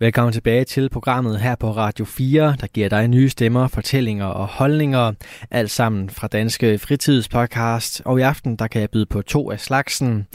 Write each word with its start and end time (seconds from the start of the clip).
Velkommen 0.00 0.32
tilbage 0.32 0.64
til 0.64 0.88
programmet 0.88 1.40
her 1.40 1.56
på 1.56 1.70
Radio 1.70 2.04
4, 2.04 2.56
der 2.60 2.66
giver 2.66 2.88
dig 2.88 3.08
nye 3.08 3.28
stemmer, 3.28 3.68
fortællinger 3.68 4.26
og 4.26 4.46
holdninger, 4.46 5.12
alt 5.50 5.70
sammen 5.70 6.10
fra 6.10 6.26
Danske 6.26 6.78
Fritidspodcast. 6.78 8.02
Og 8.04 8.18
i 8.18 8.22
aften 8.22 8.56
der 8.56 8.66
kan 8.66 8.80
jeg 8.80 8.90
byde 8.90 9.06
på 9.06 9.22
to 9.22 9.50
af 9.50 9.60
slagsen. 9.60 10.26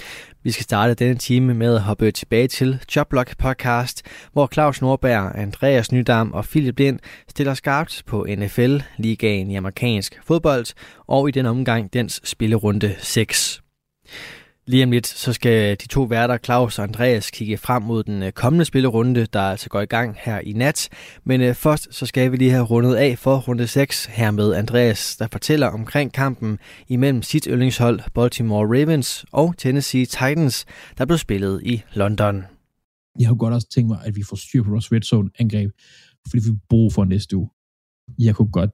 Vi 0.43 0.51
skal 0.51 0.63
starte 0.63 0.93
denne 0.93 1.15
time 1.15 1.53
med 1.53 1.75
at 1.75 1.81
hoppe 1.81 2.11
tilbage 2.11 2.47
til 2.47 2.85
Joblog 2.95 3.25
podcast, 3.39 4.01
hvor 4.33 4.49
Claus 4.53 4.81
Nordberg, 4.81 5.31
Andreas 5.35 5.91
Nydam 5.91 6.33
og 6.33 6.45
Philip 6.45 6.79
Lind 6.79 6.99
stiller 7.29 7.53
skarpt 7.53 8.03
på 8.05 8.25
NFL-ligaen 8.29 9.51
i 9.51 9.55
amerikansk 9.55 10.19
fodbold, 10.23 10.65
og 11.07 11.29
i 11.29 11.31
den 11.31 11.45
omgang 11.45 11.93
dens 11.93 12.21
spillerunde 12.23 12.95
6. 12.99 13.61
Lige 14.65 14.83
om 14.83 14.91
lidt, 14.91 15.07
så 15.07 15.33
skal 15.33 15.77
de 15.77 15.87
to 15.87 16.03
værter, 16.03 16.37
Claus 16.37 16.79
og 16.79 16.83
Andreas, 16.83 17.31
kigge 17.31 17.57
frem 17.57 17.83
mod 17.83 18.03
den 18.03 18.23
øh, 18.23 18.31
kommende 18.31 18.65
spillerunde, 18.65 19.25
der 19.25 19.41
altså 19.41 19.69
går 19.69 19.81
i 19.81 19.85
gang 19.85 20.15
her 20.19 20.39
i 20.39 20.53
nat. 20.53 20.89
Men 21.23 21.41
øh, 21.41 21.55
først, 21.55 21.87
så 21.91 22.05
skal 22.05 22.31
vi 22.31 22.37
lige 22.37 22.51
have 22.51 22.63
rundet 22.63 22.95
af 22.95 23.17
for 23.17 23.37
runde 23.37 23.67
6 23.67 24.05
her 24.05 24.31
med 24.31 24.53
Andreas, 24.53 25.17
der 25.17 25.27
fortæller 25.31 25.67
omkring 25.67 26.13
kampen 26.13 26.57
imellem 26.87 27.21
sit 27.21 27.45
yndlingshold 27.45 27.99
Baltimore 28.13 28.65
Ravens 28.65 29.25
og 29.31 29.57
Tennessee 29.57 30.05
Titans, 30.05 30.65
der 30.97 31.05
blev 31.05 31.17
spillet 31.17 31.61
i 31.63 31.81
London. 31.93 32.43
Jeg 33.19 33.27
har 33.27 33.35
godt 33.35 33.53
også 33.53 33.69
tænkt 33.69 33.87
mig, 33.87 33.99
at 34.05 34.15
vi 34.15 34.23
får 34.29 34.35
styr 34.35 34.63
på 34.63 34.69
vores 34.69 34.91
red 34.91 35.01
zone 35.01 35.29
angreb, 35.39 35.71
fordi 36.29 36.49
vi 36.49 36.57
brug 36.69 36.93
for 36.93 37.05
næste 37.05 37.37
uge. 37.37 37.49
Jeg 38.19 38.35
kunne 38.35 38.51
godt 38.51 38.71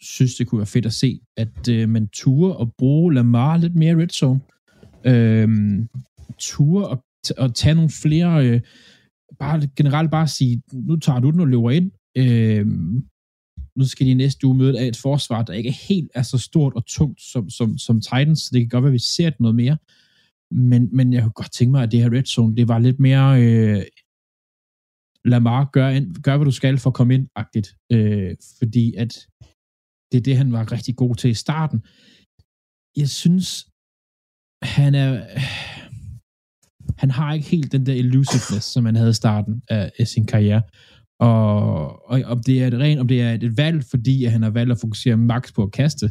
synes, 0.00 0.34
det 0.34 0.46
kunne 0.46 0.58
være 0.58 0.66
fedt 0.66 0.86
at 0.86 0.92
se, 0.92 1.20
at 1.36 1.68
øh, 1.70 1.88
man 1.88 2.08
turer 2.12 2.54
og 2.54 2.74
bruge 2.78 3.14
Lamar 3.14 3.56
lidt 3.56 3.74
mere 3.74 3.96
red 3.96 4.08
zone 4.08 4.40
øh, 5.06 5.48
ture 6.38 6.88
og, 6.88 7.04
og 7.38 7.54
tage 7.54 7.74
nogle 7.74 7.90
flere, 8.02 8.46
øh, 8.46 8.60
bare 9.38 9.68
generelt 9.76 10.10
bare 10.10 10.28
sige, 10.28 10.62
nu 10.72 10.96
tager 10.96 11.20
du 11.20 11.30
den 11.30 11.40
og 11.40 11.48
løber 11.48 11.70
ind, 11.70 11.90
øh, 12.16 12.66
nu 13.76 13.84
skal 13.84 14.06
de 14.06 14.14
næste 14.14 14.46
uge 14.46 14.56
møde 14.56 14.80
af 14.80 14.86
et 14.86 14.96
forsvar, 14.96 15.42
der 15.42 15.52
ikke 15.52 15.68
er 15.68 15.86
helt 15.88 16.10
er 16.14 16.22
så 16.22 16.38
stort 16.38 16.74
og 16.74 16.86
tungt 16.86 17.20
som, 17.20 17.50
som, 17.50 17.78
som 17.78 18.00
Titans, 18.00 18.40
så 18.40 18.50
det 18.52 18.60
kan 18.60 18.68
godt 18.68 18.82
være, 18.82 18.90
at 18.90 19.00
vi 19.00 19.12
ser 19.16 19.30
det 19.30 19.40
noget 19.40 19.54
mere, 19.56 19.76
men, 20.50 20.96
men 20.96 21.12
jeg 21.12 21.22
kunne 21.22 21.32
godt 21.32 21.52
tænke 21.52 21.70
mig, 21.70 21.82
at 21.82 21.92
det 21.92 22.02
her 22.02 22.12
red 22.12 22.24
zone, 22.24 22.56
det 22.56 22.68
var 22.68 22.78
lidt 22.78 23.00
mere, 23.00 23.42
øh, 23.42 23.82
lad 25.24 25.40
mig 25.40 25.66
gøre, 25.72 26.06
gør, 26.22 26.36
hvad 26.36 26.44
du 26.44 26.50
skal 26.50 26.78
for 26.78 26.90
at 26.90 26.94
komme 26.94 27.14
ind-agtigt, 27.14 27.76
øh, 27.92 28.36
fordi 28.58 28.94
at 28.94 29.12
det 30.12 30.18
er 30.18 30.22
det, 30.22 30.36
han 30.36 30.52
var 30.52 30.72
rigtig 30.72 30.96
god 30.96 31.14
til 31.14 31.30
i 31.30 31.34
starten. 31.34 31.78
Jeg 32.96 33.08
synes, 33.08 33.68
han 34.62 34.94
er... 34.94 35.26
Han 36.98 37.10
har 37.10 37.32
ikke 37.32 37.48
helt 37.48 37.72
den 37.72 37.86
der 37.86 37.94
elusiveness, 37.94 38.66
som 38.66 38.84
han 38.84 38.96
havde 38.96 39.10
i 39.10 39.22
starten 39.22 39.62
af, 39.68 39.92
af 39.98 40.06
sin 40.06 40.26
karriere. 40.26 40.62
Og, 41.20 42.08
og 42.10 42.22
om 42.24 42.42
det 42.42 42.62
er 42.62 42.66
et 42.66 42.74
rent, 42.74 43.00
om 43.00 43.08
det 43.08 43.22
er 43.22 43.32
et 43.32 43.56
valg, 43.56 43.84
fordi 43.84 44.24
at 44.24 44.32
han 44.32 44.42
har 44.42 44.50
valgt 44.50 44.72
at 44.72 44.80
fokusere 44.80 45.16
max 45.16 45.54
på 45.54 45.62
at 45.62 45.72
kaste, 45.72 46.06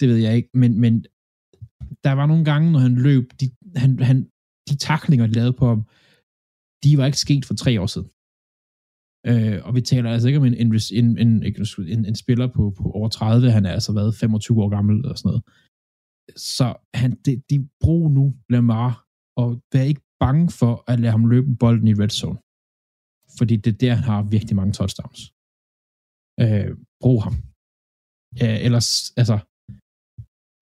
det 0.00 0.08
ved 0.08 0.16
jeg 0.16 0.36
ikke. 0.36 0.50
Men, 0.54 0.80
men 0.80 0.94
der 2.04 2.12
var 2.12 2.26
nogle 2.26 2.44
gange, 2.44 2.72
når 2.72 2.78
han 2.78 2.94
løb, 2.94 3.24
de, 3.40 3.46
han, 3.76 3.98
han, 3.98 4.18
de 4.68 4.76
taklinger, 4.76 5.26
de 5.26 5.32
lavede 5.32 5.52
på 5.60 5.66
ham, 5.68 5.80
de 6.84 6.98
var 6.98 7.06
ikke 7.06 7.24
sket 7.26 7.44
for 7.44 7.54
tre 7.54 7.80
år 7.80 7.86
siden. 7.86 8.08
Øh, 9.30 9.58
og 9.66 9.74
vi 9.74 9.80
taler 9.80 10.10
altså 10.10 10.28
ikke 10.28 10.40
om 10.40 10.44
en, 10.44 10.54
en, 10.54 10.70
en, 10.92 11.18
en, 11.18 11.30
en, 11.94 12.04
en 12.04 12.14
spiller 12.14 12.46
på, 12.56 12.62
på 12.76 12.82
over 12.98 13.08
30, 13.08 13.50
han 13.50 13.66
er 13.66 13.72
altså 13.72 13.92
været 13.92 14.14
25 14.14 14.62
år 14.62 14.68
gammel 14.68 14.96
eller 14.96 15.14
sådan 15.14 15.28
noget. 15.28 15.42
Så 16.36 16.66
han, 16.94 17.10
de, 17.24 17.42
de 17.50 17.68
brug 17.80 18.10
nu 18.10 18.34
Lamar, 18.50 19.04
og 19.36 19.48
vær 19.72 19.82
ikke 19.82 20.04
bange 20.20 20.50
for 20.50 20.84
at 20.90 21.00
lade 21.00 21.12
ham 21.12 21.26
løbe 21.26 21.56
bolden 21.62 21.88
i 21.88 21.94
red 21.94 22.08
zone. 22.20 22.38
Fordi 23.38 23.54
det 23.56 23.70
er 23.74 23.78
der, 23.78 23.94
han 23.94 24.04
har 24.04 24.22
virkelig 24.22 24.56
mange 24.56 24.72
touchdowns. 24.72 25.20
Øh, 26.42 26.70
brug 27.02 27.18
ham. 27.26 27.34
Øh, 28.42 28.58
ellers, 28.66 28.88
altså, 29.20 29.36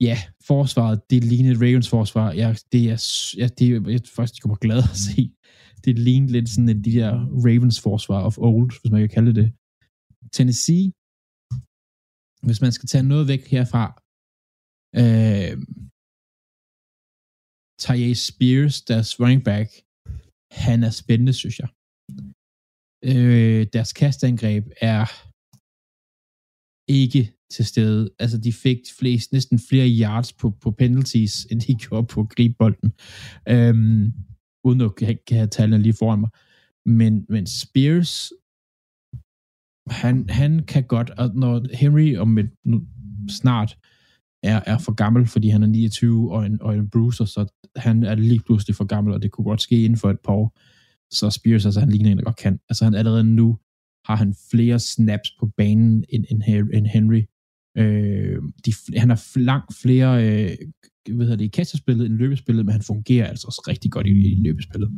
ja, 0.09 0.17
forsvaret, 0.51 0.99
det 1.11 1.21
ligner 1.31 1.55
Ravens 1.65 1.91
forsvar. 1.97 2.27
Ja, 2.43 2.49
det 2.73 2.83
er, 2.93 2.99
ja, 3.41 3.47
det 3.59 3.65
er, 3.69 3.91
jeg 3.95 4.01
faktisk 4.19 4.43
kommer 4.43 4.59
glad 4.67 4.81
at 4.93 4.99
se. 5.09 5.23
Det 5.85 5.99
ligner 6.07 6.29
lidt 6.29 6.49
sådan 6.49 6.83
de 6.87 6.93
der 6.99 7.13
Ravens 7.47 7.81
forsvar 7.87 8.21
of 8.29 8.39
old, 8.39 8.73
hvis 8.81 8.93
man 8.93 9.01
kan 9.05 9.15
kalde 9.17 9.35
det. 9.41 9.49
Tennessee, 10.37 10.87
hvis 12.47 12.61
man 12.65 12.73
skal 12.77 12.89
tage 12.93 13.09
noget 13.13 13.29
væk 13.33 13.43
herfra, 13.55 13.85
Øh, 15.03 15.53
Tyre 17.83 18.15
Spears, 18.15 18.83
deres 18.83 19.21
running 19.21 19.45
back, 19.45 19.69
han 20.67 20.79
er 20.89 20.91
spændende, 20.91 21.33
synes 21.33 21.59
jeg. 21.59 21.69
Øh, 23.11 23.67
deres 23.73 23.93
kastangreb 23.93 24.65
er 24.81 25.05
ikke 26.89 27.33
til 27.51 27.65
stede. 27.67 28.11
Altså, 28.19 28.39
de 28.39 28.53
fik 28.53 28.79
flest, 28.99 29.33
næsten 29.33 29.59
flere 29.59 29.89
yards 30.01 30.33
på, 30.33 30.51
på 30.51 30.71
penalties, 30.71 31.45
end 31.45 31.61
de 31.61 31.75
gjorde 31.85 32.07
på 32.07 32.25
gribbolden. 32.25 32.93
Øhm, 33.49 34.13
uden 34.65 34.81
at 34.81 34.95
kan 34.97 35.37
have 35.37 35.47
tallene 35.47 35.83
lige 35.83 35.99
foran 35.99 36.21
mig. 36.21 36.31
Men, 36.87 37.27
men 37.29 37.47
Spears, 37.47 38.33
han, 39.91 40.29
han 40.29 40.67
kan 40.67 40.85
godt, 40.87 41.11
og 41.11 41.35
når 41.35 41.77
Henry 41.77 42.17
om 42.17 42.39
et, 42.39 42.51
nu, 42.65 42.87
snart 43.29 43.79
er, 44.43 44.61
er 44.67 44.79
for 44.79 44.95
gammel, 44.95 45.27
fordi 45.27 45.49
han 45.49 45.63
er 45.63 45.67
29 45.67 46.33
og 46.33 46.47
en, 46.47 46.63
og 46.63 46.75
en 46.75 46.91
bruiser, 46.91 47.25
så 47.25 47.47
han 47.77 48.03
er 48.03 48.15
lige 48.15 48.41
pludselig 48.47 48.77
for 48.77 48.85
gammel, 48.85 49.15
og 49.15 49.23
det 49.23 49.31
kunne 49.31 49.45
godt 49.45 49.63
ske 49.63 49.85
inden 49.85 49.99
for 49.99 50.11
et 50.11 50.21
par 50.25 50.33
år. 50.33 50.59
Så 51.11 51.31
Spears, 51.31 51.65
altså 51.65 51.81
han 51.81 51.91
ligner 51.91 52.11
en, 52.11 52.19
der 52.19 52.25
godt 52.25 52.37
kan. 52.37 52.61
Altså 52.69 52.85
han 52.85 52.95
allerede 52.95 53.25
nu 53.25 53.59
har 54.05 54.17
han 54.17 54.35
flere 54.51 54.79
snaps 54.79 55.31
på 55.41 55.47
banen 55.57 56.05
end, 56.09 56.25
end, 56.31 56.43
end 56.75 56.87
Henry. 56.87 57.23
Øh, 57.79 58.43
de, 58.67 58.73
han 58.97 59.09
har 59.09 59.39
langt 59.39 59.75
flere 59.83 60.11
øh, 60.25 60.57
hvad 61.15 61.27
hedder 61.27 61.37
det, 61.37 61.45
i 61.45 61.49
kastespillet 61.49 62.07
end 62.07 62.15
løbespillet, 62.15 62.65
men 62.67 62.73
han 62.73 62.83
fungerer 62.83 63.27
altså 63.27 63.47
også 63.47 63.63
rigtig 63.69 63.91
godt 63.91 64.07
i, 64.07 64.11
i 64.11 64.41
løbespillet. 64.43 64.91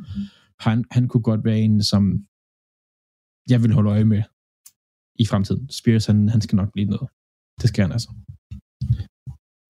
Han, 0.60 0.84
han 0.90 1.08
kunne 1.08 1.22
godt 1.22 1.44
være 1.44 1.58
en, 1.58 1.82
som 1.82 2.02
jeg 3.50 3.62
vil 3.62 3.72
holde 3.72 3.90
øje 3.90 4.04
med 4.04 4.22
i 5.18 5.26
fremtiden. 5.26 5.70
Spears, 5.70 6.06
han, 6.06 6.28
han 6.28 6.40
skal 6.40 6.56
nok 6.56 6.72
blive 6.72 6.86
noget. 6.86 7.08
Det 7.60 7.68
skal 7.68 7.82
han 7.82 7.92
altså. 7.92 8.10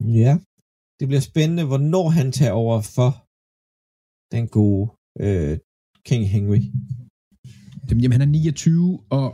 Ja, 0.04 0.32
det 0.98 1.08
bliver 1.08 1.20
spændende, 1.20 1.64
hvornår 1.64 2.08
han 2.08 2.32
tager 2.32 2.52
over 2.52 2.80
for 2.96 3.10
den 4.34 4.48
gode 4.48 4.84
øh, 5.24 5.58
King 6.08 6.24
Henry. 6.34 6.60
Jamen, 7.90 8.12
han 8.12 8.20
er 8.20 8.26
29, 8.26 9.00
og, 9.10 9.26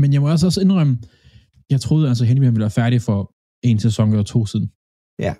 men 0.00 0.12
jeg 0.12 0.20
må 0.20 0.30
også, 0.30 0.46
også 0.46 0.60
indrømme, 0.60 0.98
jeg 1.70 1.80
troede 1.80 2.08
altså, 2.08 2.24
Henry 2.24 2.44
ville 2.44 2.60
være 2.60 2.78
færdig 2.82 3.02
for 3.02 3.20
en 3.68 3.78
sæson 3.86 4.10
eller 4.10 4.24
to 4.34 4.46
siden. 4.46 4.66
Ja. 5.26 5.34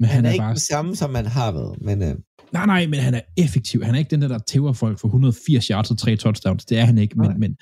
Men 0.00 0.06
han, 0.08 0.16
han 0.16 0.24
er, 0.24 0.28
er 0.28 0.32
ikke 0.32 0.42
bare... 0.42 0.50
den 0.50 0.58
samme, 0.72 0.96
som 0.96 1.10
man 1.10 1.26
har 1.26 1.52
været, 1.52 1.74
men... 1.88 2.02
Øh... 2.02 2.14
Nej, 2.56 2.66
nej, 2.66 2.86
men 2.86 3.00
han 3.00 3.14
er 3.14 3.24
effektiv. 3.44 3.82
Han 3.82 3.94
er 3.94 3.98
ikke 3.98 4.10
den 4.14 4.22
der, 4.22 4.28
der 4.28 4.38
tæver 4.38 4.72
folk 4.72 4.98
for 4.98 5.08
180 5.08 5.66
yards 5.66 5.90
og 5.90 5.98
tre 5.98 6.16
touchdowns. 6.16 6.64
Det 6.64 6.78
er 6.78 6.84
han 6.84 6.98
ikke, 6.98 7.18
men, 7.18 7.40
men 7.42 7.52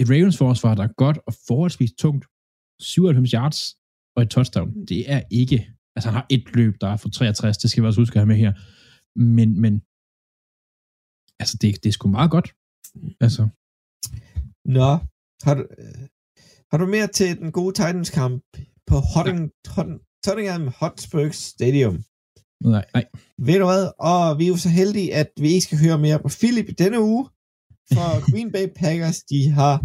et 0.00 0.10
Ravens 0.10 0.38
forsvar, 0.38 0.74
der 0.74 0.84
er 0.88 0.92
godt 1.04 1.18
og 1.26 1.32
forholdsvis 1.48 1.92
tungt, 1.92 2.24
97 2.80 3.30
yards 3.30 3.60
og 4.16 4.22
et 4.22 4.30
touchdown, 4.30 4.86
det 4.86 5.10
er 5.12 5.22
ikke... 5.30 5.70
Altså, 5.96 6.10
han 6.10 6.14
har 6.14 6.26
et 6.30 6.56
løb, 6.56 6.74
der 6.80 6.88
er 6.88 6.96
for 6.96 7.08
63, 7.08 7.58
det 7.58 7.70
skal 7.70 7.82
vi 7.82 7.86
også 7.86 8.00
huske 8.00 8.16
at 8.16 8.20
have 8.20 8.26
med 8.26 8.36
her. 8.36 8.52
Men, 9.18 9.60
men 9.60 9.74
altså, 11.40 11.56
det, 11.60 11.82
det 11.82 11.88
er 11.88 11.92
sgu 11.92 12.08
meget 12.08 12.30
godt. 12.30 12.48
Altså. 13.20 13.42
Nå, 14.78 14.90
har 15.46 15.54
du, 15.54 15.62
øh, 15.78 16.08
har 16.70 16.78
du 16.78 16.86
mere 16.86 17.06
til 17.06 17.38
den 17.38 17.52
gode 17.52 17.74
Titans-kamp 17.74 18.42
på 18.86 18.96
Hotting, 19.12 19.50
Hotting, 19.74 20.00
Tottenham 20.24 20.64
Hotspur 20.80 21.28
Stadium? 21.30 21.96
Nej, 22.74 22.84
nej. 22.94 23.04
Ved 23.38 23.58
du 23.58 23.66
hvad? 23.72 23.84
Og 24.10 24.38
vi 24.38 24.44
er 24.44 24.48
jo 24.48 24.56
så 24.56 24.68
heldige, 24.68 25.14
at 25.14 25.30
vi 25.42 25.48
ikke 25.48 25.66
skal 25.68 25.78
høre 25.84 25.98
mere 25.98 26.18
på 26.18 26.28
Philip 26.40 26.68
denne 26.78 27.00
uge, 27.00 27.24
for 27.94 28.08
Green 28.30 28.52
Bay 28.52 28.66
Packers, 28.80 29.18
de 29.30 29.40
har 29.58 29.76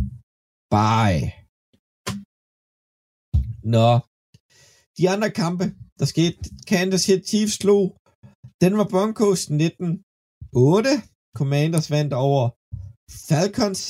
bye. 0.74 1.26
Nå. 3.76 4.09
De 5.00 5.10
andre 5.14 5.32
kampe, 5.44 5.66
der 6.00 6.06
skete, 6.14 6.38
Kansas 6.68 7.02
City 7.02 7.26
Chiefs 7.30 7.56
slog 7.62 7.86
Denver 8.62 8.88
Broncos 8.94 9.42
19-8. 9.48 11.40
Commanders 11.40 11.88
vandt 11.96 12.14
over 12.28 12.44
Falcons 13.30 13.82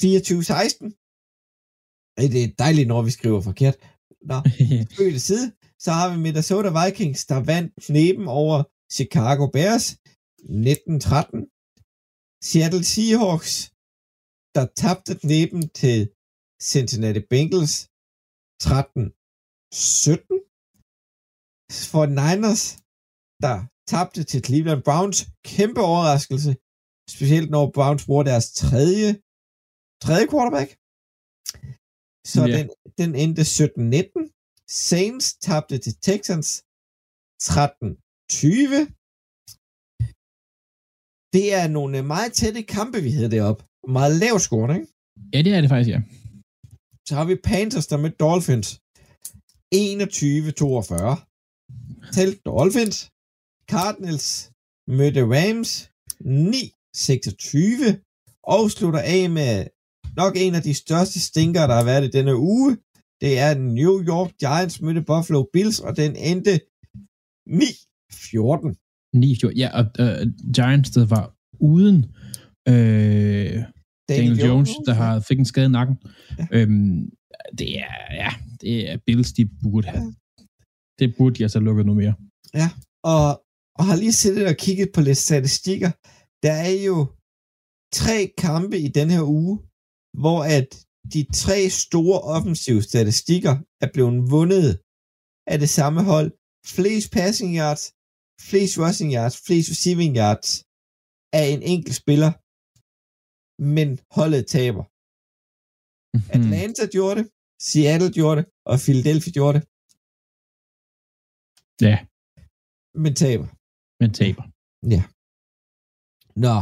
24-16. 0.00 0.84
Det 2.34 2.40
er 2.44 2.54
dejligt, 2.64 2.88
når 2.88 3.02
vi 3.02 3.10
skriver 3.18 3.40
forkert. 3.40 3.76
Nå, 4.30 4.38
på 4.96 5.02
side. 5.28 5.46
Så 5.84 5.90
har 5.98 6.06
vi 6.12 6.16
Minnesota 6.26 6.70
Vikings, 6.78 7.20
der 7.30 7.38
vandt 7.52 7.70
kneben 7.86 8.26
over 8.42 8.56
Chicago 8.96 9.44
Bears 9.56 9.86
19-13. 10.42 11.46
Seattle 12.48 12.84
Seahawks 12.92 13.54
der 14.54 14.66
tabte 14.82 15.12
næben 15.32 15.62
til 15.80 15.98
Cincinnati 16.70 17.20
Bengals 17.32 17.74
13-17. 18.64 20.44
For 21.92 22.04
Niners, 22.20 22.62
der 23.44 23.56
tabte 23.92 24.20
til 24.30 24.40
Cleveland 24.46 24.82
Browns. 24.88 25.18
Kæmpe 25.54 25.80
overraskelse. 25.92 26.50
Specielt 27.14 27.50
når 27.56 27.64
Browns 27.76 28.04
bruger 28.08 28.24
deres 28.30 28.46
tredje, 28.62 29.08
tredje 30.04 30.26
quarterback. 30.32 30.70
Så 32.32 32.40
Ja. 32.46 32.52
den, 32.56 32.66
den 33.00 33.10
endte 33.22 33.42
17-19. 33.42 34.20
Saints 34.90 35.26
tabte 35.46 35.76
til 35.84 35.94
Texans 36.08 36.48
13-20. 37.42 38.94
Det 41.36 41.46
er 41.60 41.66
nogle 41.78 42.02
meget 42.02 42.32
tætte 42.40 42.62
kampe, 42.76 42.98
vi 43.06 43.10
havde 43.16 43.30
deroppe. 43.36 43.60
Meget 43.98 44.14
lav 44.22 44.34
score, 44.46 44.68
ikke? 44.76 44.88
Ja, 45.34 45.38
det 45.44 45.52
er 45.56 45.60
det 45.60 45.70
faktisk, 45.74 45.90
ja. 45.94 46.00
Så 47.08 47.14
har 47.14 47.24
vi 47.24 47.36
Panthers, 47.44 47.86
der 47.86 47.96
med 47.96 48.10
Dolphins. 48.10 48.80
21-42. 49.74 49.76
Til 52.16 52.38
Dolphins. 52.46 53.10
Cardinals 53.70 54.52
mødte 54.86 55.22
Rams. 55.34 55.90
9-26. 56.20 58.40
Og 58.42 58.70
slutter 58.70 59.00
af 59.00 59.30
med 59.30 59.66
nok 60.16 60.36
en 60.36 60.54
af 60.54 60.62
de 60.62 60.74
største 60.74 61.20
stinker, 61.20 61.66
der 61.66 61.74
har 61.74 61.84
været 61.84 62.04
i 62.04 62.10
denne 62.10 62.36
uge. 62.36 62.76
Det 63.20 63.38
er 63.38 63.54
New 63.54 64.02
York 64.02 64.32
Giants 64.40 64.80
mødte 64.80 65.02
Buffalo 65.02 65.46
Bills, 65.52 65.80
og 65.80 65.96
den 65.96 66.16
endte 66.16 66.60
9-14. 67.48 69.10
9 69.14 69.38
Ja, 69.56 69.70
og 69.78 69.86
uh, 69.98 70.28
Giants, 70.54 70.90
der 70.90 71.06
var 71.06 71.34
uden 71.60 72.06
øh, 72.68 73.62
Daniel 74.08 74.38
Jones, 74.46 74.70
der 74.86 74.94
har 74.94 75.20
fik 75.20 75.38
en 75.38 75.44
skade 75.44 75.66
i 75.66 75.68
nakken. 75.68 75.96
Ja. 76.38 76.46
Ja. 76.52 76.58
Øhm, 76.58 77.10
det 77.58 77.78
er, 77.78 77.94
ja, 78.22 78.30
det 78.60 78.90
er 78.90 78.96
Bills, 79.06 79.32
de 79.32 79.44
burde 79.62 79.88
have. 79.88 80.14
Det 80.98 81.14
burde 81.18 81.34
de 81.36 81.42
altså 81.42 81.60
lukket 81.60 81.86
noget 81.86 82.02
mere. 82.02 82.14
og, 83.12 83.42
og 83.78 83.84
har 83.88 83.96
lige 83.96 84.12
siddet 84.12 84.46
og 84.46 84.56
kigget 84.56 84.88
på 84.94 85.00
lidt 85.00 85.18
statistikker. 85.18 85.90
Der 86.42 86.52
er 86.52 86.76
jo 86.88 86.96
tre 87.92 88.18
kampe 88.38 88.78
i 88.78 88.88
den 88.88 89.10
her 89.10 89.22
uge, 89.22 89.58
hvor 90.22 90.40
at 90.58 90.68
de 91.14 91.26
tre 91.42 91.58
store 91.70 92.20
offensive 92.20 92.82
statistikker 92.82 93.54
er 93.84 93.88
blevet 93.94 94.30
vundet 94.30 94.70
af 95.52 95.58
det 95.58 95.70
samme 95.78 96.00
hold. 96.12 96.30
Flest 96.76 97.12
passing 97.12 97.56
yards, 97.56 97.84
flest 98.48 98.74
rushing 98.78 99.10
yards, 99.16 99.36
flest 99.46 99.68
receiving 99.70 100.16
yards 100.16 100.48
af 101.32 101.46
en 101.54 101.62
enkelt 101.62 101.96
spiller, 102.02 102.32
men 103.58 103.88
holdet 104.16 104.44
taber. 104.56 104.84
Hmm. 106.12 106.30
Atlanta 106.36 106.82
gjorde 106.94 107.16
det, 107.20 107.26
Seattle 107.70 108.12
gjorde 108.18 108.36
det, 108.40 108.46
og 108.70 108.76
Philadelphia 108.84 109.32
gjorde 109.38 109.56
det, 109.58 109.64
Ja, 111.88 111.96
men 113.04 113.12
taber. 113.24 113.46
men 114.00 114.10
taber. 114.20 114.44
Nå. 116.46 116.56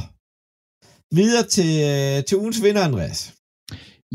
Videre 1.19 1.47
til, 1.57 1.71
øh, 1.93 2.25
til 2.27 2.39
ugens 2.43 2.63
vinder, 2.65 2.83
Andreas. 2.89 3.21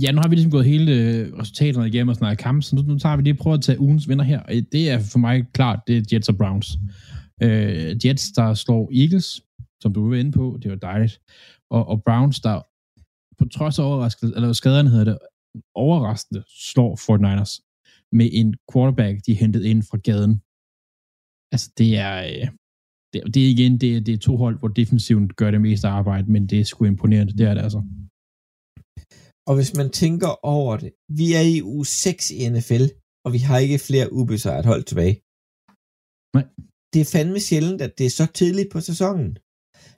Ja, 0.01 0.11
nu 0.11 0.19
har 0.21 0.27
vi 0.29 0.35
ligesom 0.35 0.51
gået 0.51 0.65
hele 0.65 0.91
øh, 0.91 1.33
resultaterne 1.39 1.87
igennem 1.87 2.09
og 2.09 2.15
snakket 2.15 2.39
kamp, 2.43 2.63
så 2.63 2.75
nu, 2.75 2.81
nu 2.81 2.99
tager 2.99 3.15
vi 3.15 3.21
lige 3.23 3.35
prøver 3.43 3.57
at 3.57 3.63
tage 3.63 3.79
ugens 3.79 4.07
vinder 4.09 4.25
her. 4.25 4.39
Og 4.43 4.51
Det 4.71 4.89
er 4.89 4.99
for 5.11 5.19
mig 5.19 5.45
klart, 5.53 5.79
det 5.87 5.97
er 5.97 6.03
Jets 6.11 6.29
og 6.29 6.37
Browns. 6.37 6.67
Øh, 7.43 8.05
Jets, 8.05 8.31
der 8.31 8.53
slår 8.53 8.91
Eagles, 9.01 9.41
som 9.81 9.93
du 9.93 10.09
var 10.09 10.15
inde 10.15 10.31
på, 10.31 10.59
det 10.61 10.71
var 10.71 10.77
dejligt. 10.77 11.21
Og, 11.69 11.85
og 11.87 12.03
Browns, 12.03 12.39
der 12.39 12.61
på 13.41 13.45
trods 13.55 13.75
af 13.79 13.83
overraskelse, 13.89 14.35
eller 14.35 14.53
skaderne 14.61 14.89
hedder 14.93 15.07
det, 15.11 15.17
overraskende 15.85 16.41
slår 16.71 16.91
49ers 17.05 17.53
med 18.17 18.27
en 18.39 18.49
quarterback, 18.71 19.15
de 19.25 19.33
hentede 19.43 19.65
ind 19.71 19.81
fra 19.89 19.97
gaden. 20.09 20.33
Altså, 21.53 21.67
det 21.79 21.89
er... 22.07 22.15
Øh, 22.31 22.47
det, 23.13 23.19
det 23.33 23.41
er 23.45 23.49
igen, 23.55 23.73
det, 23.81 23.89
er- 23.95 24.03
det 24.07 24.13
er 24.13 24.17
to 24.27 24.33
hold, 24.43 24.55
hvor 24.59 24.71
defensiven 24.81 25.25
gør 25.39 25.49
det 25.51 25.61
meste 25.67 25.87
arbejde, 25.99 26.27
men 26.35 26.43
det 26.49 26.57
er 26.59 26.65
sgu 26.69 26.79
imponerende, 26.85 27.33
det 27.39 27.45
er 27.49 27.53
det 27.55 27.61
altså. 27.67 27.81
Og 29.49 29.53
hvis 29.57 29.71
man 29.79 29.89
tænker 30.01 30.31
over 30.57 30.73
det, 30.83 30.91
vi 31.19 31.27
er 31.39 31.45
i 31.55 31.57
uge 31.73 31.85
6 31.85 32.31
i 32.39 32.39
NFL, 32.53 32.83
og 33.25 33.29
vi 33.35 33.39
har 33.47 33.57
ikke 33.65 33.79
flere 33.87 34.07
ubesejret 34.19 34.65
hold 34.71 34.83
tilbage. 34.89 35.15
Nej. 36.37 36.45
Det 36.93 36.99
er 37.01 37.09
fandme 37.15 37.39
sjældent, 37.49 37.81
at 37.87 37.93
det 37.97 38.05
er 38.05 38.13
så 38.19 38.25
tidligt 38.39 38.69
på 38.73 38.79
sæsonen. 38.89 39.29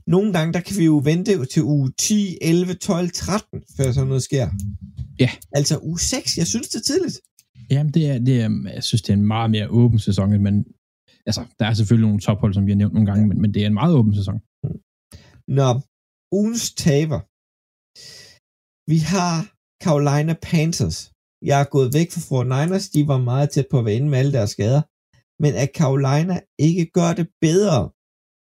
Nogle 0.08 0.34
gange, 0.34 0.54
der 0.54 0.60
kan 0.60 0.78
vi 0.78 0.86
jo 0.86 1.02
vente 1.04 1.46
til 1.46 1.64
uge 1.64 1.92
10, 1.98 2.38
11, 2.42 2.74
12, 2.74 3.10
13, 3.12 3.64
før 3.78 3.92
sådan 3.92 4.08
noget 4.08 4.24
sker. 4.24 4.50
Ja. 5.20 5.30
Altså 5.52 5.80
uge 5.84 6.00
6, 6.00 6.38
jeg 6.38 6.48
synes 6.48 6.70
det 6.70 6.80
er 6.80 6.88
tidligt. 6.92 7.20
Jamen, 7.70 7.94
det 7.94 8.04
er, 8.10 8.20
det 8.20 8.42
er, 8.42 8.50
jeg 8.74 8.84
synes, 8.84 9.02
det 9.02 9.10
er 9.10 9.18
en 9.18 9.28
meget 9.28 9.52
mere 9.52 9.68
åben 9.70 10.00
sæson, 10.00 10.34
end 10.34 10.42
man... 10.42 10.66
Altså, 11.26 11.42
der 11.60 11.66
er 11.66 11.74
selvfølgelig 11.74 12.08
nogle 12.08 12.22
tophold, 12.22 12.54
som 12.54 12.66
vi 12.66 12.72
har 12.72 12.78
nævnt 12.78 12.94
nogle 12.94 13.10
gange, 13.12 13.28
men, 13.28 13.42
men 13.42 13.54
det 13.54 13.62
er 13.62 13.68
en 13.68 13.80
meget 13.82 13.96
åben 13.96 14.16
sæson. 14.16 14.38
Når 15.60 15.74
ugens 16.40 16.66
taber, 16.86 17.20
vi 18.92 18.98
har 19.14 19.36
Carolina 19.84 20.34
Panthers. 20.50 21.00
Jeg 21.50 21.58
er 21.62 21.70
gået 21.76 21.94
væk 21.98 22.10
fra 22.12 22.22
49ers, 22.40 22.86
de 22.96 23.02
var 23.12 23.20
meget 23.32 23.50
tæt 23.50 23.68
på 23.72 23.80
at 23.80 23.86
være 23.86 23.96
inde 23.96 24.10
med 24.10 24.20
alle 24.20 24.34
deres 24.38 24.50
skader. 24.56 24.82
Men 25.44 25.52
at 25.64 25.70
Carolina 25.80 26.36
ikke 26.68 26.86
gør 26.98 27.12
det 27.20 27.28
bedre. 27.46 27.80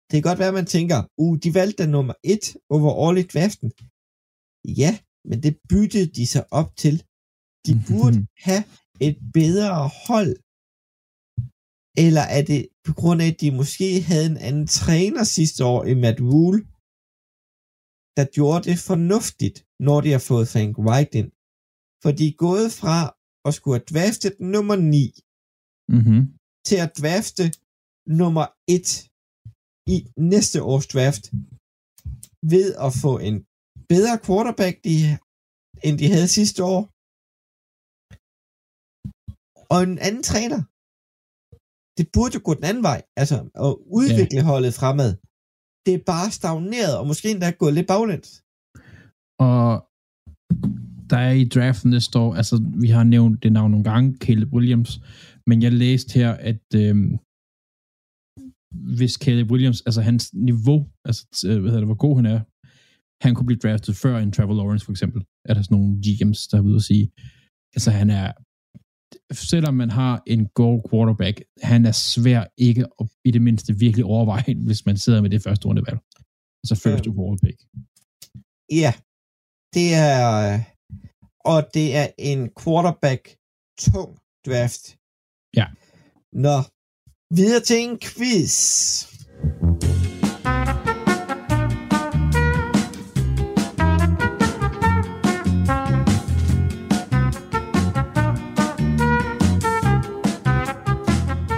Det 0.07 0.16
kan 0.18 0.28
godt 0.30 0.40
være, 0.40 0.54
at 0.54 0.60
man 0.62 0.72
tænker, 0.78 1.00
uh, 1.24 1.34
de 1.44 1.50
valgte 1.60 1.78
da 1.84 1.86
nummer 1.96 2.16
et 2.34 2.46
overall 2.75 3.18
i 3.24 3.25
draften. 3.34 3.69
Ja, 4.81 4.92
men 5.30 5.38
det 5.46 5.54
byttede 5.72 6.10
de 6.18 6.25
sig 6.34 6.44
op 6.60 6.69
til. 6.84 6.96
De 7.68 7.74
burde 7.90 8.19
have 8.48 8.63
et 9.07 9.18
bedre 9.38 9.74
hold. 10.07 10.34
Eller 12.06 12.25
er 12.38 12.44
det 12.52 12.62
på 12.88 12.94
grund 13.00 13.19
af, 13.24 13.28
at 13.31 13.42
de 13.42 13.57
måske 13.62 13.88
havde 14.10 14.28
en 14.34 14.40
anden 14.48 14.68
træner 14.68 15.24
sidste 15.24 15.62
år 15.74 15.81
i 15.92 15.94
Matt 16.04 16.19
Rule, 16.31 16.60
der 18.18 18.25
gjorde 18.38 18.63
det 18.69 18.78
fornuftigt, 18.90 19.57
når 19.88 19.98
de 20.02 20.10
har 20.16 20.24
fået 20.31 20.52
Frank 20.54 20.74
White 20.86 21.13
ind. 21.19 21.31
For 22.02 22.12
de 22.18 22.24
er 22.28 22.42
gået 22.48 22.69
fra 22.81 23.00
at 23.48 23.54
skulle 23.57 23.75
have 23.78 23.90
draftet 23.94 24.34
nummer 24.54 24.75
9 24.75 25.13
Mm-hmm. 25.96 26.22
til 26.68 26.78
at 26.86 26.92
drafte 27.02 27.46
nummer 28.22 28.46
1 28.68 28.88
i 29.94 29.98
næste 30.34 30.58
års 30.72 30.88
draft 30.94 31.24
ved 32.54 32.68
at 32.86 32.92
få 33.04 33.14
en 33.30 33.38
bedre 33.94 34.16
quarterback, 34.26 34.76
de, 34.88 34.96
end 35.86 35.95
de 36.02 36.07
havde 36.14 36.30
sidste 36.40 36.59
år. 36.74 36.81
Og 39.74 39.80
en 39.90 39.98
anden 40.07 40.24
træner. 40.31 40.59
Det 41.98 42.06
burde 42.14 42.33
jo 42.38 42.42
gå 42.48 42.54
den 42.59 42.66
anden 42.69 42.83
vej, 42.90 43.00
altså 43.21 43.38
at 43.66 43.71
udvikle 44.00 44.42
ja. 44.42 44.50
holdet 44.52 44.74
fremad. 44.80 45.12
Det 45.86 45.94
er 45.95 46.04
bare 46.14 46.30
stagneret, 46.40 46.94
og 47.00 47.07
måske 47.12 47.28
endda 47.31 47.50
gået 47.62 47.74
lidt 47.78 47.88
baglæns. 47.94 48.30
Og 49.48 49.68
der 51.12 51.19
er 51.30 51.36
i 51.44 51.45
draften 51.56 51.90
næste 51.95 52.19
år, 52.24 52.31
altså 52.40 52.56
vi 52.83 52.90
har 52.98 53.04
nævnt 53.04 53.44
det 53.44 53.52
navn 53.54 53.71
nogle 53.71 53.90
gange, 53.92 54.18
Caleb 54.26 54.50
Williams, 54.54 54.92
men 55.48 55.57
jeg 55.66 55.71
læste 55.83 56.14
her, 56.19 56.31
at 56.52 56.66
øh, 56.76 56.95
hvis 58.98 59.14
Caleb 59.14 59.52
Williams, 59.52 59.82
altså 59.82 60.02
hans 60.02 60.34
niveau, 60.34 60.88
altså 61.06 61.48
øh, 61.48 61.60
hvad 61.62 61.70
hedder 61.72 61.80
det, 61.86 61.88
hvor 61.88 62.04
god 62.06 62.16
han 62.16 62.26
er, 62.26 62.40
han 63.26 63.36
kunne 63.36 63.46
blive 63.46 63.60
draftet 63.60 63.96
før 63.96 64.18
en 64.18 64.32
Trevor 64.32 64.54
Lawrence 64.54 64.86
for 64.86 64.92
eksempel, 64.92 65.22
er 65.50 65.54
der 65.54 65.62
sådan 65.62 65.78
nogle 65.78 65.98
GM's, 66.06 66.48
der 66.52 66.58
er 66.58 66.62
ude 66.62 66.76
at 66.76 66.82
sige, 66.84 67.12
altså 67.76 67.92
han 67.92 68.10
er, 68.10 68.32
selvom 69.34 69.74
man 69.74 69.90
har 69.90 70.24
en 70.28 70.48
goal 70.60 70.82
quarterback, 70.90 71.42
han 71.72 71.86
er 71.86 71.92
svær 71.92 72.44
ikke 72.58 72.86
at 73.00 73.08
i 73.26 73.32
det 73.32 73.42
mindste 73.42 73.80
virkelig 73.80 74.06
overveje, 74.06 74.54
hvis 74.68 74.86
man 74.86 74.98
sidder 74.98 75.22
med 75.22 75.30
det 75.30 75.42
første 75.44 75.66
rundevalg. 75.68 76.00
Altså 76.64 76.76
first 76.86 77.06
Ja. 77.06 77.12
overall 77.12 77.40
pick. 77.46 77.60
Ja, 78.82 78.94
det 79.76 79.88
er, 79.94 80.60
og 81.52 81.60
det 81.74 81.88
er 81.96 82.08
en 82.20 82.42
quarterback 82.64 83.24
tung 83.86 84.10
draft. 84.48 84.84
Ja. 85.60 85.68
Nå, 86.46 86.58
videre 87.35 87.59
til 87.59 87.77
en 87.83 87.99
quiz. 87.99 88.56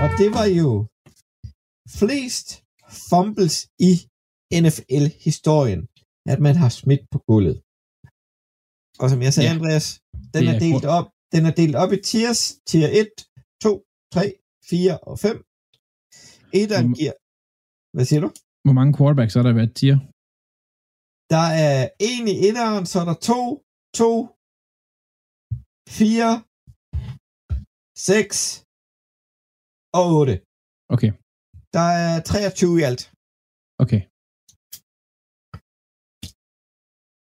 Og 0.03 0.10
det 0.19 0.29
var 0.38 0.48
jo 0.62 0.69
flest 2.00 2.48
fumbles 3.10 3.55
i 3.89 3.93
NFL-historien, 4.63 5.81
at 6.25 6.39
man 6.39 6.55
har 6.55 6.69
smidt 6.69 7.03
på 7.12 7.17
gulvet. 7.27 7.57
Og 9.01 9.10
som 9.10 9.22
jeg 9.22 9.34
sagde, 9.34 9.50
Ja. 9.50 9.53
Andreas, 9.55 10.01
den 10.34 10.48
er, 10.48 10.53
er 10.53 10.60
delt 10.60 10.86
op, 10.86 11.07
den 11.34 11.46
er 11.46 11.51
delt 11.62 11.75
op 11.75 11.91
i 11.93 12.00
tiers, 12.10 12.41
tier 12.67 12.88
1, 12.88 13.07
2, 13.62 13.84
3, 14.13 14.34
4 14.69 14.98
og 15.10 15.19
5. 15.19 15.47
Etteren 16.62 16.89
giver... 17.00 17.13
Hvad 17.96 18.06
siger 18.10 18.22
du? 18.25 18.30
Hvor 18.66 18.75
mange 18.80 18.94
quarterbacks 18.98 19.36
er 19.39 19.44
der 19.48 19.54
været 19.60 19.74
tier? 19.80 19.98
Der 21.34 21.46
er 21.68 21.80
en 22.10 22.25
i 22.34 22.36
etteren, 22.50 22.84
så 22.92 22.96
er 23.04 23.08
der 23.12 23.18
to, 23.32 23.42
to, 24.01 24.12
fire, 26.00 26.32
seks 28.10 28.38
og 29.98 30.06
otte. 30.20 30.36
Okay, 30.96 31.12
Der 31.77 31.88
er 32.04 32.13
23 32.34 32.74
i 32.80 32.84
alt. 32.89 33.04
okay. 33.84 34.01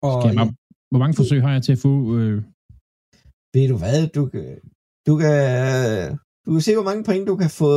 Og 0.07 0.13
Skal 0.21 0.29
jeg 0.31 0.37
bare, 0.41 0.51
hvor 0.91 1.01
mange 1.03 1.15
forsøg 1.19 1.39
har 1.45 1.51
jeg 1.55 1.63
til 1.67 1.75
at 1.77 1.81
få? 1.87 1.93
Øh, 2.17 2.37
ved 3.55 3.65
du 3.71 3.77
hvad, 3.83 3.99
du, 4.15 4.21
du 5.07 5.13
kan, 5.21 5.33
du 6.45 6.51
kan 6.51 6.61
se, 6.61 6.75
hvor 6.75 6.83
mange 6.89 7.03
point 7.03 7.27
du 7.27 7.35
kan 7.35 7.49
få 7.49 7.71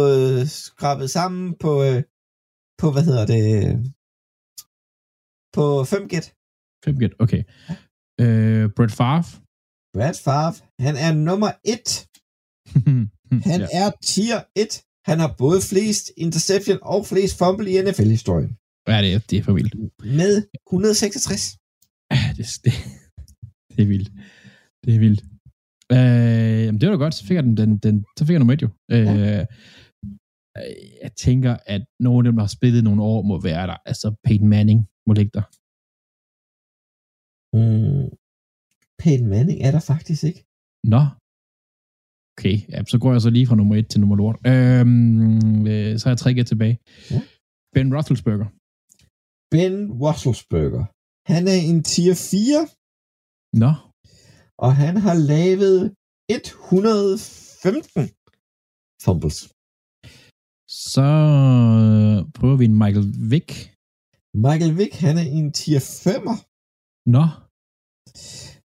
skrabet 0.46 1.10
sammen 1.10 1.54
på, 1.64 1.70
øh, 1.88 2.02
på 2.80 2.86
hvad 2.92 3.04
hedder 3.08 3.26
det, 3.26 3.44
på 5.56 5.84
5 5.84 6.08
gæt. 6.08 6.26
5 6.84 6.98
gæt, 7.00 7.14
okay. 7.24 7.42
Øh, 8.20 8.70
Brett 8.76 8.92
Favre. 8.92 9.24
Brad 9.96 10.14
Favre, 10.26 10.54
han 10.86 10.94
er 11.06 11.12
nummer 11.28 11.50
1. 11.64 12.08
Han 13.50 13.60
ja. 13.60 13.68
er 13.82 13.90
tier 14.12 14.40
1. 14.56 14.82
Han 15.08 15.18
har 15.22 15.34
både 15.38 15.60
flest 15.70 16.04
interception 16.16 16.78
og 16.82 17.06
flest 17.06 17.38
fumble 17.38 17.70
i 17.72 17.82
NFL-historien. 17.84 18.50
ja, 18.88 19.02
det 19.02 19.14
er, 19.14 19.18
det 19.30 19.38
er 19.38 19.42
for 19.42 19.52
vildt. 19.52 19.74
Med 20.20 20.32
166. 20.66 21.58
Ja, 22.12 22.20
det, 22.36 22.46
det, 22.64 22.72
det 23.76 23.82
er 23.82 23.88
vildt. 23.94 24.10
Det 24.84 24.94
er 24.94 24.98
vildt. 24.98 25.22
Øh, 25.92 26.58
jamen, 26.64 26.80
det 26.80 26.88
var 26.88 26.94
da 26.96 27.02
godt. 27.04 27.14
Så 27.14 27.24
fik 27.26 27.36
jeg, 27.36 27.44
den, 27.44 27.56
den, 27.56 27.78
den, 27.78 28.04
så 28.18 28.24
fik 28.24 28.32
jeg 28.32 28.38
nummer 28.38 28.54
et 28.54 28.62
jo. 28.62 28.68
Øh, 28.94 29.42
jeg 31.02 31.12
tænker, 31.16 31.56
at 31.74 31.82
nogle 32.00 32.18
af 32.20 32.24
dem, 32.24 32.36
der 32.36 32.44
har 32.46 32.54
spillet 32.58 32.84
nogle 32.84 33.02
år, 33.02 33.22
må 33.22 33.34
være 33.40 33.66
der. 33.66 33.76
Altså, 33.90 34.14
Peyton 34.24 34.48
Manning 34.48 34.80
må 35.06 35.12
ligge 35.18 35.32
der. 35.38 35.46
Mm. 37.56 38.08
Peyton 39.02 39.28
Manning 39.34 39.58
er 39.66 39.72
der 39.76 39.82
faktisk 39.92 40.22
ikke. 40.28 40.40
Nå. 40.94 41.02
Okay, 42.34 42.56
ja, 42.72 42.78
så 42.92 42.96
går 43.02 43.12
jeg 43.12 43.20
så 43.22 43.30
lige 43.30 43.46
fra 43.46 43.56
nummer 43.60 43.74
1 43.76 43.88
til 43.90 44.00
nummer 44.00 44.16
lort. 44.16 44.36
Øhm, 44.46 45.66
øh, 45.72 45.98
så 45.98 46.02
har 46.04 46.12
jeg 46.12 46.18
tre 46.18 46.34
gæt 46.34 46.46
tilbage. 46.52 46.76
Ja. 47.10 47.20
Ben 47.74 47.94
Roethlisberger. 47.94 48.48
Ben 49.54 49.74
Roethlisberger. 50.02 50.84
Han 51.32 51.42
er 51.54 51.58
en 51.70 51.80
tier 51.92 52.14
4, 52.14 52.68
Nå. 53.62 53.72
Og 54.64 54.70
han 54.82 54.94
har 54.96 55.16
lavet 55.32 55.94
115 56.30 58.02
fumbles. 59.04 59.38
Så 60.90 61.08
øh, 61.82 62.16
prøver 62.36 62.56
vi 62.60 62.64
en 62.64 62.78
Michael 62.82 63.08
Vick. 63.32 63.50
Michael 64.46 64.74
Vick, 64.78 64.94
han 65.06 65.14
er 65.22 65.26
en 65.38 65.52
tier 65.58 65.82
5'er. 66.04 66.38
Nå. 67.14 67.24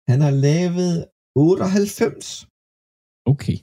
Han 0.09 0.19
har 0.25 0.33
lavet 0.47 1.05
98. 1.35 2.47
Okay. 3.31 3.57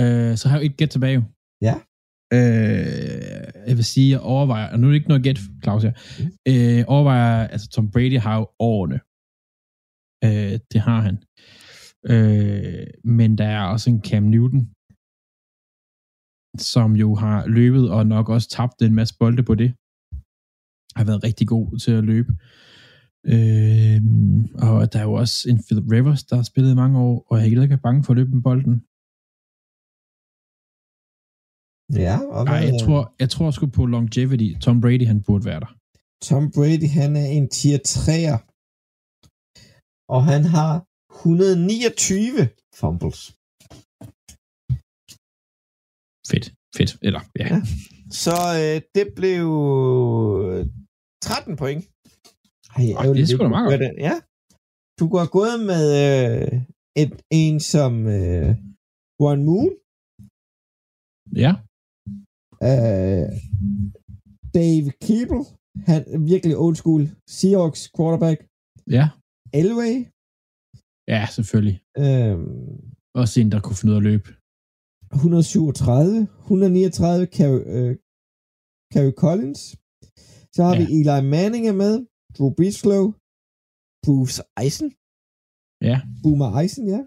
Øh, 0.00 0.32
så 0.38 0.44
har 0.48 0.56
jeg 0.56 0.62
jo 0.64 0.70
et 0.70 0.76
gæt 0.80 0.90
tilbage. 0.96 1.18
Ja. 1.68 1.74
Øh, 2.36 3.66
jeg 3.68 3.76
vil 3.78 3.84
sige, 3.84 4.10
jeg 4.10 4.20
overvejer, 4.20 4.72
og 4.72 4.76
nu 4.78 4.86
er 4.86 4.90
det 4.90 4.96
ikke 5.00 5.12
noget 5.12 5.24
gæt, 5.24 5.38
Claus 5.64 5.82
her, 5.82 5.94
øh, 6.50 6.84
overvejer, 6.94 7.48
altså 7.54 7.68
Tom 7.68 7.90
Brady 7.90 8.18
har 8.26 8.36
jo 8.40 8.46
årene. 8.58 8.98
Øh, 10.26 10.54
det 10.72 10.80
har 10.88 11.00
han. 11.06 11.16
Øh, 12.12 12.86
men 13.16 13.38
der 13.38 13.48
er 13.58 13.64
også 13.74 13.86
en 13.90 14.00
Cam 14.08 14.22
Newton, 14.32 14.62
som 16.72 16.88
jo 17.02 17.08
har 17.14 17.38
løbet 17.58 17.84
og 17.96 18.06
nok 18.14 18.26
også 18.34 18.48
tabt 18.48 18.82
en 18.82 18.94
masse 18.94 19.14
bolde 19.20 19.42
på 19.42 19.54
det. 19.62 19.70
Har 20.98 21.04
været 21.08 21.24
rigtig 21.28 21.46
god 21.54 21.66
til 21.84 21.92
at 22.00 22.04
løbe. 22.12 22.32
Øh, 23.34 23.98
og 24.68 24.76
der 24.92 24.98
er 25.02 25.06
jo 25.10 25.14
også 25.22 25.36
en 25.50 25.58
Philip 25.66 25.86
Rivers, 25.94 26.22
der 26.28 26.36
har 26.36 26.46
spillet 26.50 26.72
i 26.72 26.80
mange 26.82 26.96
år, 27.08 27.16
og 27.30 27.34
jeg 27.38 27.44
er 27.52 27.62
ikke 27.62 27.84
bange 27.88 28.04
for 28.04 28.10
at 28.12 28.16
løbe 28.20 28.30
med 28.36 28.42
bolden. 28.48 28.76
Ja, 32.04 32.16
og 32.36 32.42
Nej, 32.44 32.52
hvad 32.52 32.62
jeg 32.68 32.74
er- 32.76 32.84
tror, 32.84 33.02
jeg 33.22 33.28
tror 33.34 33.50
sgu 33.50 33.66
på 33.66 33.82
longevity. 33.94 34.48
Tom 34.64 34.80
Brady, 34.80 35.06
han 35.12 35.22
burde 35.26 35.44
være 35.50 35.60
der. 35.64 35.70
Tom 36.28 36.44
Brady, 36.56 36.88
han 36.98 37.10
er 37.22 37.26
en 37.38 37.46
tier 37.58 37.78
3'er. 37.94 38.38
Og 40.14 40.20
han 40.30 40.42
har 40.56 40.72
129 41.20 42.48
fumbles. 42.80 43.20
Fedt, 46.30 46.46
fedt. 46.76 46.92
Eller, 47.06 47.22
ja. 47.40 47.46
Ja. 47.54 47.60
Så 48.22 48.36
øh, 48.62 48.76
det 48.96 49.06
blev 49.18 49.44
13 51.22 51.56
point. 51.62 51.82
Ej, 52.76 52.84
Ej, 52.98 53.04
det 53.16 53.22
er 53.22 53.26
sgu 53.26 53.42
da 53.44 53.48
meget 53.56 53.68
godt. 53.72 53.82
Ja. 54.08 54.14
Du 55.00 55.04
have 55.20 55.32
gået 55.38 55.56
med 55.72 55.84
øh, 56.04 56.52
et, 57.02 57.12
en 57.40 57.56
som 57.72 57.92
øh, 58.18 58.50
One 59.30 59.42
Moon, 59.48 59.72
Ja, 61.44 61.52
øh, 62.68 63.28
Dave 64.58 64.88
Keeble, 65.04 65.44
han 65.90 66.00
er 66.14 66.18
virkelig 66.32 66.56
old 66.64 66.76
school, 66.82 67.02
Seahawks 67.36 67.82
quarterback, 67.96 68.38
ja. 68.96 69.06
Elway, 69.60 69.94
Ja, 71.14 71.22
selvfølgelig. 71.36 71.76
øh, 72.04 72.36
Også 73.20 73.34
en, 73.40 73.50
der 73.54 73.60
kunne 73.64 73.78
finde 73.78 73.92
ud 73.92 73.98
af 73.98 74.02
at 74.02 74.08
løbe. 74.10 74.28
137, 75.16 76.28
139 76.48 77.26
Carey, 77.36 77.62
øh, 77.76 77.92
Carey 78.94 79.12
Collins. 79.22 79.60
Så 80.54 80.60
har 80.66 80.74
Ja. 80.74 80.80
vi 80.80 80.84
Eli 80.98 81.18
Manning 81.36 81.64
er 81.72 81.76
med, 81.84 81.94
Drew 82.36 82.50
Brislow, 82.58 83.04
Bruce 84.04 84.38
Eisen, 84.62 84.88
Ja, 85.88 85.96
Boomer 86.22 86.50
Eisen, 86.60 86.84
ja. 86.94 87.00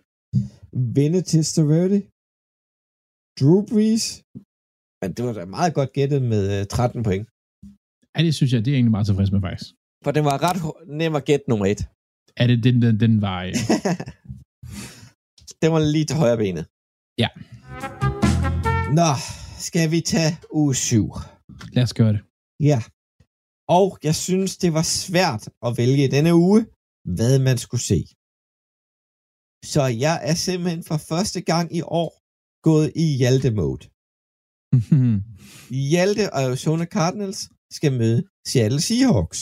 Venne 1.00 1.20
Testaverde, 1.32 2.00
Drew 3.40 3.60
Brees. 3.72 4.06
Men 5.02 5.10
det 5.16 5.22
var 5.28 5.34
da 5.40 5.44
meget 5.58 5.74
godt 5.80 5.92
gættet 5.98 6.22
med 6.34 6.44
øh, 6.56 6.62
13 6.76 7.04
point. 7.08 7.26
ja 8.16 8.20
det 8.28 8.34
synes 8.38 8.52
jeg, 8.54 8.60
det 8.64 8.70
er 8.72 8.78
egentlig 8.78 8.96
meget 8.98 9.08
tilfreds 9.10 9.32
med, 9.36 9.42
faktisk. 9.48 9.70
For 10.04 10.12
det 10.16 10.24
var 10.30 10.36
ret 10.48 10.60
nem 11.00 11.14
at 11.20 11.26
gætte 11.30 11.46
nummer 11.52 11.68
et. 11.74 11.82
Er 12.38 12.48
det 12.48 12.64
den, 12.64 12.82
den, 12.82 13.00
den 13.00 13.22
var... 13.22 13.44
øh, 13.44 13.54
det 15.62 15.68
var 15.74 15.80
lige 15.94 16.06
til 16.06 16.18
højre 16.24 16.38
benet. 16.44 16.66
Ja. 17.24 17.30
Nå, 19.00 19.10
skal 19.68 19.92
vi 19.92 20.02
tage 20.02 20.34
uge 20.62 20.76
7? 20.76 21.14
Lad 21.76 21.84
os 21.84 21.94
gøre 21.94 22.14
det. 22.16 22.22
Ja. 22.70 22.80
Og 23.80 23.90
jeg 24.08 24.16
synes, 24.16 24.58
det 24.64 24.72
var 24.74 24.82
svært 24.82 25.44
at 25.66 25.72
vælge 25.78 26.12
denne 26.16 26.36
uge, 26.36 26.62
hvad 27.18 27.36
man 27.48 27.58
skulle 27.58 27.84
se. 27.92 28.00
Så 29.74 29.84
jeg 30.06 30.16
er 30.30 30.36
simpelthen 30.48 30.84
for 30.90 30.98
første 31.12 31.42
gang 31.52 31.66
i 31.80 31.82
år 32.02 32.12
gået 32.68 32.90
i 33.04 33.06
Hjalte-mode. 33.22 33.84
Hjalte 35.92 36.24
og 36.34 36.40
Arizona 36.48 36.86
Cardinals 36.96 37.42
skal 37.78 37.92
møde 38.02 38.22
Seattle 38.50 38.82
Seahawks. 38.88 39.40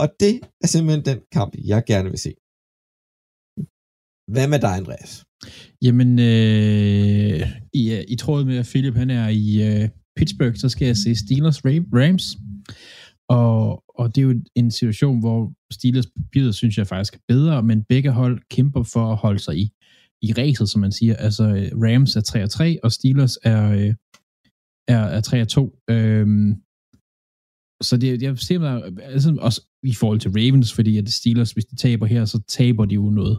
Og 0.00 0.06
det 0.20 0.34
er 0.62 0.66
simpelthen 0.66 1.04
den 1.04 1.20
kamp, 1.32 1.52
jeg 1.64 1.82
gerne 1.86 2.10
vil 2.10 2.18
se. 2.18 2.32
Hvad 4.32 4.48
med 4.48 4.58
dig, 4.58 4.74
Andreas? 4.80 5.24
Jamen, 5.82 6.10
øh, 6.18 7.40
i, 7.80 7.82
øh, 7.96 8.04
i 8.08 8.16
tråd 8.16 8.44
med, 8.44 8.56
at 8.58 8.66
Philip 8.66 8.94
han 8.94 9.10
er 9.10 9.28
i 9.28 9.46
øh, 9.68 9.88
Pittsburgh, 10.16 10.56
så 10.56 10.68
skal 10.68 10.86
jeg 10.86 10.96
se 10.96 11.14
Steelers 11.14 11.64
Rams. 11.64 12.26
Og, 13.28 13.84
og 13.98 14.14
det 14.14 14.20
er 14.20 14.26
jo 14.26 14.34
en 14.54 14.70
situation, 14.70 15.20
hvor 15.20 15.52
Steelers 15.72 16.06
papiret 16.16 16.54
synes 16.54 16.78
jeg 16.78 16.86
faktisk 16.86 17.14
er 17.14 17.24
bedre, 17.28 17.62
men 17.62 17.84
begge 17.84 18.10
hold 18.10 18.40
kæmper 18.50 18.82
for 18.82 19.12
at 19.12 19.16
holde 19.16 19.38
sig 19.38 19.56
i, 19.58 19.70
i 20.22 20.32
racet, 20.32 20.68
som 20.68 20.80
man 20.80 20.92
siger. 20.92 21.16
Altså 21.16 21.44
øh, 21.44 21.70
Rams 21.84 22.16
er 22.16 22.76
3-3, 22.76 22.78
og 22.82 22.92
Steelers 22.92 23.38
er, 23.42 23.62
øh, 23.72 23.94
er, 24.88 25.02
er 25.16 25.20
3-2. 25.58 25.94
Øhm, 25.94 26.54
så 27.82 27.96
det, 27.96 28.22
jeg 28.22 28.38
ser 28.38 28.58
mig 28.58 28.82
altså, 29.02 29.36
også 29.40 29.60
i 29.92 29.94
forhold 30.00 30.20
til 30.20 30.30
Ravens, 30.38 30.72
fordi 30.72 30.98
at 30.98 31.08
Steelers, 31.08 31.52
hvis 31.52 31.64
de 31.64 31.76
taber 31.76 32.06
her, 32.06 32.24
så 32.24 32.38
taber 32.48 32.84
de 32.84 32.94
jo 32.94 33.10
noget 33.10 33.36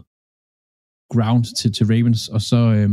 ground 1.14 1.44
til, 1.58 1.72
til 1.72 1.86
Ravens, 1.86 2.28
og 2.28 2.40
så 2.50 2.56
øh, 2.56 2.90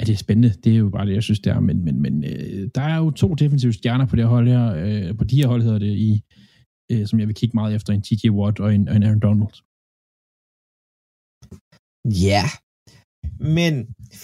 er 0.00 0.04
det 0.04 0.18
spændende. 0.18 0.50
Det 0.62 0.72
er 0.72 0.76
jo 0.76 0.90
bare 0.96 1.06
det, 1.06 1.14
jeg 1.14 1.22
synes, 1.22 1.40
det 1.40 1.50
er. 1.52 1.60
Men, 1.60 1.84
men, 1.84 2.02
men 2.02 2.24
øh, 2.24 2.70
der 2.74 2.82
er 2.92 2.96
jo 2.96 3.10
to 3.10 3.34
defensive 3.34 3.72
stjerner 3.72 4.06
på 4.06 4.16
det 4.16 4.24
her 4.24 4.30
hold 4.36 4.48
her, 4.48 4.64
øh, 4.84 5.16
på 5.18 5.24
de 5.24 5.36
her 5.36 5.48
hold 5.48 5.62
hedder 5.62 5.78
det, 5.78 5.94
i, 6.08 6.10
øh, 6.92 7.06
som 7.06 7.20
jeg 7.20 7.28
vil 7.28 7.38
kigge 7.40 7.54
meget 7.54 7.74
efter, 7.74 7.92
en 7.92 8.02
TJ 8.02 8.30
Watt 8.30 8.60
og 8.60 8.74
en, 8.74 8.88
og 8.88 8.96
en 8.96 9.02
Aaron 9.02 9.20
Donald. 9.20 9.54
Ja, 12.28 12.44
men 13.56 13.72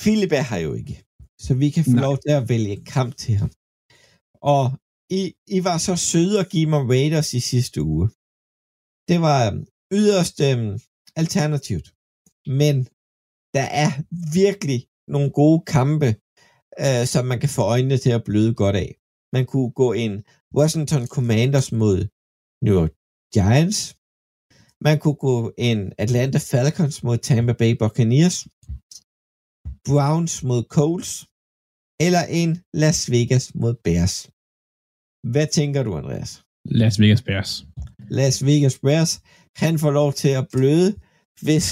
Philip 0.01 0.33
er 0.41 0.45
her 0.51 0.61
jo 0.69 0.73
ikke. 0.81 0.97
Så 1.45 1.55
vi 1.63 1.71
kan 1.71 1.85
få 1.85 1.97
Nej. 1.97 2.05
lov 2.07 2.17
til 2.25 2.33
at 2.39 2.49
vælge 2.49 2.77
kamp 2.95 3.17
til 3.17 3.35
ham. 3.41 3.51
Og 4.55 4.65
i, 5.19 5.21
I 5.57 5.59
var 5.69 5.79
så 5.79 5.95
søde 5.97 6.41
at 6.41 6.51
give 6.55 6.69
mig 6.71 6.83
Raiders 6.93 7.35
i 7.35 7.41
sidste 7.41 7.79
uge. 7.83 8.07
Det 9.09 9.19
var 9.27 9.39
øhm, 9.47 9.67
yderst 9.99 10.37
øhm, 10.49 10.73
alternativt. 11.21 11.87
Men 12.61 12.77
der 13.57 13.67
er 13.85 13.91
virkelig 14.41 14.81
nogle 15.15 15.31
gode 15.41 15.61
kampe, 15.77 16.09
øh, 16.85 17.05
som 17.13 17.23
man 17.31 17.41
kan 17.41 17.53
få 17.57 17.63
øjnene 17.63 17.99
til 17.99 18.13
at 18.15 18.25
bløde 18.25 18.55
godt 18.55 18.77
af. 18.77 18.91
Man 19.33 19.47
kunne 19.47 19.71
gå 19.83 19.89
en 19.93 20.13
Washington 20.59 21.07
Commanders 21.07 21.73
mod 21.73 21.99
New 22.65 22.75
York 22.81 22.93
Giants. 23.35 23.81
Man 24.87 24.99
kunne 24.99 25.21
gå 25.29 25.53
en 25.59 25.93
Atlanta 25.99 26.39
Falcons 26.51 26.97
mod 27.07 27.19
Tampa 27.19 27.53
Bay 27.61 27.73
Buccaneers. 27.83 28.39
Browns 29.89 30.35
mod 30.49 30.63
Colts. 30.77 31.11
Eller 32.07 32.25
en 32.41 32.51
Las 32.83 33.11
Vegas 33.11 33.55
mod 33.55 33.75
Bears. 33.85 34.34
Hvad 35.33 35.47
tænker 35.59 35.83
du, 35.83 35.91
Andreas? 36.01 36.31
Las 36.81 36.95
Vegas 37.01 37.23
Bears. 37.23 37.51
Las 38.19 38.37
Vegas 38.49 38.77
Bears. 38.85 39.13
Han 39.63 39.75
får 39.83 39.93
lov 40.01 40.11
til 40.13 40.33
at 40.41 40.49
bløde, 40.55 40.91
hvis... 41.47 41.67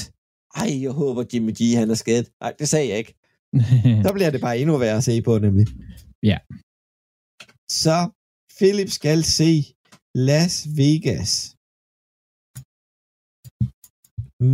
Ej, 0.62 0.70
jeg 0.84 0.92
håber 1.02 1.22
Jimmy 1.32 1.52
G, 1.58 1.60
han 1.80 1.90
er 1.90 1.98
skadet. 2.04 2.26
Nej, 2.42 2.52
det 2.58 2.66
sagde 2.72 2.88
jeg 2.90 2.98
ikke. 3.02 3.14
Så 4.04 4.10
bliver 4.16 4.30
det 4.34 4.40
bare 4.46 4.58
endnu 4.58 4.74
værre 4.78 4.98
at 5.00 5.04
se 5.10 5.14
på, 5.28 5.32
nemlig. 5.46 5.66
Ja. 6.30 6.38
Så 7.82 7.96
Philip 8.58 8.90
skal 8.98 9.18
se 9.38 9.50
Las 10.28 10.54
Vegas 10.80 11.32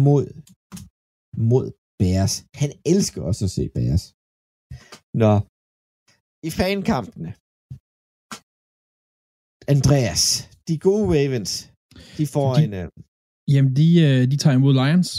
mod, 0.06 0.26
mod 1.50 1.66
Bears. 2.00 2.34
Han 2.60 2.70
elsker 2.92 3.20
også 3.28 3.42
at 3.48 3.52
se 3.56 3.64
Bears. 3.76 4.04
Nå, 5.22 5.32
i 6.48 6.50
fankampene. 6.60 7.30
Andreas, 9.68 10.22
de 10.68 10.78
gode 10.78 11.04
Ravens, 11.14 11.72
de 12.18 12.26
får 12.26 12.54
De- 12.54 12.64
en... 12.64 12.72
Uh, 12.74 12.88
Jamen, 13.54 13.76
de, 13.76 13.88
øh, 14.06 14.30
de 14.30 14.36
tager 14.36 14.56
imod 14.56 14.74
Lions, 14.74 15.10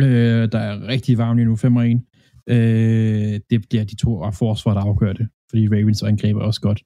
øh, 0.00 0.52
der 0.52 0.58
er 0.58 0.86
rigtig 0.92 1.18
varme 1.18 1.36
lige 1.40 1.48
nu, 1.48 1.56
5 1.56 1.76
og 1.76 1.86
1. 1.90 2.00
Øh, 2.54 3.40
det 3.50 3.58
bliver 3.68 3.84
de 3.84 3.96
to 3.96 4.22
af 4.22 4.34
forsvar, 4.34 4.74
der 4.74 4.80
afgør 4.80 5.12
det, 5.12 5.28
fordi 5.50 5.68
Ravens 5.68 6.02
angriber 6.02 6.40
også 6.40 6.60
godt. 6.60 6.80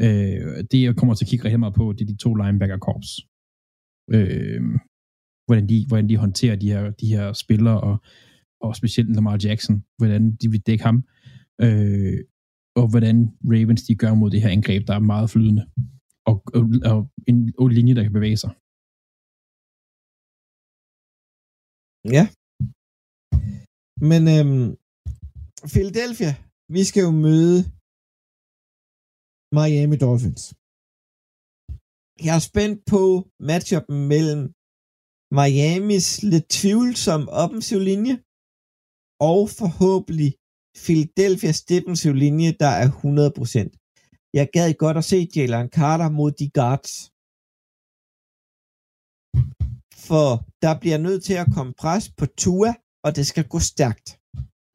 Øh, 0.00 0.64
det, 0.70 0.82
jeg 0.82 0.96
kommer 0.96 1.14
til 1.14 1.24
at 1.24 1.28
kigge 1.28 1.44
rigtig 1.44 1.60
meget 1.60 1.74
på, 1.74 1.92
det 1.92 2.00
er 2.02 2.12
de 2.12 2.16
to 2.24 2.34
linebacker-korps. 2.34 3.10
Øh, 4.16 4.60
hvordan, 5.46 5.68
de, 5.68 5.84
hvordan 5.88 6.08
de 6.08 6.16
håndterer 6.16 6.56
de 6.56 6.68
her, 6.72 6.90
de 6.90 7.06
her 7.06 7.32
spillere, 7.32 7.80
og, 7.80 7.96
og 8.60 8.76
specielt 8.76 9.14
Lamar 9.14 9.38
Jackson, 9.44 9.84
hvordan 9.98 10.22
de 10.40 10.50
vil 10.50 10.60
dække 10.68 10.84
ham, 10.84 10.96
øh, 11.64 12.18
og 12.80 12.86
hvordan 12.90 13.16
Ravens 13.52 13.82
de 13.82 13.94
gør 13.94 14.14
mod 14.14 14.30
det 14.30 14.42
her 14.42 14.48
angreb, 14.48 14.86
der 14.88 14.94
er 14.94 14.98
meget 15.14 15.30
flydende, 15.30 15.64
og, 16.28 16.36
og, 16.56 16.62
og 16.90 16.98
en, 17.30 17.38
og 17.60 17.66
linje, 17.76 17.94
der 17.96 18.02
kan 18.04 18.16
bevæge 18.18 18.38
sig. 18.44 18.52
Ja. 22.16 22.24
Men 24.10 24.22
øhm, 24.36 24.68
Philadelphia, 25.72 26.32
vi 26.74 26.82
skal 26.88 27.02
jo 27.06 27.12
møde 27.26 27.58
Miami 29.56 29.96
Dolphins. 30.04 30.42
Jeg 32.26 32.34
er 32.38 32.44
spændt 32.50 32.78
på 32.92 33.02
matchupen 33.48 33.98
mellem 34.12 34.42
Miamis 35.38 36.08
lidt 36.32 36.46
tvivlsomme 36.58 37.26
offensiv 37.42 37.78
linje 37.90 38.14
og 39.30 39.40
forhåbentlig 39.60 40.30
Philadelphia's 40.84 41.60
defensiv 41.72 42.12
linje, 42.24 42.50
der 42.62 42.72
er 42.82 42.88
100%. 42.88 43.81
Jeg 44.38 44.46
gad 44.54 44.68
godt 44.84 44.96
at 45.00 45.08
se 45.10 45.18
Jalen 45.36 45.68
Carter 45.78 46.08
mod 46.18 46.30
de 46.40 46.48
guards. 46.58 46.92
For 50.08 50.28
der 50.64 50.72
bliver 50.82 50.98
nødt 51.06 51.22
til 51.28 51.36
at 51.42 51.50
komme 51.54 51.72
pres 51.82 52.04
på 52.18 52.26
Tua, 52.40 52.72
og 53.06 53.10
det 53.16 53.24
skal 53.30 53.44
gå 53.54 53.58
stærkt. 53.72 54.08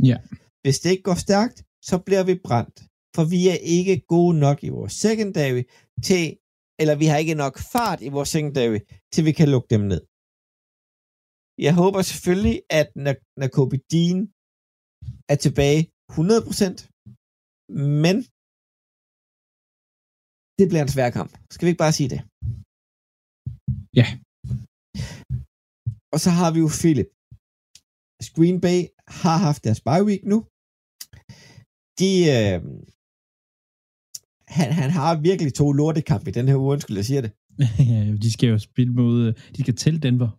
Ja. 0.09 0.17
Hvis 0.63 0.77
det 0.81 0.89
ikke 0.91 1.07
går 1.09 1.19
stærkt, 1.27 1.57
så 1.89 1.95
bliver 2.05 2.23
vi 2.29 2.35
brændt. 2.47 2.77
For 3.15 3.23
vi 3.33 3.41
er 3.53 3.59
ikke 3.77 3.95
gode 4.13 4.35
nok 4.45 4.57
i 4.67 4.69
vores 4.77 4.93
secondary 5.05 5.63
til, 6.07 6.25
eller 6.81 6.95
vi 7.01 7.05
har 7.11 7.17
ikke 7.23 7.41
nok 7.43 7.55
fart 7.73 7.99
i 8.07 8.09
vores 8.15 8.29
secondary, 8.35 8.79
til 9.13 9.21
vi 9.29 9.33
kan 9.39 9.49
lukke 9.53 9.69
dem 9.75 9.83
ned. 9.91 10.01
Jeg 11.65 11.73
håber 11.81 12.01
selvfølgelig, 12.01 12.57
at 12.79 12.89
når, 13.05 13.15
når 13.39 13.49
Kobe 13.57 13.77
Dean 13.91 14.19
er 15.31 15.37
tilbage 15.45 15.81
100%, 16.11 16.77
men 18.03 18.17
det 20.59 20.65
bliver 20.69 20.83
en 20.87 20.93
svær 20.95 21.09
kamp. 21.17 21.31
Skal 21.53 21.65
vi 21.65 21.69
ikke 21.71 21.83
bare 21.85 21.97
sige 21.99 22.09
det? 22.13 22.21
Ja. 23.99 24.07
Og 26.13 26.19
så 26.25 26.29
har 26.39 26.49
vi 26.53 26.59
jo 26.65 26.69
Philip. 26.81 27.09
Green 28.37 28.59
Bay 28.65 28.79
har 29.23 29.37
haft 29.47 29.61
deres 29.65 29.81
bye 29.87 30.03
week 30.09 30.21
nu. 30.31 30.37
De, 31.99 32.11
øh, 32.35 32.57
han, 34.57 34.69
han 34.81 34.89
har 34.99 35.11
virkelig 35.29 35.51
to 35.53 35.67
lortekamp 35.79 36.23
i 36.27 36.31
den 36.37 36.47
her 36.49 36.55
uge, 36.61 36.71
undskyld, 36.73 36.97
jeg 37.01 37.05
siger 37.11 37.21
det. 37.25 37.31
Ja, 37.91 37.99
de 38.23 38.29
skal 38.35 38.49
jo 38.53 38.57
spille 38.69 38.93
mod, 38.99 39.33
de 39.55 39.59
skal 39.63 39.75
til 39.75 39.95
Denver 40.05 40.29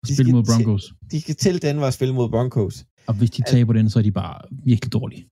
og 0.00 0.04
De 0.08 0.14
spille 0.16 0.32
mod 0.32 0.44
til- 0.44 0.50
Broncos. 0.52 0.84
De 1.12 1.18
skal 1.24 1.36
til 1.44 1.56
Denver 1.66 1.86
og 1.90 1.92
spille 1.98 2.14
mod 2.18 2.28
Broncos. 2.34 2.76
Og 3.08 3.14
hvis 3.18 3.30
de 3.36 3.42
taber 3.52 3.72
den, 3.78 3.90
så 3.90 3.96
er 3.98 4.02
de 4.08 4.12
bare 4.22 4.36
virkelig 4.70 4.92
dårlige. 4.98 5.22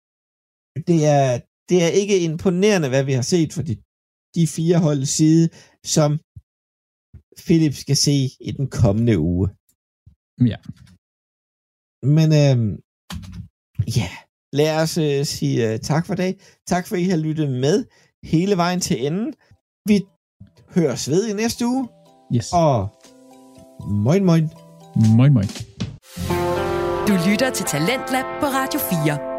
Det 0.90 0.98
er, 1.16 1.28
det 1.70 1.78
er 1.86 1.90
ikke 2.00 2.16
imponerende, 2.28 2.88
hvad 2.92 3.04
vi 3.08 3.12
har 3.18 3.26
set 3.34 3.50
for 3.56 3.62
de, 3.68 3.74
de 4.36 4.46
fire 4.56 4.78
hold 4.86 5.02
side, 5.18 5.48
som 5.94 6.10
Philip 7.46 7.74
skal 7.74 7.96
se 7.96 8.16
i 8.48 8.50
den 8.58 8.66
kommende 8.80 9.18
uge. 9.18 9.46
Ja. 10.52 10.58
Men 12.16 12.28
øhm, 12.42 12.72
ja, 13.98 14.10
lad 14.58 14.72
os 14.82 14.98
øh, 14.98 15.24
sige 15.34 15.72
øh, 15.72 15.80
tak 15.80 16.06
for 16.06 16.14
dag. 16.14 16.32
Tak 16.66 16.86
for, 16.86 16.96
at 16.96 17.02
I 17.02 17.04
har 17.04 17.16
lyttet 17.16 17.48
med 17.64 17.84
hele 18.32 18.56
vejen 18.56 18.80
til 18.80 19.06
enden. 19.06 19.34
Vi 19.88 19.96
høres 20.74 21.10
ved 21.10 21.28
i 21.28 21.32
næste 21.32 21.66
uge, 21.66 21.88
Yes. 22.36 22.48
og 22.52 22.76
moin 24.06 24.24
moin. 24.24 24.44
Moin, 25.16 25.32
moin. 25.32 25.48
Du 27.08 27.14
lytter 27.30 27.50
til 27.54 27.66
Talentlab 27.66 28.24
på 28.40 28.46
Radio 28.46 28.80
4. 28.80 29.35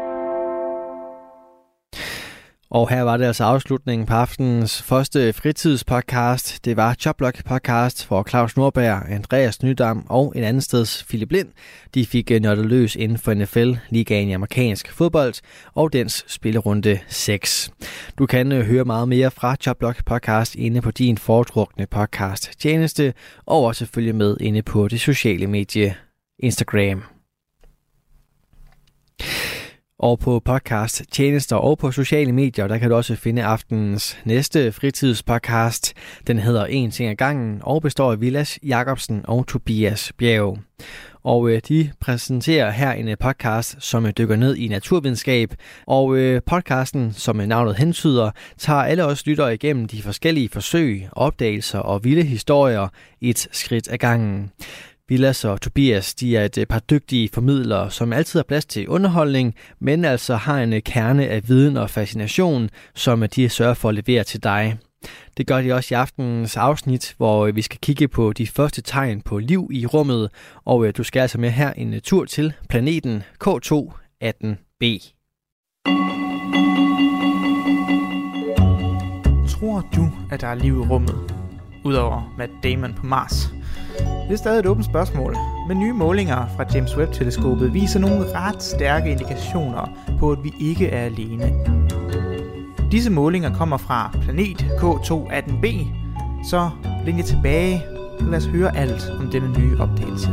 Og 2.70 2.90
her 2.90 3.02
var 3.02 3.16
det 3.16 3.24
altså 3.24 3.44
afslutningen 3.44 4.06
på 4.06 4.14
aftenens 4.14 4.82
første 4.82 5.32
fritidspodcast. 5.32 6.64
Det 6.64 6.76
var 6.76 6.94
Choplock 6.94 7.44
podcast, 7.44 8.04
for 8.04 8.26
Claus 8.28 8.56
Nordberg, 8.56 9.02
Andreas 9.08 9.62
Nydam 9.62 10.06
og 10.08 10.32
en 10.36 10.44
anden 10.44 10.62
steds 10.62 11.04
Philip 11.08 11.32
Lind, 11.32 11.48
de 11.94 12.06
fik 12.06 12.30
øh, 12.30 12.40
nørdet 12.40 12.66
løs 12.66 12.96
inden 12.96 13.18
for 13.18 13.34
NFL, 13.34 13.72
ligaen 13.90 14.28
i 14.28 14.32
amerikansk 14.32 14.92
fodbold 14.92 15.34
og 15.74 15.92
dens 15.92 16.24
spillerunde 16.26 16.98
6. 17.08 17.70
Du 18.18 18.26
kan 18.26 18.52
øh, 18.52 18.66
høre 18.66 18.84
meget 18.84 19.08
mere 19.08 19.30
fra 19.30 19.56
Choplock 19.56 20.04
podcast 20.04 20.54
inde 20.54 20.82
på 20.82 20.90
din 20.90 21.18
foretrukne 21.18 21.86
podcast 21.86 22.60
tjeneste, 22.60 23.14
og 23.46 23.64
også 23.64 23.86
følge 23.86 24.12
med 24.12 24.36
inde 24.40 24.62
på 24.62 24.88
det 24.88 25.00
sociale 25.00 25.46
medie 25.46 25.94
Instagram. 26.38 27.02
Og 29.98 30.18
på 30.18 30.40
podcast, 30.44 31.02
tjenester 31.12 31.56
og 31.56 31.78
på 31.78 31.92
sociale 31.92 32.32
medier, 32.32 32.66
der 32.66 32.78
kan 32.78 32.90
du 32.90 32.96
også 32.96 33.16
finde 33.16 33.44
aftenens 33.44 34.18
næste 34.24 34.72
fritidspodcast. 34.72 35.94
Den 36.26 36.38
hedder 36.38 36.66
En 36.66 36.90
ting 36.90 37.10
ad 37.10 37.16
gangen 37.16 37.60
og 37.62 37.82
består 37.82 38.12
af 38.12 38.20
Vilas 38.20 38.58
Jacobsen 38.62 39.24
og 39.24 39.46
Tobias 39.46 40.12
Bjerg. 40.18 40.58
Og 41.22 41.50
øh, 41.50 41.60
de 41.68 41.90
præsenterer 42.00 42.70
her 42.70 42.92
en 42.92 43.08
øh, 43.08 43.16
podcast, 43.20 43.76
som 43.80 44.06
øh, 44.06 44.12
dykker 44.18 44.36
ned 44.36 44.56
i 44.56 44.68
naturvidenskab. 44.68 45.54
Og 45.86 46.16
øh, 46.16 46.42
podcasten, 46.46 47.12
som 47.12 47.40
øh, 47.40 47.46
navnet 47.46 47.76
hentyder, 47.76 48.30
tager 48.58 48.80
alle 48.80 49.04
os 49.04 49.26
lyttere 49.26 49.54
igennem 49.54 49.88
de 49.88 50.02
forskellige 50.02 50.48
forsøg, 50.48 51.08
opdagelser 51.12 51.78
og 51.78 52.04
vilde 52.04 52.22
historier 52.22 52.88
et 53.20 53.48
skridt 53.52 53.88
ad 53.92 53.98
gangen. 53.98 54.50
Villas 55.08 55.44
og 55.44 55.60
Tobias, 55.60 56.14
de 56.14 56.36
er 56.36 56.44
et 56.44 56.58
øh, 56.58 56.66
par 56.66 56.78
dygtige 56.78 57.28
formidlere, 57.34 57.90
som 57.90 58.12
altid 58.12 58.38
har 58.38 58.44
plads 58.44 58.66
til 58.66 58.88
underholdning, 58.88 59.54
men 59.80 60.04
altså 60.04 60.36
har 60.36 60.60
en 60.60 60.72
øh, 60.72 60.82
kerne 60.82 61.26
af 61.28 61.48
viden 61.48 61.76
og 61.76 61.90
fascination, 61.90 62.70
som 62.94 63.22
øh, 63.22 63.28
de 63.34 63.48
sørger 63.48 63.74
for 63.74 63.88
at 63.88 63.94
levere 63.94 64.24
til 64.24 64.42
dig. 64.42 64.78
Det 65.36 65.46
gør 65.46 65.60
de 65.62 65.72
også 65.72 65.94
i 65.94 65.96
aftenens 65.96 66.56
afsnit, 66.56 67.14
hvor 67.16 67.50
vi 67.50 67.62
skal 67.62 67.78
kigge 67.82 68.08
på 68.08 68.32
de 68.32 68.46
første 68.46 68.82
tegn 68.82 69.20
på 69.20 69.38
liv 69.38 69.68
i 69.72 69.86
rummet, 69.86 70.30
og 70.64 70.96
du 70.96 71.02
skal 71.02 71.20
altså 71.20 71.38
med 71.38 71.50
her 71.50 71.72
en 71.72 72.00
tur 72.00 72.24
til 72.24 72.52
planeten 72.68 73.22
K2-18b. 73.44 74.84
Tror 79.48 79.88
du, 79.96 80.10
at 80.30 80.40
der 80.40 80.46
er 80.46 80.54
liv 80.54 80.74
i 80.74 80.86
rummet? 80.90 81.34
Udover 81.84 82.34
Matt 82.38 82.52
Damon 82.62 82.94
på 82.94 83.06
Mars? 83.06 83.57
Det 83.98 84.32
er 84.32 84.36
stadig 84.36 84.58
et 84.58 84.66
åbent 84.66 84.86
spørgsmål, 84.86 85.36
men 85.68 85.78
nye 85.78 85.92
målinger 85.92 86.46
fra 86.56 86.64
James 86.74 86.96
Webb-teleskopet 86.96 87.74
viser 87.74 88.00
nogle 88.00 88.24
ret 88.34 88.62
stærke 88.62 89.10
indikationer 89.10 90.14
på, 90.18 90.32
at 90.32 90.38
vi 90.42 90.52
ikke 90.60 90.88
er 90.88 91.04
alene. 91.04 91.52
Disse 92.92 93.10
målinger 93.10 93.54
kommer 93.54 93.76
fra 93.76 94.18
planet 94.22 94.62
K218b, 94.62 95.66
så 96.50 96.70
linje 97.04 97.22
tilbage, 97.22 97.82
og 98.20 98.26
lad 98.26 98.38
os 98.38 98.46
høre 98.46 98.76
alt 98.76 99.10
om 99.20 99.30
denne 99.30 99.58
nye 99.58 99.80
opdagelse. 99.80 100.28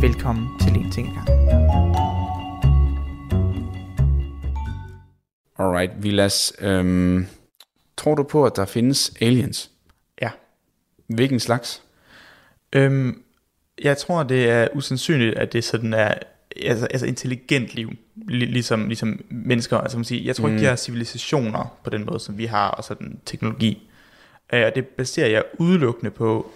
Velkommen 0.00 0.48
til 0.60 0.76
En 0.76 0.90
Ting 0.90 1.08
ad 1.08 1.14
gangen. 1.26 1.60
Alright, 5.58 6.02
Vilas. 6.02 6.52
Øhm, 6.60 7.26
tror 7.96 8.14
du 8.14 8.22
på, 8.22 8.44
at 8.44 8.56
der 8.56 8.64
findes 8.64 9.12
aliens? 9.20 9.70
Ja. 10.22 10.30
Hvilken 11.06 11.40
slags? 11.40 11.82
Øhm, 12.72 13.22
jeg 13.82 13.96
tror, 13.98 14.22
det 14.22 14.50
er 14.50 14.68
usandsynligt, 14.74 15.38
at 15.38 15.52
det 15.52 15.64
sådan 15.64 15.94
er 15.94 16.14
altså, 16.62 16.86
altså 16.86 17.06
intelligent 17.06 17.74
liv, 17.74 17.90
lig- 18.28 18.48
ligesom, 18.52 18.86
ligesom 18.86 19.20
mennesker. 19.30 19.78
Altså, 19.78 19.98
man 19.98 20.04
siger, 20.04 20.24
jeg 20.24 20.36
tror 20.36 20.48
ikke, 20.48 20.56
Mm. 20.56 20.60
de 20.60 20.66
har 20.68 20.76
civilisationer 20.76 21.78
på 21.84 21.90
den 21.90 22.06
måde, 22.06 22.20
som 22.20 22.38
vi 22.38 22.46
har, 22.46 22.68
og 22.68 22.84
sådan 22.84 23.18
teknologi. 23.26 23.90
Øh, 24.52 24.66
Og 24.66 24.74
det 24.74 24.86
baserer 24.86 25.28
jeg 25.28 25.42
udelukkende 25.58 26.10
på 26.10 26.50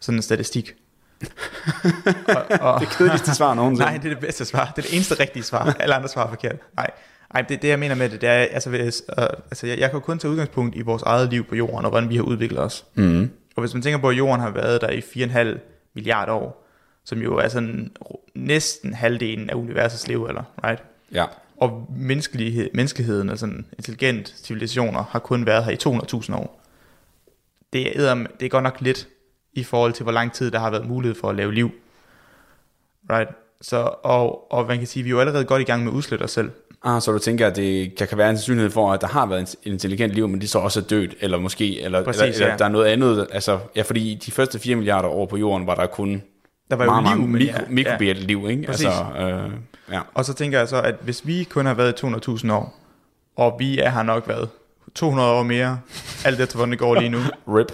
sådan 0.00 0.18
en 0.18 0.22
statistik. 0.22 0.74
og, 2.36 2.44
og, 2.60 2.80
Det 2.80 2.88
kedeligste 2.88 3.34
svar 3.34 3.54
nogensinde. 3.54 3.90
Nej, 3.90 3.96
det 3.98 4.04
er 4.04 4.08
det 4.14 4.18
bedste 4.18 4.44
svar. 4.44 4.72
Det 4.76 4.84
er 4.84 4.88
det 4.88 4.94
eneste 4.94 5.14
rigtige 5.20 5.42
svar. 5.42 5.76
Alle 5.80 5.94
andre 5.94 6.08
svar 6.08 6.24
er 6.24 6.28
forkert. 6.28 6.56
Nej, 6.76 6.90
Nej 7.34 7.42
det, 7.42 7.62
det 7.62 7.68
jeg 7.68 7.78
mener 7.78 7.94
med 7.94 8.08
det, 8.08 8.20
det 8.20 8.28
er, 8.28 8.32
altså, 8.32 8.70
hvis, 8.70 9.02
uh, 9.18 9.24
altså 9.24 9.66
jeg, 9.66 9.78
jeg 9.78 9.90
kan 9.90 9.96
jo 9.96 10.00
kun 10.04 10.18
tage 10.18 10.30
udgangspunkt 10.30 10.76
i 10.76 10.80
vores 10.80 11.02
eget 11.02 11.30
liv 11.30 11.44
på 11.44 11.54
jorden, 11.54 11.84
og 11.84 11.90
hvordan 11.90 12.08
vi 12.08 12.16
har 12.16 12.22
udviklet 12.22 12.60
os. 12.60 12.84
Mm. 12.94 13.30
Og 13.60 13.62
hvis 13.62 13.74
man 13.74 13.82
tænker 13.82 13.98
på, 13.98 14.08
at 14.08 14.18
jorden 14.18 14.40
har 14.40 14.50
været 14.50 14.80
der 14.80 14.90
i 14.90 14.98
4,5 14.98 15.58
milliarder 15.94 16.32
år, 16.32 16.66
som 17.04 17.22
jo 17.22 17.36
er 17.36 17.48
sådan 17.48 17.92
næsten 18.34 18.94
halvdelen 18.94 19.50
af 19.50 19.54
universets 19.54 20.08
levealder, 20.08 20.42
right? 20.64 20.82
Ja. 21.12 21.24
Og 21.56 21.86
menneskelighed, 21.96 22.70
menneskeheden, 22.74 23.30
altså 23.30 23.46
intelligent 23.78 24.34
civilisationer, 24.44 25.02
har 25.02 25.18
kun 25.18 25.46
været 25.46 25.64
her 25.64 25.72
i 25.72 25.98
200.000 26.22 26.34
år. 26.34 26.62
Det 27.72 28.00
er, 28.00 28.14
det 28.14 28.46
er 28.46 28.48
godt 28.48 28.62
nok 28.62 28.80
lidt 28.80 29.08
i 29.52 29.64
forhold 29.64 29.92
til, 29.92 30.02
hvor 30.02 30.12
lang 30.12 30.32
tid 30.32 30.50
der 30.50 30.58
har 30.58 30.70
været 30.70 30.88
mulighed 30.88 31.20
for 31.20 31.28
at 31.28 31.36
lave 31.36 31.54
liv. 31.54 31.70
Right? 33.10 33.30
Så, 33.60 33.90
og, 34.02 34.52
og 34.52 34.66
man 34.66 34.78
kan 34.78 34.86
sige, 34.86 35.00
at 35.00 35.04
vi 35.04 35.10
er 35.10 35.14
jo 35.14 35.20
allerede 35.20 35.44
godt 35.44 35.62
i 35.62 35.64
gang 35.64 35.84
med 35.84 35.92
at 35.92 35.96
udslette 35.96 36.22
os 36.22 36.30
selv. 36.30 36.50
Ah, 36.84 37.02
så 37.02 37.12
du 37.12 37.18
tænker, 37.18 37.46
at 37.46 37.56
det, 37.56 37.98
der 37.98 38.06
kan 38.06 38.18
være 38.18 38.30
en 38.30 38.36
sandsynlighed 38.36 38.70
for, 38.70 38.92
at 38.92 39.00
der 39.00 39.06
har 39.06 39.26
været 39.26 39.56
en 39.62 39.72
intelligent 39.72 40.12
liv, 40.12 40.28
men 40.28 40.40
de 40.40 40.48
så 40.48 40.58
også 40.58 40.80
er 40.80 40.84
dødt, 40.84 41.14
eller 41.20 41.38
måske, 41.38 41.80
eller, 41.80 42.04
Præcis, 42.04 42.20
eller, 42.20 42.34
eller 42.34 42.46
ja. 42.48 42.56
der 42.56 42.64
er 42.64 42.68
noget 42.68 42.86
andet, 42.86 43.26
altså, 43.32 43.58
ja, 43.76 43.82
fordi 43.82 44.14
de 44.26 44.32
første 44.32 44.58
4 44.58 44.76
milliarder 44.76 45.08
år 45.08 45.26
på 45.26 45.36
jorden, 45.36 45.66
var 45.66 45.74
der 45.74 45.86
kun 45.86 46.22
Der 46.70 46.76
var 46.76 46.84
jo 46.84 46.90
meget, 46.90 47.18
liv, 47.18 47.26
meget 47.26 47.40
mikro, 47.40 47.58
ja, 47.60 47.64
mikrobielt 47.68 48.22
liv, 48.22 48.46
ikke? 48.50 48.62
Præcis. 48.62 48.86
Altså, 48.86 49.04
øh, 49.20 49.50
ja. 49.92 50.00
Og 50.14 50.24
så 50.24 50.34
tænker 50.34 50.58
jeg 50.58 50.68
så, 50.68 50.80
at 50.80 50.94
hvis 51.00 51.26
vi 51.26 51.44
kun 51.44 51.66
har 51.66 51.74
været 51.74 52.02
i 52.02 52.06
200.000 52.06 52.52
år, 52.52 52.78
og 53.36 53.56
vi 53.58 53.78
er 53.78 53.88
har 53.88 54.02
nok 54.02 54.28
været 54.28 54.48
200 54.94 55.30
år 55.30 55.42
mere, 55.42 55.80
alt 56.24 56.40
efter 56.40 56.56
hvordan 56.56 56.70
det 56.70 56.78
går 56.78 56.94
lige 56.94 57.08
nu, 57.08 57.18
Rip. 57.56 57.72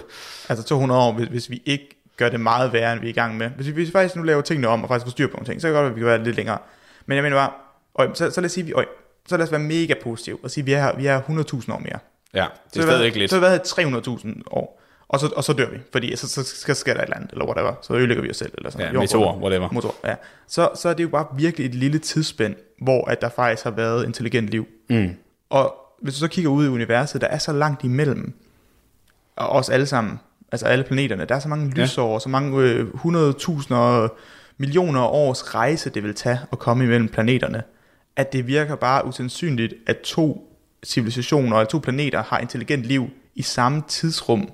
altså 0.49 0.65
200 0.65 1.01
år, 1.01 1.11
hvis, 1.13 1.27
hvis 1.27 1.49
vi 1.49 1.61
ikke 1.65 1.89
gør 2.17 2.29
det 2.29 2.39
meget 2.39 2.73
værre, 2.73 2.93
end 2.93 3.01
vi 3.01 3.07
er 3.07 3.09
i 3.09 3.13
gang 3.13 3.37
med. 3.37 3.49
Hvis 3.49 3.67
vi, 3.67 3.71
hvis 3.71 3.87
vi 3.87 3.91
faktisk 3.91 4.15
nu 4.15 4.23
laver 4.23 4.41
tingene 4.41 4.67
om, 4.67 4.83
og 4.83 4.89
faktisk 4.89 5.05
får 5.05 5.11
styr 5.11 5.27
på 5.27 5.33
nogle 5.33 5.45
ting, 5.45 5.61
så 5.61 5.67
kan 5.67 5.75
det 5.75 5.81
godt 5.81 5.83
være, 5.83 5.91
at 5.91 5.95
vi 5.95 5.99
kan 5.99 6.07
være 6.07 6.23
lidt 6.23 6.35
længere. 6.35 6.57
Men 7.05 7.15
jeg 7.15 7.23
mener 7.23 7.37
bare, 7.37 7.51
øj, 7.97 8.13
så, 8.13 8.31
så 8.31 8.41
lad 8.41 8.45
os 8.45 8.51
sige, 8.51 8.65
vi, 8.65 8.73
øj, 8.73 8.85
så 9.27 9.37
lad 9.37 9.45
os 9.45 9.51
være 9.51 9.61
mega 9.61 9.93
positive, 10.03 10.37
og 10.43 10.51
sige, 10.51 10.65
vi 10.65 10.73
er, 10.73 10.95
vi 10.97 11.05
er 11.05 11.21
100.000 11.21 11.73
år 11.73 11.79
mere. 11.79 11.99
Ja, 12.33 12.45
det 12.73 12.79
er 12.79 12.83
stadig 12.83 13.05
ikke 13.05 13.19
lidt. 13.19 13.29
Så 13.29 13.35
har 13.35 13.39
vi 13.39 13.45
været 13.45 13.61
her 13.75 13.99
300.000 14.17 14.41
år, 14.51 14.81
og 15.07 15.19
så, 15.19 15.27
og 15.35 15.43
så 15.43 15.53
dør 15.53 15.69
vi, 15.69 15.77
fordi 15.91 16.15
så, 16.15 16.27
så 16.29 16.43
skal, 16.43 16.75
sker 16.75 16.93
der 16.93 16.99
et 17.01 17.03
eller 17.03 17.15
andet, 17.17 17.31
eller 17.31 17.45
whatever, 17.45 17.73
så 17.81 17.93
ødelægger 17.93 18.23
vi 18.23 18.29
os 18.29 18.37
selv, 18.37 18.51
eller 18.57 18.69
sådan 18.69 18.93
Ja, 18.93 18.99
meteor, 18.99 19.37
whatever. 19.37 19.69
Motor, 19.71 19.95
ja. 20.05 20.15
Så, 20.47 20.69
så 20.75 20.89
er 20.89 20.93
det 20.93 21.03
jo 21.03 21.07
bare 21.09 21.25
virkelig 21.37 21.65
et 21.65 21.75
lille 21.75 21.99
tidsspænd, 21.99 22.55
hvor 22.81 23.05
at 23.09 23.21
der 23.21 23.29
faktisk 23.29 23.63
har 23.63 23.71
været 23.71 24.05
intelligent 24.05 24.49
liv. 24.49 24.67
Mm. 24.89 25.09
Og 25.49 25.75
hvis 26.01 26.13
du 26.13 26.19
så 26.19 26.27
kigger 26.27 26.51
ud 26.51 26.65
i 26.65 26.69
universet, 26.69 27.21
der 27.21 27.27
er 27.27 27.37
så 27.37 27.51
langt 27.53 27.83
imellem 27.83 28.33
og 29.35 29.49
os 29.49 29.69
alle 29.69 29.85
sammen, 29.85 30.19
altså 30.51 30.65
alle 30.65 30.83
planeterne, 30.83 31.25
der 31.25 31.35
er 31.35 31.39
så 31.39 31.47
mange 31.47 31.73
Ja. 31.75 31.81
lysår, 31.81 32.19
så 32.19 32.29
mange 32.29 32.61
øh, 32.61 32.87
100.000 32.87 33.73
og 33.75 34.17
millioner 34.57 35.01
års 35.03 35.55
rejse, 35.55 35.89
det 35.89 36.03
vil 36.03 36.15
tage 36.15 36.39
at 36.51 36.59
komme 36.59 36.83
imellem 36.83 37.07
planeterne, 37.07 37.63
at 38.17 38.33
det 38.33 38.47
virker 38.47 38.75
bare 38.75 39.05
usandsynligt, 39.05 39.73
at 39.87 39.97
to 39.97 40.53
civilisationer 40.85 41.57
eller 41.57 41.69
to 41.69 41.77
planeter 41.79 42.23
har 42.23 42.39
intelligent 42.39 42.83
liv 42.83 43.09
i 43.35 43.41
samme 43.41 43.83
tidsrum, 43.87 44.49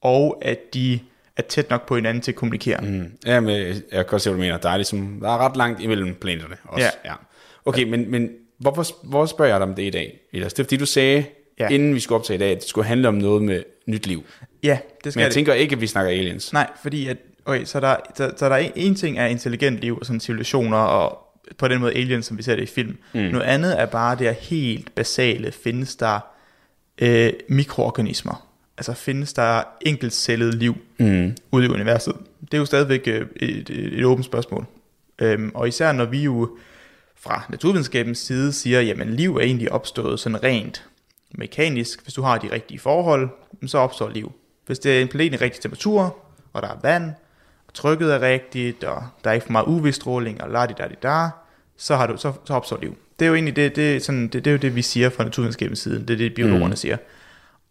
og 0.00 0.38
at 0.42 0.74
de 0.74 1.00
er 1.36 1.42
tæt 1.42 1.70
nok 1.70 1.86
på 1.88 1.94
hinanden 1.94 2.20
til 2.22 2.32
at 2.32 2.36
kommunikere. 2.36 2.80
Mm. 2.80 3.12
Ja, 3.26 3.40
men 3.40 3.50
jeg 3.56 3.82
kan 3.92 4.04
godt 4.06 4.22
se, 4.22 4.30
hvad 4.30 4.36
du 4.36 4.40
mener. 4.40 4.58
Der 4.58 4.68
er, 4.70 4.76
ligesom, 4.76 5.18
der 5.22 5.28
er 5.30 5.38
ret 5.38 5.56
langt 5.56 5.80
imellem 5.82 6.14
planeterne 6.14 6.56
også. 6.64 6.84
Ja. 7.04 7.10
ja. 7.10 7.14
Okay, 7.64 7.82
men, 7.82 8.10
men 8.10 8.30
hvorfor, 8.58 8.84
hvorfor 9.04 9.26
spørger 9.26 9.50
jeg 9.52 9.60
dig 9.60 9.68
om 9.68 9.74
det 9.74 9.82
i 9.82 9.90
dag? 9.90 10.20
Elias? 10.32 10.52
Det 10.52 10.58
er 10.60 10.64
fordi, 10.64 10.76
du 10.76 10.86
sagde, 10.86 11.24
Ja. 11.60 11.68
inden 11.68 11.94
vi 11.94 12.00
skulle 12.00 12.18
optage 12.18 12.34
i 12.34 12.38
dag, 12.38 12.50
at 12.50 12.56
det 12.60 12.68
skulle 12.68 12.86
handle 12.86 13.08
om 13.08 13.14
noget 13.14 13.42
med 13.42 13.62
nyt 13.86 14.06
liv. 14.06 14.24
Ja, 14.62 14.78
det 15.04 15.12
skal 15.12 15.18
Men 15.18 15.22
jeg 15.22 15.26
det. 15.28 15.34
tænker 15.34 15.54
ikke, 15.54 15.72
at 15.74 15.80
vi 15.80 15.86
snakker 15.86 16.12
aliens. 16.12 16.52
Nej, 16.52 16.70
fordi 16.82 17.08
at, 17.08 17.16
okay, 17.46 17.64
så 17.64 17.80
der, 17.80 17.96
så, 18.14 18.32
så 18.36 18.48
der 18.48 18.54
er 18.54 18.58
en, 18.58 18.72
en 18.76 18.94
ting 18.94 19.18
er 19.18 19.26
intelligent 19.26 19.78
liv 19.78 19.98
og 19.98 20.06
sådan 20.06 20.20
civilisationer 20.20 20.76
og 20.78 21.18
på 21.58 21.68
den 21.68 21.80
måde 21.80 21.94
aliens, 21.94 22.26
som 22.26 22.38
vi 22.38 22.42
ser 22.42 22.54
det 22.56 22.62
i 22.62 22.66
film. 22.66 22.96
Mm. 23.12 23.20
Noget 23.20 23.44
andet 23.44 23.80
er 23.80 23.86
bare 23.86 24.16
det 24.16 24.26
her 24.26 24.32
helt 24.32 24.94
basale, 24.94 25.52
findes 25.52 25.96
der 25.96 26.20
øh, 26.98 27.32
mikroorganismer? 27.48 28.48
Altså 28.78 28.94
findes 28.94 29.32
der 29.32 29.62
enkeltcellet 29.80 30.54
liv 30.54 30.76
Mm. 30.98 31.36
ude 31.52 31.66
i 31.66 31.68
universet? 31.68 32.14
Det 32.40 32.54
er 32.54 32.58
jo 32.58 32.64
stadigvæk 32.64 33.02
øh, 33.06 33.26
et, 33.36 33.70
et, 33.70 33.98
et 33.98 34.04
åbent 34.04 34.24
spørgsmål. 34.26 34.66
Øhm, 35.18 35.50
og 35.54 35.68
især 35.68 35.92
når 35.92 36.04
vi 36.04 36.22
jo 36.22 36.58
fra 37.20 37.42
naturvidenskabens 37.48 38.18
side 38.18 38.52
siger, 38.52 38.80
jamen 38.80 39.14
liv 39.14 39.36
er 39.36 39.40
egentlig 39.40 39.72
opstået 39.72 40.20
sådan 40.20 40.42
rent 40.42 40.84
mekanisk. 41.34 42.02
Hvis 42.02 42.14
du 42.14 42.22
har 42.22 42.38
de 42.38 42.52
rigtige 42.52 42.78
forhold, 42.78 43.28
så 43.66 43.78
opstår 43.78 44.08
liv. 44.08 44.32
Hvis 44.66 44.78
det 44.78 44.98
er 44.98 45.02
en 45.02 45.08
planet 45.08 45.32
i 45.32 45.36
rigtig 45.36 45.60
temperatur, 45.60 46.16
og 46.52 46.62
der 46.62 46.68
er 46.68 46.78
vand, 46.82 47.12
trykket 47.74 48.14
er 48.14 48.20
rigtigt, 48.20 48.84
og 48.84 49.02
der 49.24 49.30
er 49.30 49.34
ikke 49.34 49.46
for 49.46 49.52
meget 49.52 49.66
UV-stråling, 49.66 50.42
og 50.42 50.50
la 50.50 50.66
di 50.66 50.74
da 50.78 50.88
di 50.88 50.94
da, 51.02 51.28
så, 51.76 51.96
har 51.96 52.06
du, 52.06 52.16
så, 52.16 52.32
så 52.44 52.54
opstår 52.54 52.78
liv. 52.82 52.96
Det 53.18 53.24
er 53.24 53.28
jo 53.28 53.34
egentlig 53.34 53.56
det, 53.56 53.76
det, 53.76 53.96
er 53.96 54.00
sådan, 54.00 54.22
det, 54.22 54.32
det, 54.32 54.46
er 54.46 54.52
jo 54.52 54.58
det, 54.58 54.74
vi 54.74 54.82
siger 54.82 55.10
fra 55.10 55.24
naturvidenskabens 55.24 55.78
side. 55.78 56.00
Det 56.00 56.10
er 56.10 56.16
det, 56.16 56.34
biologerne 56.34 56.66
mm. 56.66 56.76
siger. 56.76 56.96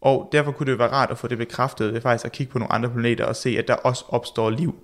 Og 0.00 0.28
derfor 0.32 0.52
kunne 0.52 0.70
det 0.70 0.78
være 0.78 0.88
rart 0.88 1.10
at 1.10 1.18
få 1.18 1.26
det 1.26 1.38
bekræftet 1.38 1.94
ved 1.94 2.00
faktisk 2.00 2.24
at 2.24 2.32
kigge 2.32 2.52
på 2.52 2.58
nogle 2.58 2.72
andre 2.72 2.90
planeter 2.90 3.24
og 3.24 3.36
se, 3.36 3.56
at 3.58 3.68
der 3.68 3.74
også 3.74 4.04
opstår 4.08 4.50
liv, 4.50 4.74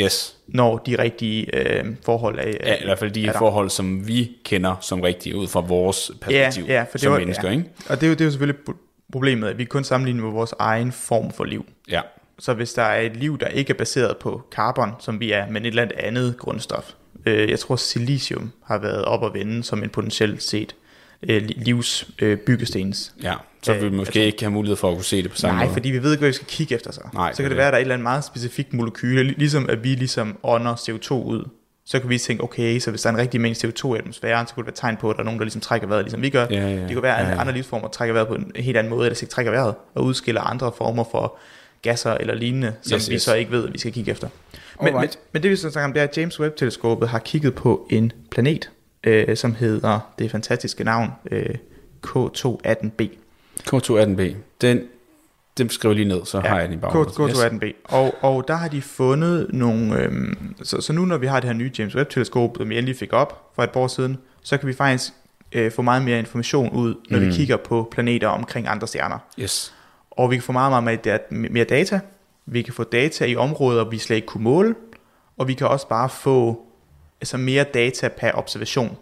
Yes. 0.00 0.36
når 0.46 0.78
de 0.78 0.98
rigtige 0.98 1.56
øh, 1.56 1.84
forhold 2.04 2.38
er, 2.38 2.42
Ja, 2.42 2.74
i 2.74 2.84
hvert 2.84 2.98
fald 2.98 3.10
de 3.10 3.26
er 3.26 3.38
forhold, 3.38 3.70
som 3.70 4.08
vi 4.08 4.36
kender 4.44 4.76
som 4.80 5.00
rigtige 5.00 5.36
ud 5.36 5.48
fra 5.48 5.60
vores 5.60 6.10
perspektiv 6.20 6.64
ja, 6.64 6.74
ja, 6.74 6.82
for 6.82 6.92
det 6.92 7.00
som 7.00 7.12
var, 7.12 7.18
mennesker, 7.18 7.48
ja. 7.48 7.56
ikke? 7.56 7.70
Og 7.88 8.00
det 8.00 8.02
er, 8.02 8.08
jo, 8.08 8.12
det 8.12 8.20
er 8.20 8.24
jo 8.24 8.30
selvfølgelig 8.30 8.60
pro- 8.68 9.06
problemet, 9.12 9.48
at 9.48 9.58
vi 9.58 9.64
kun 9.64 9.84
sammenligner 9.84 10.22
med 10.22 10.32
vores 10.32 10.54
egen 10.58 10.92
form 10.92 11.32
for 11.32 11.44
liv. 11.44 11.66
Ja. 11.90 12.00
Så 12.38 12.54
hvis 12.54 12.72
der 12.72 12.82
er 12.82 13.00
et 13.00 13.16
liv, 13.16 13.38
der 13.38 13.46
ikke 13.48 13.70
er 13.72 13.74
baseret 13.78 14.16
på 14.16 14.42
carbon, 14.52 14.90
som 14.98 15.20
vi 15.20 15.32
er, 15.32 15.46
men 15.50 15.62
et 15.64 15.66
eller 15.68 15.82
andet 15.82 15.96
andet 15.98 16.36
grundstof. 16.38 16.92
Øh, 17.26 17.50
jeg 17.50 17.58
tror, 17.58 17.76
silicium 17.76 18.52
har 18.64 18.78
været 18.78 19.04
op 19.04 19.24
at 19.24 19.34
vende 19.34 19.62
som 19.64 19.82
en 19.82 19.88
potentielt 19.90 20.42
set 20.42 20.74
øh, 21.22 21.42
li- 21.42 21.64
livs 21.64 22.08
øh, 22.22 22.38
byggestens. 22.38 23.12
Ja, 23.22 23.34
så 23.62 23.74
Øh, 23.74 23.82
vil 23.82 23.90
vi 23.92 23.96
måske 23.96 24.24
ikke 24.26 24.42
have 24.42 24.50
mulighed 24.52 24.76
for 24.76 24.88
at 24.90 24.94
kunne 24.96 25.04
se 25.04 25.22
det 25.22 25.30
på 25.30 25.36
samme 25.36 25.56
Nej, 25.56 25.64
måde. 25.64 25.72
fordi 25.72 25.90
vi 25.90 26.02
ved 26.02 26.10
ikke, 26.12 26.20
hvad 26.20 26.28
vi 26.28 26.32
skal 26.34 26.46
kigge 26.46 26.74
efter 26.74 26.92
så. 26.92 27.00
Nej, 27.14 27.32
så 27.32 27.36
kan 27.36 27.44
det 27.44 27.50
det 27.50 27.56
være, 27.56 27.66
at 27.66 27.72
der 27.72 27.76
er 27.76 27.80
et 27.80 27.82
eller 27.82 27.94
andet 27.94 28.02
meget 28.02 28.24
specifikt 28.24 28.72
molekyle, 28.72 29.22
lig- 29.22 29.34
ligesom 29.38 29.68
at 29.68 29.84
vi 29.84 29.88
ligesom 29.88 30.38
ånder 30.42 30.74
CO2 30.74 31.12
ud. 31.14 31.48
Så 31.84 32.00
kan 32.00 32.10
vi 32.10 32.18
tænke, 32.18 32.44
okay, 32.44 32.78
så 32.78 32.90
hvis 32.90 33.02
der 33.02 33.08
er 33.10 33.14
en 33.14 33.20
rigtig 33.20 33.40
mængde 33.40 33.68
CO2 33.68 33.94
i 33.94 33.98
atmosfæren, 33.98 34.46
så 34.46 34.54
kunne 34.54 34.62
det 34.62 34.66
være 34.66 34.76
tegn 34.76 34.96
på, 34.96 35.10
at 35.10 35.16
der 35.16 35.20
er 35.20 35.24
nogen, 35.24 35.38
der 35.40 35.44
ligesom 35.44 35.60
trækker 35.60 35.86
vejret, 35.88 36.04
ligesom 36.04 36.22
vi 36.22 36.30
gør. 36.30 36.46
Ja, 36.50 36.68
ja, 36.68 36.82
det 36.82 36.92
kunne 36.92 37.02
være, 37.02 37.18
at 37.18 37.26
ja, 37.26 37.32
ja. 37.34 37.40
andre 37.40 37.52
livsformer 37.52 37.88
trækker 37.88 38.12
vejret 38.12 38.28
på 38.28 38.34
en 38.34 38.52
helt 38.56 38.76
anden 38.76 38.90
måde, 38.90 39.06
eller 39.06 39.22
ikke 39.22 39.30
trækker 39.32 39.52
vejret, 39.52 39.74
og 39.94 40.04
udskiller 40.04 40.40
andre 40.40 40.72
former 40.78 41.04
for 41.10 41.38
gasser 41.86 42.14
eller 42.14 42.34
lignende, 42.34 42.74
som 42.82 42.96
Yes, 42.96 43.08
vi 43.08 43.14
yes. 43.14 43.22
så 43.22 43.34
ikke 43.34 43.50
ved, 43.50 43.66
at 43.66 43.72
vi 43.72 43.78
skal 43.78 43.92
kigge 43.92 44.10
efter. 44.10 44.28
Men, 44.82 44.94
men, 44.94 45.08
men 45.32 45.42
det 45.42 45.50
vi 45.50 45.56
så 45.56 45.70
snakker 45.70 45.84
om, 45.84 45.92
det 45.92 46.00
er, 46.00 46.04
at 46.04 46.18
James 46.18 46.40
Webb-teleskopet 46.40 47.08
har 47.08 47.18
kigget 47.18 47.54
på 47.54 47.86
en 47.90 48.12
planet, 48.30 48.70
øh, 49.04 49.36
som 49.36 49.54
hedder 49.54 50.12
det 50.18 50.30
fantastiske 50.30 50.84
navn 50.84 51.10
øh, 51.30 51.54
K218b. 52.06 53.02
K218b, 53.74 54.34
den, 54.60 54.80
den 55.58 55.70
skriver 55.70 55.94
lige 55.94 56.08
ned, 56.08 56.24
så 56.24 56.40
har 56.40 56.58
jeg 56.58 56.68
den 56.68 56.78
i 56.78 56.80
baghovedet. 56.80 57.12
K218b. 57.12 57.72
Og, 57.84 58.14
og 58.20 58.48
der 58.48 58.54
har 58.54 58.68
de 58.68 58.82
fundet 58.82 59.46
nogle... 59.52 59.98
Øhm, 59.98 60.54
så, 60.62 60.80
så 60.80 60.92
nu 60.92 61.04
når 61.04 61.18
vi 61.18 61.26
har 61.26 61.40
det 61.40 61.48
her 61.48 61.54
nye 61.54 61.70
James 61.78 61.96
Webb-teleskop, 61.96 62.56
som 62.56 62.68
vi 62.68 62.78
endelig 62.78 62.96
fik 62.96 63.12
op 63.12 63.52
for 63.54 63.62
et 63.62 63.70
par 63.70 63.80
år 63.80 63.88
siden, 63.88 64.18
så 64.42 64.56
kan 64.56 64.68
vi 64.68 64.72
faktisk 64.72 65.12
øh, 65.52 65.72
få 65.72 65.82
meget 65.82 66.02
mere 66.02 66.18
information 66.18 66.70
ud, 66.70 66.94
når 67.10 67.18
mm. 67.18 67.26
vi 67.26 67.32
kigger 67.32 67.56
på 67.56 67.88
planeter 67.92 68.28
omkring 68.28 68.68
andre 68.68 68.86
stjerner. 68.86 69.18
Yes. 69.38 69.72
Og 70.16 70.30
vi 70.30 70.36
kan 70.36 70.42
få 70.42 70.52
meget, 70.52 70.70
meget 70.72 70.84
mere, 70.84 70.96
dat- 70.96 71.32
mere 71.32 71.64
data. 71.64 72.00
Vi 72.46 72.62
kan 72.62 72.74
få 72.74 72.84
data 72.84 73.24
i 73.24 73.36
områder, 73.36 73.84
vi 73.84 73.98
slet 73.98 74.16
ikke 74.16 74.26
kunne 74.26 74.44
måle. 74.44 74.74
Og 75.38 75.48
vi 75.48 75.54
kan 75.54 75.66
også 75.66 75.88
bare 75.88 76.08
få 76.08 76.62
altså 77.20 77.36
mere 77.36 77.64
data 77.64 78.08
per 78.08 78.30
observation, 78.34 78.96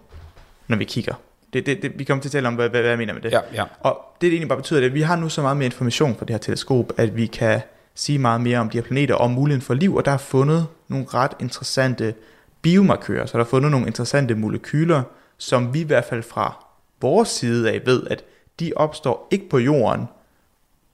når 0.69 0.77
vi 0.77 0.85
kigger. 0.85 1.15
Det, 1.53 1.67
det, 1.67 1.83
det, 1.83 1.99
vi 1.99 2.05
kommer 2.05 2.23
til 2.23 2.29
at 2.29 2.33
tale 2.33 2.49
om, 2.49 2.55
hvad, 2.55 2.69
hvad, 2.69 2.81
hvad 2.81 2.91
jeg 2.91 2.99
mener 2.99 3.15
med 3.15 3.23
det. 3.23 3.33
Ja, 3.33 3.41
ja. 3.55 3.65
Og 3.81 3.99
det, 4.15 4.21
det 4.21 4.29
egentlig 4.29 4.49
bare 4.49 4.59
betyder, 4.59 4.81
det 4.81 4.87
at 4.87 4.95
vi 4.95 5.01
har 5.03 5.17
nu 5.17 5.29
så 5.29 5.43
meget 5.43 5.57
mere 5.57 5.67
information 5.67 6.17
fra 6.17 6.25
det 6.25 6.31
her 6.31 6.39
teleskop, 6.39 6.93
at 6.97 7.17
vi 7.17 7.27
kan 7.27 7.61
sige 7.95 8.19
meget 8.19 8.41
mere 8.41 8.59
om 8.59 8.71
de 8.71 8.79
her 8.79 8.83
planeter 8.83 9.15
og 9.15 9.21
om 9.21 9.31
muligheden 9.31 9.63
for 9.63 9.75
liv, 9.75 9.95
og 9.95 10.05
der 10.05 10.11
er 10.11 10.17
fundet 10.17 10.67
nogle 10.89 11.07
ret 11.15 11.33
interessante 11.41 12.15
biomarkører, 12.63 13.27
så 13.27 13.39
der 13.39 13.45
er 13.45 13.49
fundet 13.49 13.71
nogle 13.71 13.87
interessante 13.87 14.35
molekyler, 14.35 15.03
som 15.39 15.75
vi 15.75 15.81
i 15.81 15.85
hvert 15.85 16.05
fald 16.05 16.23
fra 16.23 16.65
vores 17.01 17.29
side 17.29 17.71
af 17.73 17.81
ved, 17.87 18.07
at 18.11 18.25
de 18.61 18.73
opstår 18.77 19.29
ikke 19.31 19.49
på 19.49 19.59
jorden, 19.59 20.09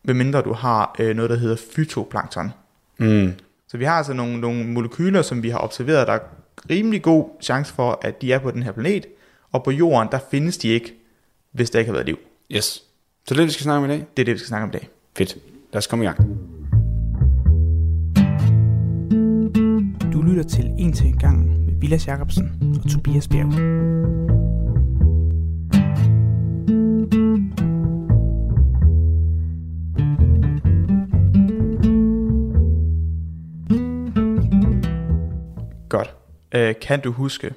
medmindre 0.03 0.43
du 0.43 0.53
har 0.53 0.97
øh, 0.99 1.17
noget, 1.17 1.31
der 1.31 1.37
hedder 1.37 1.57
fytoplankton. 1.75 2.53
Mm. 2.99 3.33
Så 3.69 3.79
vi 3.79 3.85
har 3.85 3.93
altså 3.93 4.13
nogle, 4.13 4.41
nogle 4.41 4.67
molekyler, 4.67 5.23
som 5.23 5.43
vi 5.43 5.49
har 5.49 5.59
observeret, 5.59 6.07
der 6.07 6.13
er 6.13 6.19
rimelig 6.71 7.03
god 7.03 7.29
chance 7.43 7.75
for, 7.75 7.99
at 8.03 8.23
de 8.23 8.33
er 8.33 8.39
på 8.39 8.51
den 8.51 8.63
her 8.63 8.73
planet, 8.73 9.07
og 9.53 9.65
på 9.65 9.71
jorden, 9.71 10.09
der 10.13 10.19
findes 10.31 10.59
de 10.59 10.69
ikke, 10.69 10.95
hvis 11.53 11.71
der 11.71 11.79
ikke 11.79 11.89
har 11.89 11.93
været 11.93 12.07
liv. 12.07 12.19
Yes. 12.53 12.65
Så 12.65 12.83
det 13.29 13.31
er 13.31 13.35
det, 13.37 13.47
vi 13.47 13.53
skal 13.53 13.65
snakke 13.65 13.79
om 13.79 13.85
i 13.85 13.89
dag? 13.89 14.07
Det 14.17 14.23
er 14.23 14.25
det, 14.25 14.35
vi 14.35 14.39
skal 14.39 14.49
snakke 14.49 14.65
om 14.65 14.71
i 14.71 14.73
dag. 14.73 14.89
Fedt. 15.17 15.37
Lad 15.73 15.79
os 15.79 15.87
komme 15.87 16.05
i 16.05 16.09
gang. 16.09 16.41
lytter 20.31 20.43
til 20.43 20.71
En 20.79 20.93
til 20.93 21.07
en 21.07 21.19
gang 21.19 21.47
med 21.47 21.75
Vilas 21.81 22.07
Jacobsen 22.07 22.79
og 22.85 22.91
Tobias 22.91 23.29
Bjerg. 23.29 23.51
Godt. 35.91 36.15
Øh, 36.55 36.75
kan 36.81 37.01
du 37.01 37.13
huske 37.13 37.55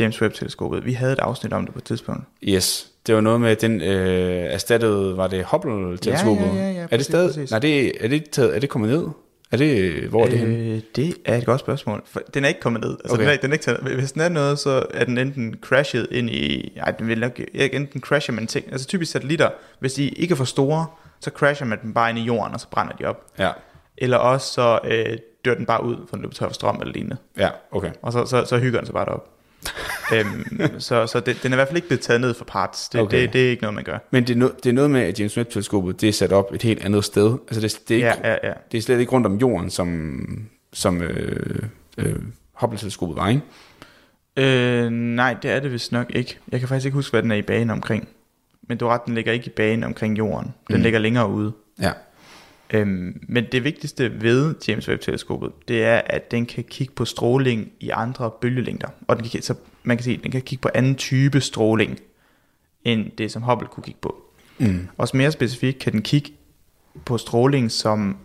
James 0.00 0.22
Webb-teleskopet? 0.22 0.84
Vi 0.84 0.92
havde 0.92 1.12
et 1.12 1.18
afsnit 1.18 1.52
om 1.52 1.64
det 1.64 1.72
på 1.72 1.78
et 1.78 1.84
tidspunkt. 1.84 2.24
Yes, 2.42 2.90
det 3.06 3.14
var 3.14 3.20
noget 3.20 3.40
med, 3.40 3.56
den 3.56 3.80
øh, 3.80 4.52
erstattede, 4.52 5.16
var 5.16 5.26
det 5.26 5.44
Hubble-teleskopet? 5.44 6.46
Ja, 6.46 6.54
ja, 6.54 6.70
ja, 6.70 6.72
ja, 6.72 6.86
er 6.90 6.96
det 6.96 7.04
stadig, 7.04 7.28
præcis. 7.28 7.50
nej, 7.50 7.58
det, 7.60 8.04
er, 8.04 8.08
det 8.08 8.30
taget, 8.30 8.56
er 8.56 8.60
det 8.60 8.68
kommet 8.68 8.90
ned? 8.90 9.08
Er 9.52 9.56
det, 9.56 10.02
hvor 10.08 10.24
er 10.24 10.28
det 10.30 10.38
henne? 10.38 10.54
Øh, 10.54 10.80
det 10.96 11.14
er 11.24 11.36
et 11.36 11.46
godt 11.46 11.60
spørgsmål. 11.60 12.02
For 12.06 12.20
den 12.34 12.44
er 12.44 12.48
ikke 12.48 12.60
kommet 12.60 12.82
ned. 12.82 12.90
Altså, 12.90 13.14
okay. 13.14 13.24
den, 13.24 13.32
er, 13.32 13.36
den 13.36 13.50
er 13.50 13.52
ikke 13.52 13.64
taget, 13.64 13.80
hvis 13.80 14.12
den 14.12 14.22
er 14.22 14.28
noget, 14.28 14.58
så 14.58 14.86
er 14.90 15.04
den 15.04 15.18
enten 15.18 15.54
crashet 15.60 16.08
ind 16.10 16.30
i... 16.30 16.72
Nej, 16.76 16.90
den 16.90 17.08
vil 17.08 17.20
nok 17.20 17.40
ikke 17.54 17.76
enten 17.76 18.00
crasher 18.00 18.34
man 18.34 18.46
ting. 18.46 18.72
Altså 18.72 18.86
typisk 18.86 19.12
satellitter, 19.12 19.50
hvis 19.80 19.94
de 19.94 20.08
ikke 20.08 20.32
er 20.32 20.36
for 20.36 20.44
store, 20.44 20.86
så 21.20 21.30
crasher 21.30 21.66
man 21.66 21.78
dem 21.82 21.94
bare 21.94 22.10
ind 22.10 22.18
i 22.18 22.22
jorden, 22.22 22.54
og 22.54 22.60
så 22.60 22.68
brænder 22.70 22.92
de 22.92 23.04
op. 23.04 23.24
Ja, 23.38 23.50
Eller 23.98 24.16
også 24.16 24.52
så 24.52 24.78
øh, 24.84 25.18
dør 25.46 25.54
den 25.54 25.66
bare 25.66 25.84
ud, 25.84 25.96
for 26.08 26.16
den 26.16 26.22
løber 26.22 26.34
tør 26.34 26.46
for 26.46 26.54
strøm 26.54 26.76
eller 26.80 26.92
lignende. 26.92 27.16
ja, 27.38 27.48
okay. 27.72 27.90
Og 28.02 28.12
så, 28.12 28.26
så, 28.26 28.44
så 28.44 28.58
hygger 28.58 28.78
den 28.80 28.86
sig 28.86 28.94
bare 28.94 29.04
derop. 29.04 29.28
øhm, 30.14 30.80
så 30.80 31.06
så 31.06 31.20
det, 31.20 31.42
den 31.42 31.52
er 31.52 31.56
i 31.56 31.58
hvert 31.58 31.68
fald 31.68 31.76
ikke 31.76 31.88
blevet 31.88 32.00
taget 32.00 32.20
ned 32.20 32.34
for 32.34 32.44
parts. 32.44 32.88
Det, 32.88 33.00
Okay. 33.00 33.22
det, 33.22 33.32
det 33.32 33.46
er 33.46 33.50
ikke 33.50 33.62
noget, 33.62 33.74
man 33.74 33.84
gør. 33.84 33.98
Men 34.10 34.24
det 34.26 34.32
er, 34.34 34.38
no, 34.38 34.48
det 34.62 34.68
er 34.70 34.72
noget 34.72 34.90
med, 34.90 35.00
at 35.00 35.20
James 35.20 35.38
Webb-teleskopet, 35.38 36.00
det 36.00 36.08
er 36.08 36.12
sat 36.12 36.32
op 36.32 36.54
et 36.54 36.62
helt 36.62 36.84
andet 36.84 37.04
sted. 37.04 37.36
Altså 37.48 37.60
det, 37.60 37.88
det, 37.88 37.94
er, 37.94 37.96
ikke, 37.96 38.28
Ja, 38.28 38.30
ja, 38.30 38.48
ja. 38.48 38.52
det 38.72 38.78
er 38.78 38.82
slet 38.82 39.00
ikke 39.00 39.12
rundt 39.12 39.26
om 39.26 39.36
jorden, 39.36 39.70
som, 39.70 40.20
som 40.72 41.02
øh, 41.02 41.62
øh, 41.98 42.16
Hubble-teleskopet 42.52 43.16
var, 43.16 43.28
ikke? 43.28 43.42
Øh, 44.36 44.90
nej, 44.90 45.36
det 45.42 45.50
er 45.50 45.60
det 45.60 45.72
vist 45.72 45.92
nok 45.92 46.06
ikke. 46.14 46.38
Jeg 46.52 46.60
kan 46.60 46.68
faktisk 46.68 46.86
ikke 46.86 46.94
huske, 46.94 47.12
hvad 47.12 47.22
den 47.22 47.30
er 47.30 47.36
i 47.36 47.42
bane 47.42 47.72
omkring. 47.72 48.08
Men 48.68 48.78
du 48.78 48.86
ret, 48.88 49.00
den 49.06 49.14
ligger 49.14 49.32
ikke 49.32 49.46
i 49.46 49.50
bane 49.56 49.86
omkring 49.86 50.18
jorden. 50.18 50.54
Den 50.68 50.76
mm. 50.76 50.82
ligger 50.82 50.98
længere 50.98 51.28
ude. 51.28 51.52
Ja. 51.80 51.92
Øhm, 52.70 53.20
men 53.28 53.44
det 53.52 53.64
vigtigste 53.64 54.22
ved 54.22 54.54
James 54.68 54.88
Webb-teleskopet, 54.88 55.52
det 55.68 55.84
er, 55.84 56.00
at 56.06 56.30
den 56.30 56.46
kan 56.46 56.64
kigge 56.64 56.94
på 56.94 57.04
stråling 57.04 57.72
i 57.80 57.90
andre 57.90 58.30
bølgelængder. 58.40 58.88
Og 59.08 59.16
den 59.16 59.28
kan, 59.28 59.42
så 59.42 59.54
man 59.82 59.96
kan 59.96 60.04
sige, 60.04 60.16
at 60.16 60.22
den 60.22 60.30
kan 60.30 60.42
kigge 60.42 60.62
på 60.62 60.68
anden 60.74 60.94
type 60.94 61.40
stråling, 61.40 61.98
end 62.84 63.10
det, 63.18 63.32
som 63.32 63.42
Hubble 63.42 63.68
kunne 63.68 63.84
kigge 63.84 64.00
på. 64.02 64.22
Mm. 64.58 64.88
Også 64.98 65.16
mere 65.16 65.32
specifikt 65.32 65.78
kan 65.78 65.92
den 65.92 66.02
kigge 66.02 66.32
på 67.04 67.18
stråling, 67.18 67.70
som 67.70 68.16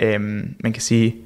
øhm, 0.00 0.54
man 0.60 0.72
kan 0.72 0.82
sige, 0.82 1.16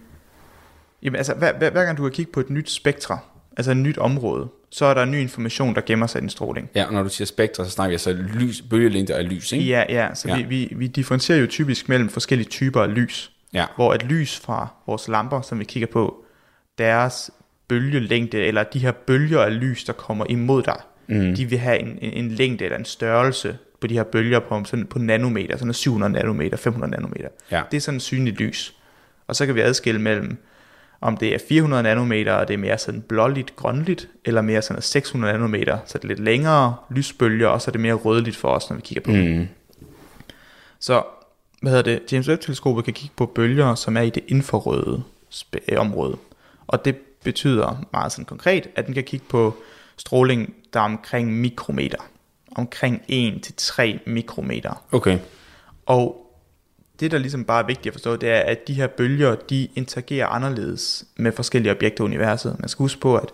jamen 1.03 1.17
altså 1.17 1.35
hver, 1.35 1.59
hver, 1.59 1.71
hver 1.71 1.85
gang 1.85 1.99
du 1.99 2.03
kan 2.03 2.13
kigge 2.13 2.33
på 2.33 2.41
et 2.41 2.51
nyt 2.51 2.71
spektra, 2.71 3.19
altså 3.57 3.71
et 3.71 3.77
nyt 3.77 3.99
område, 3.99 4.49
så 4.75 4.85
er 4.87 4.95
der 4.95 5.05
ny 5.05 5.21
information, 5.21 5.75
der 5.75 5.81
gemmer 5.87 6.07
sig 6.07 6.19
i 6.19 6.21
den 6.23 6.31
stråling. 6.31 6.71
Ja, 6.75 6.85
og 6.85 6.93
når 6.93 7.03
du 7.03 7.09
siger 7.09 7.27
spektra, 7.27 7.65
så 7.65 7.71
snakker 7.71 7.89
vi 7.89 7.95
altså 7.95 8.13
lys, 8.13 8.63
bølgelængder 8.71 9.17
af 9.17 9.29
lys, 9.31 9.53
ikke? 9.53 9.65
Ja, 9.65 9.85
ja, 9.89 10.15
så 10.15 10.29
Ja. 10.29 10.37
Vi, 10.37 10.43
vi, 10.43 10.73
vi 10.77 10.87
differentierer 10.87 11.39
jo 11.41 11.47
typisk 11.47 11.89
mellem 11.89 12.09
forskellige 12.09 12.49
typer 12.49 12.83
af 12.83 12.95
lys. 12.95 13.33
Ja. 13.55 13.65
Hvor 13.77 13.95
et 13.95 14.03
lys 14.03 14.41
fra 14.41 14.69
vores 14.87 15.09
lamper, 15.09 15.41
som 15.41 15.59
vi 15.59 15.65
kigger 15.65 15.87
på, 15.93 16.25
deres 16.79 17.31
bølgelængde, 17.69 18.39
eller 18.39 18.63
de 18.63 18.79
her 18.79 18.93
bølger 18.93 19.41
af 19.41 19.61
lys, 19.61 19.85
der 19.85 19.93
kommer 19.93 20.25
imod 20.29 20.63
dig, 20.63 20.81
Mm. 21.07 21.35
de 21.35 21.45
vil 21.47 21.59
have 21.59 21.79
en, 21.79 21.99
en, 22.03 22.13
en 22.25 22.31
længde 22.31 22.65
eller 22.65 22.79
en 22.79 22.85
størrelse 22.85 23.59
på 23.81 23.87
de 23.87 23.95
her 23.95 24.03
bølger 24.03 24.41
på, 24.41 24.65
sådan, 24.65 24.87
på 24.87 24.99
nanometer, 24.99 25.57
sådan 25.57 25.67
noget 25.67 25.77
700 25.77 26.13
nanometer, 26.13 26.57
500 26.57 26.91
nanometer. 26.91 27.29
Ja. 27.51 27.63
Det 27.71 27.77
er 27.77 27.81
sådan 27.81 28.01
synligt 28.01 28.37
lys. 28.41 28.75
Og 29.27 29.37
så 29.37 29.47
kan 29.47 29.55
vi 29.55 29.61
adskille 29.61 30.01
mellem, 30.01 30.37
om 31.03 31.17
det 31.17 31.35
er 31.35 31.39
400 31.49 31.83
nanometer, 31.83 32.33
og 32.33 32.49
det 32.49 32.55
er 32.55 32.59
mere 32.59 32.79
sådan 32.79 33.03
blåligt, 33.03 33.57
grønligt, 33.57 34.09
eller 34.25 34.41
mere 34.41 34.63
sådan 34.63 34.75
noget 34.75 34.85
600 34.85 35.33
nanometer, 35.33 35.79
så 35.87 35.99
det 35.99 36.05
er 36.05 36.09
lidt 36.09 36.21
længere 36.21 36.77
lysbølger, 36.91 37.49
og 37.49 37.63
så 37.63 37.71
er 37.71 37.73
det 37.73 37.81
mere 37.81 37.95
rødligt 37.95 38.37
for 38.37 38.49
os, 38.49 38.71
når 38.71 38.77
vi 38.77 38.83
kigger 38.83 39.03
på 39.03 39.11
dem. 39.11 39.39
Mm. 39.39 39.49
Så, 40.79 41.03
hvad 41.63 41.73
hedder 41.73 41.83
det, 41.83 42.13
James 42.13 42.29
Webb-teleskopet 42.29 42.85
kan 42.85 42.95
kigge 42.95 43.15
på 43.17 43.27
bølger, 43.27 43.75
som 43.75 43.97
er 43.97 44.01
i 44.01 44.11
det 44.11 44.25
infrarøde 44.29 45.03
øh, 45.69 45.81
område. 45.81 46.17
Og 46.67 46.85
det 46.85 46.97
betyder 47.25 47.85
meget 47.93 48.13
sådan 48.13 48.25
konkret, 48.25 48.69
at 48.77 48.87
den 48.87 48.95
kan 48.95 49.05
kigge 49.05 49.27
på 49.29 49.55
stråling, 49.97 50.55
der 50.73 50.81
er 50.81 50.85
omkring 50.85 51.33
mikrometer. 51.33 51.99
Omkring 52.57 53.03
1-3 53.11 53.83
mikrometer. 54.07 54.85
Okay. 54.93 55.19
Og 55.87 56.32
det, 57.03 57.11
der 57.11 57.19
ligesom 57.19 57.45
bare 57.45 57.63
er 57.63 57.67
vigtigt 57.67 57.87
at 57.87 57.93
forstå, 57.93 58.17
det 58.17 58.29
er, 58.29 58.41
at 58.41 58.69
de 58.69 58.75
her 58.75 58.87
bølger, 58.87 59.35
de 59.35 59.69
interagerer 59.75 60.27
anderledes 60.27 61.05
med 61.17 61.33
forskellige 61.33 61.73
objekter 61.73 62.05
i 62.05 62.07
universet. 62.07 62.57
Man 62.59 62.69
skal 62.69 62.83
huske 62.83 63.01
på, 63.01 63.17
at 63.17 63.29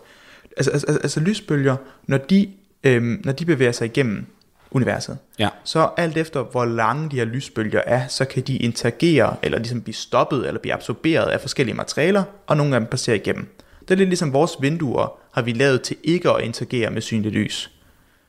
altså, 0.57 0.71
altså, 0.71 0.87
altså, 0.87 1.03
altså 1.03 1.21
lysbølger, 1.21 1.77
når 2.07 2.19
de, 2.19 2.49
øhm, 2.85 3.21
når 3.25 3.33
de 3.33 3.45
bevæger 3.45 3.73
sig 3.73 3.85
igennem 3.85 4.27
universet, 4.71 5.19
Ja. 5.39 5.49
så 5.65 5.89
alt 5.97 6.17
efter 6.17 6.43
hvor 6.43 6.65
lange 6.65 7.11
de 7.11 7.17
her 7.17 7.25
lysbølger 7.25 7.81
er, 7.87 8.07
så 8.09 8.25
kan 8.25 8.43
de 8.43 8.57
interagere, 8.57 9.37
eller 9.43 9.59
ligesom 9.59 9.81
blive 9.81 9.95
stoppet, 9.95 10.47
eller 10.47 10.61
blive 10.61 10.75
absorberet 10.75 11.27
af 11.31 11.41
forskellige 11.41 11.77
materialer, 11.77 12.23
og 12.47 12.57
nogle 12.57 12.75
af 12.75 12.81
dem 12.81 12.89
passerer 12.91 13.17
igennem. 13.17 13.47
Det 13.81 13.91
er 13.91 13.95
lidt 13.99 14.09
ligesom 14.09 14.33
vores 14.33 14.53
vinduer, 14.61 15.19
har 15.33 15.43
vi 15.43 15.53
lavet 15.53 15.83
til 15.83 15.97
ikke 16.05 16.31
at 16.31 16.43
interagere 16.43 16.91
med 16.91 17.03
synligt 17.03 17.35
lys. 17.35 17.71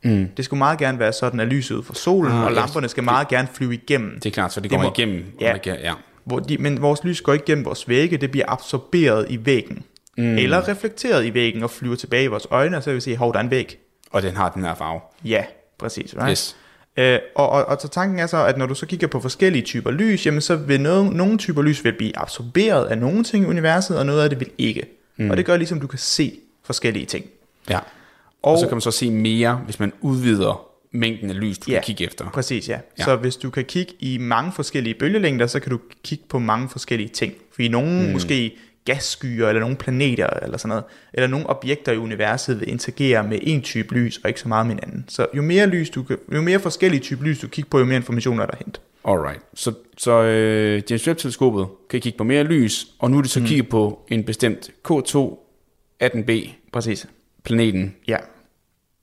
Mm. 0.04 0.28
Det 0.38 0.46
skulle 0.46 0.58
meget 0.58 0.80
gerne 0.80 1.00
være 1.00 1.14
sådan, 1.14 1.40
at 1.40 1.48
lyset 1.48 1.76
ud 1.76 1.84
fra 1.84 1.94
solen, 1.94 2.32
Ah, 2.32 2.44
og 2.46 2.52
lamperne 2.52 2.90
skal 2.90 3.04
meget 3.04 3.28
gerne 3.28 3.48
flyve 3.54 3.74
igennem. 3.74 4.14
Det 4.20 4.26
er 4.26 4.32
klart, 4.34 4.54
så 4.54 4.60
det 4.60 4.64
Det 4.64 4.72
kommer 4.78 4.88
må- 4.90 4.94
igennem. 4.98 5.24
Ja. 5.42 5.56
Ja. 5.66 5.74
ja. 5.82 5.94
Hvor 6.24 6.40
de, 6.40 6.58
men 6.58 6.82
vores 6.82 7.04
lys 7.04 7.22
går 7.22 7.34
ikke 7.34 7.46
gennem 7.46 7.66
vores 7.66 7.90
vægge, 7.90 8.18
det 8.18 8.32
bliver 8.32 8.46
absorberet 8.48 9.26
i 9.30 9.46
væggen. 9.46 9.84
Mm. 10.18 10.38
Eller 10.38 10.68
reflekteret 10.68 11.26
i 11.26 11.34
væggen 11.34 11.64
og 11.64 11.70
flyver 11.72 11.96
tilbage 11.96 12.24
i 12.24 12.28
vores 12.28 12.48
øjne, 12.52 12.78
og 12.78 12.84
så 12.84 12.90
vil 12.90 12.96
vi 12.96 13.02
se, 13.02 13.16
hov, 13.16 13.34
der 13.34 13.40
er 13.40 13.44
en 13.44 13.52
væg. 13.52 13.80
Og 14.12 14.22
den 14.22 14.36
har 14.36 14.50
den 14.50 14.64
her 14.64 14.76
farve. 14.76 15.00
Ja, 15.26 15.44
præcis. 15.80 16.16
Right? 16.18 16.30
Yes. 16.30 16.56
Øh, 16.98 17.20
og, 17.36 17.50
og, 17.50 17.66
og 17.66 17.78
så 17.82 17.88
tanken 17.88 18.20
er 18.20 18.28
så, 18.28 18.46
at 18.46 18.58
når 18.58 18.66
du 18.66 18.76
så 18.76 18.86
kigger 18.86 19.08
på 19.08 19.20
forskellige 19.20 19.62
typer 19.64 19.92
lys, 19.92 20.26
jamen 20.26 20.42
så 20.42 20.56
vil 20.56 20.82
nogle, 20.82 21.10
nogle 21.18 21.38
typer 21.38 21.62
lys 21.62 21.84
vil 21.84 21.94
blive 21.94 22.18
absorberet 22.18 22.86
af 22.86 22.98
nogle 22.98 23.24
ting 23.24 23.44
i 23.46 23.48
universet, 23.48 23.98
og 24.00 24.06
noget 24.06 24.24
af 24.24 24.30
det 24.30 24.40
vil 24.40 24.50
ikke. 24.58 24.84
Mm. 25.18 25.30
Og 25.32 25.38
det 25.38 25.46
gør 25.46 25.58
ligesom, 25.58 25.80
du 25.82 25.88
kan 25.88 26.00
se 26.00 26.40
forskellige 26.64 27.06
ting. 27.06 27.26
Ja. 27.70 27.80
Og, 28.42 28.52
Og, 28.52 28.60
så 28.60 28.68
kan 28.68 28.76
man 28.76 28.82
så 28.82 28.92
se 28.92 29.12
mere, 29.12 29.56
hvis 29.56 29.80
man 29.80 29.94
udvider 30.02 30.66
mængden 30.92 31.30
af 31.30 31.40
lys, 31.40 31.58
du 31.58 31.72
Ja. 31.72 31.78
kan 31.78 31.84
kigge 31.84 32.04
efter. 32.04 32.30
Præcis, 32.30 32.70
ja. 32.70 32.80
Ja. 33.00 33.04
Så 33.04 33.16
hvis 33.16 33.36
du 33.36 33.50
kan 33.50 33.66
kigge 33.66 33.94
i 34.00 34.18
mange 34.18 34.52
forskellige 34.52 34.94
bølgelængder, 34.94 35.48
så 35.48 35.60
kan 35.60 35.72
du 35.72 35.80
kigge 36.04 36.24
på 36.30 36.40
mange 36.40 36.70
forskellige 36.70 37.10
ting. 37.10 37.34
Fordi 37.52 37.68
nogle 37.68 38.06
mm. 38.06 38.12
måske 38.12 38.56
gasskyer, 38.86 39.48
eller 39.48 39.60
nogle 39.60 39.76
planeter, 39.76 40.28
eller 40.28 40.58
sådan 40.58 40.70
noget, 40.70 40.84
eller 41.14 41.28
nogle 41.28 41.50
objekter 41.50 41.92
i 41.92 41.98
universet 41.98 42.60
vil 42.60 42.70
interagere 42.70 43.24
med 43.24 43.40
en 43.42 43.62
type 43.62 43.94
lys, 43.96 44.18
og 44.24 44.30
ikke 44.30 44.40
så 44.40 44.48
meget 44.48 44.68
med 44.68 44.76
en 44.76 44.80
anden. 44.84 45.06
Så 45.08 45.28
jo 45.36 45.42
mere 45.42 45.68
lys 45.68 45.90
du 45.90 46.04
kan, 46.04 46.18
jo 46.34 46.42
mere 46.42 46.60
forskellige 46.60 47.02
typer 47.02 47.24
lys 47.24 47.40
du 47.40 47.48
kigger 47.48 47.70
på, 47.70 47.80
jo 47.80 47.86
mere 47.86 47.96
information 47.96 48.40
er 48.40 48.46
der 48.46 48.58
hent. 48.58 48.82
Alright. 49.06 49.42
Så, 49.54 49.74
så 49.98 50.12
øh, 50.24 50.82
James 50.90 51.08
Webb-teleskopet 51.08 51.68
kan 51.90 52.02
kigge 52.02 52.18
på 52.18 52.24
mere 52.24 52.44
lys, 52.44 52.88
og 53.00 53.12
nu 53.12 53.18
er 53.18 53.22
det 53.22 53.32
så 53.32 53.40
mm. 53.40 53.46
kigget 53.46 53.70
på 53.70 54.06
en 54.10 54.24
bestemt 54.24 54.70
K2 54.90 55.18
18b 56.04 56.50
Præcis. 56.74 57.08
Planeten. 57.44 57.96
Ja. 58.08 58.18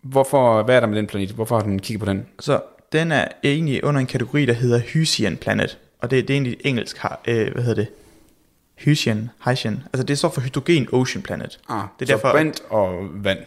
Hvorfor, 0.03 0.63
hvad 0.63 0.77
er 0.77 0.81
der 0.81 0.87
med 0.87 0.97
den 0.97 1.07
planet? 1.07 1.31
Hvorfor 1.31 1.57
har 1.57 1.63
den 1.63 1.79
kigget 1.79 2.01
på 2.01 2.07
den? 2.07 2.27
Så 2.41 2.61
den 2.93 3.13
er 3.13 3.29
egentlig 3.45 3.85
under 3.85 4.01
en 4.01 4.07
kategori, 4.07 4.47
der 4.47 4.53
hedder 4.53 4.79
Hysian 4.79 5.37
Planet. 5.37 5.79
Og 5.99 6.11
det, 6.11 6.29
det 6.29 6.35
er 6.35 6.37
egentlig 6.37 6.57
engelsk, 6.65 6.99
har- 6.99 7.21
øh, 7.29 7.53
hvad 7.53 7.63
hedder 7.63 7.83
det? 7.83 7.89
Hysian, 8.79 9.31
Hysian. 9.49 9.83
Altså 9.93 10.05
det 10.05 10.19
står 10.19 10.29
for 10.29 10.41
Hydrogen 10.41 10.89
Ocean 10.93 11.23
Planet. 11.23 11.61
Ah, 11.69 11.83
Det 12.01 12.09
så 12.09 12.15
er 12.15 12.17
derfor- 12.17 12.33
brint 12.33 12.63
og 12.71 13.09
vand. 13.25 13.39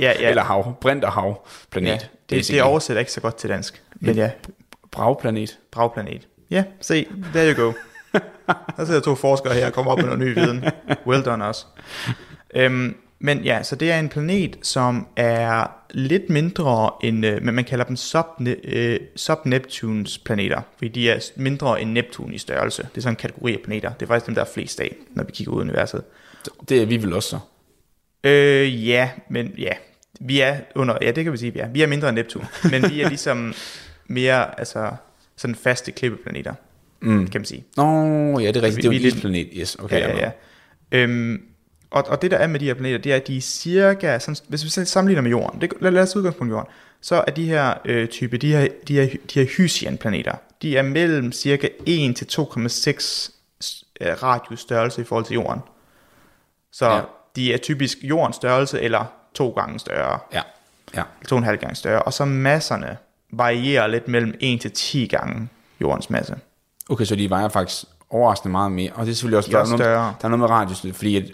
Ja, 0.00 0.12
ja. 0.20 0.28
Eller 0.30 0.42
hav. 0.42 0.74
Brint 0.80 1.04
og 1.04 1.12
hav 1.12 1.46
planet. 1.70 1.88
Ja, 2.30 2.36
det, 2.36 2.48
det 2.48 2.62
oversætter 2.62 2.98
ikke 3.00 3.12
så 3.12 3.20
godt 3.20 3.36
til 3.36 3.50
dansk. 3.50 3.82
Men 3.94 4.14
ja, 4.14 4.30
Bragplanet. 4.90 5.58
Bragplanet. 5.72 6.28
Ja, 6.50 6.64
se, 6.80 7.06
there 7.34 7.54
you 7.54 7.64
go. 7.64 7.72
Der 8.76 8.84
sidder 8.84 9.00
to 9.00 9.14
forskere 9.14 9.54
her 9.54 9.66
og 9.66 9.72
kommer 9.72 9.92
op 9.92 9.98
med 9.98 10.04
noget 10.06 10.20
ny 10.20 10.34
viden. 10.34 10.64
Well 11.06 11.22
done 11.24 11.44
også. 11.46 11.66
Øhm, 12.54 12.96
men 13.20 13.38
ja, 13.44 13.62
så 13.62 13.76
det 13.76 13.90
er 13.90 13.98
en 13.98 14.08
planet, 14.08 14.56
som 14.62 15.06
er 15.16 15.66
lidt 15.90 16.30
mindre 16.30 16.90
end, 17.02 17.26
øh, 17.26 17.42
men 17.42 17.54
man 17.54 17.64
kalder 17.64 17.84
dem 17.84 17.96
sub, 17.96 18.26
øh, 18.64 19.00
sub-Neptunes 19.16 20.18
planeter, 20.24 20.60
fordi 20.76 20.88
de 20.88 21.10
er 21.10 21.30
mindre 21.36 21.80
end 21.82 21.90
Neptun 21.92 22.32
i 22.34 22.38
størrelse. 22.38 22.82
Det 22.82 22.96
er 22.96 23.00
sådan 23.00 23.12
en 23.12 23.16
kategori 23.16 23.52
af 23.52 23.58
planeter. 23.64 23.92
Det 23.92 24.02
er 24.02 24.06
faktisk 24.06 24.26
dem, 24.26 24.34
der 24.34 24.42
er 24.42 24.46
flest 24.54 24.80
af, 24.80 24.94
når 25.10 25.24
vi 25.24 25.32
kigger 25.32 25.52
ud 25.52 25.60
i 25.60 25.64
universet. 25.64 26.02
Det 26.68 26.82
er 26.82 26.86
vi 26.86 26.96
vel 27.02 27.12
også 27.12 27.28
så. 27.28 27.38
Øh, 28.28 28.88
ja, 28.88 29.10
men 29.30 29.54
ja, 29.58 29.72
vi 30.20 30.40
er 30.40 30.56
under, 30.74 30.98
ja, 31.02 31.10
det 31.10 31.24
kan 31.24 31.32
vi 31.32 31.38
sige, 31.38 31.52
vi 31.52 31.58
er. 31.58 31.68
Vi 31.68 31.82
er 31.82 31.86
mindre 31.86 32.08
end 32.08 32.16
Neptun, 32.16 32.44
men 32.70 32.90
vi 32.90 33.00
er 33.00 33.08
ligesom 33.14 33.54
mere, 34.06 34.58
altså, 34.58 34.90
sådan 35.36 35.54
faste 35.56 35.92
klippeplaneter, 35.92 36.54
Mm. 37.02 37.26
kan 37.28 37.40
man 37.40 37.44
sige. 37.46 37.64
Nå, 37.76 37.84
ja, 38.38 38.48
det 38.48 38.56
er 38.56 38.62
rigtigt. 38.62 38.76
Vi- 38.76 38.82
Det 38.82 38.84
er 38.84 38.84
jo 38.84 38.90
en 38.90 39.00
lidt- 39.02 39.14
isplanet. 39.14 39.48
Yes, 39.52 39.76
okay. 39.78 40.00
Ja, 40.00 40.08
ja, 40.16 40.18
ja. 40.18 40.30
Øhm, 40.98 41.42
og, 41.90 42.04
og 42.08 42.22
det 42.22 42.30
der 42.30 42.36
er 42.36 42.46
med 42.46 42.60
de 42.60 42.64
her 42.64 42.74
planeter, 42.74 42.98
det 42.98 43.12
er, 43.12 43.16
at 43.16 43.26
de 43.26 43.36
er 43.36 43.40
cirka, 43.40 44.18
sådan, 44.18 44.36
hvis 44.48 44.64
vi 44.64 44.84
sammenligner 44.84 45.22
med 45.22 45.30
jorden, 45.30 45.60
det, 45.60 45.72
lad, 45.80 45.90
lad 45.90 46.02
os 46.02 46.16
udgangspunkt 46.16 46.50
i 46.50 46.54
jorden, 46.54 46.68
så 47.00 47.24
er 47.26 47.30
de 47.32 47.44
her 47.44 47.74
øh, 47.84 48.08
type, 48.08 48.36
de 48.38 48.52
her, 48.52 48.68
de 48.88 48.94
her, 48.94 49.06
de 49.34 49.38
her 49.40 49.46
Hysian-planeter, 49.46 50.34
de 50.62 50.76
er 50.76 50.82
mellem 50.82 51.32
cirka 51.32 51.68
1 51.86 52.16
til 52.16 52.24
2,6 52.24 53.30
øh, 54.00 54.22
radius 54.22 54.60
størrelse 54.60 55.00
i 55.00 55.04
forhold 55.04 55.24
til 55.24 55.34
jorden. 55.34 55.60
Så 56.72 56.90
Ja. 56.90 57.00
de 57.36 57.52
er 57.52 57.58
typisk 57.58 57.98
jordens 58.02 58.36
størrelse, 58.36 58.80
eller 58.80 59.04
to 59.34 59.50
gange 59.50 59.78
større, 59.78 60.18
Ja. 60.32 60.42
Ja. 60.94 61.02
to 61.28 61.34
og 61.34 61.38
en 61.38 61.44
halv 61.44 61.58
gange 61.58 61.74
større, 61.76 62.02
og 62.02 62.12
så 62.12 62.24
masserne 62.24 62.96
varierer 63.32 63.86
lidt 63.86 64.08
mellem 64.08 64.34
1 64.40 64.60
til 64.60 64.70
10 64.72 65.06
gange 65.06 65.48
jordens 65.80 66.10
masse. 66.10 66.36
Okay, 66.88 67.04
så 67.04 67.16
de 67.16 67.30
vejer 67.30 67.48
faktisk 67.48 67.84
overraskende 68.10 68.52
meget 68.52 68.72
mere. 68.72 68.92
Og 68.94 69.06
det 69.06 69.12
er 69.12 69.14
selvfølgelig 69.16 69.36
også, 69.38 69.50
De 69.50 69.56
er 69.56 69.58
der, 69.58 69.64
er 69.64 69.68
noget, 69.68 69.80
større. 69.80 70.14
der 70.20 70.24
er 70.24 70.28
noget 70.28 70.38
med 70.40 70.48
radius, 70.50 70.86
fordi 70.96 71.16
at 71.16 71.24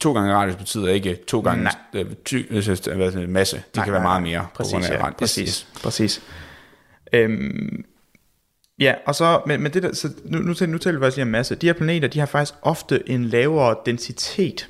to 0.00 0.12
gange 0.12 0.34
radius 0.34 0.56
betyder 0.56 0.88
ikke 0.88 1.18
to 1.26 1.40
gange 1.40 1.64
Nej. 1.64 1.72
øh, 1.92 2.06
ty, 2.24 2.42
øh, 2.50 3.28
masse. 3.28 3.56
Det 3.56 3.76
Nej, 3.76 3.84
kan 3.84 3.92
nej, 3.92 4.00
være 4.00 4.02
meget 4.02 4.22
mere. 4.22 4.46
Præcis, 4.54 4.72
på 4.72 4.78
grund 4.78 4.84
af 4.92 4.98
ja, 4.98 5.04
radius. 5.04 5.18
præcis, 5.18 5.66
præcis. 5.82 6.22
Øhm, 7.12 7.84
ja, 8.78 8.94
og 9.06 9.14
så, 9.14 9.42
men, 9.46 9.62
men 9.62 9.72
det 9.72 9.82
der, 9.82 9.94
så 9.94 10.08
nu, 10.24 10.38
nu, 10.38 10.54
taler, 10.54 10.72
nu 10.72 10.78
taler 10.78 10.98
vi 10.98 11.02
faktisk 11.02 11.16
lige 11.16 11.22
om 11.22 11.28
masse. 11.28 11.54
De 11.54 11.66
her 11.66 11.72
planeter, 11.72 12.08
de 12.08 12.18
har 12.18 12.26
faktisk 12.26 12.54
ofte 12.62 13.10
en 13.10 13.24
lavere 13.24 13.76
densitet, 13.86 14.68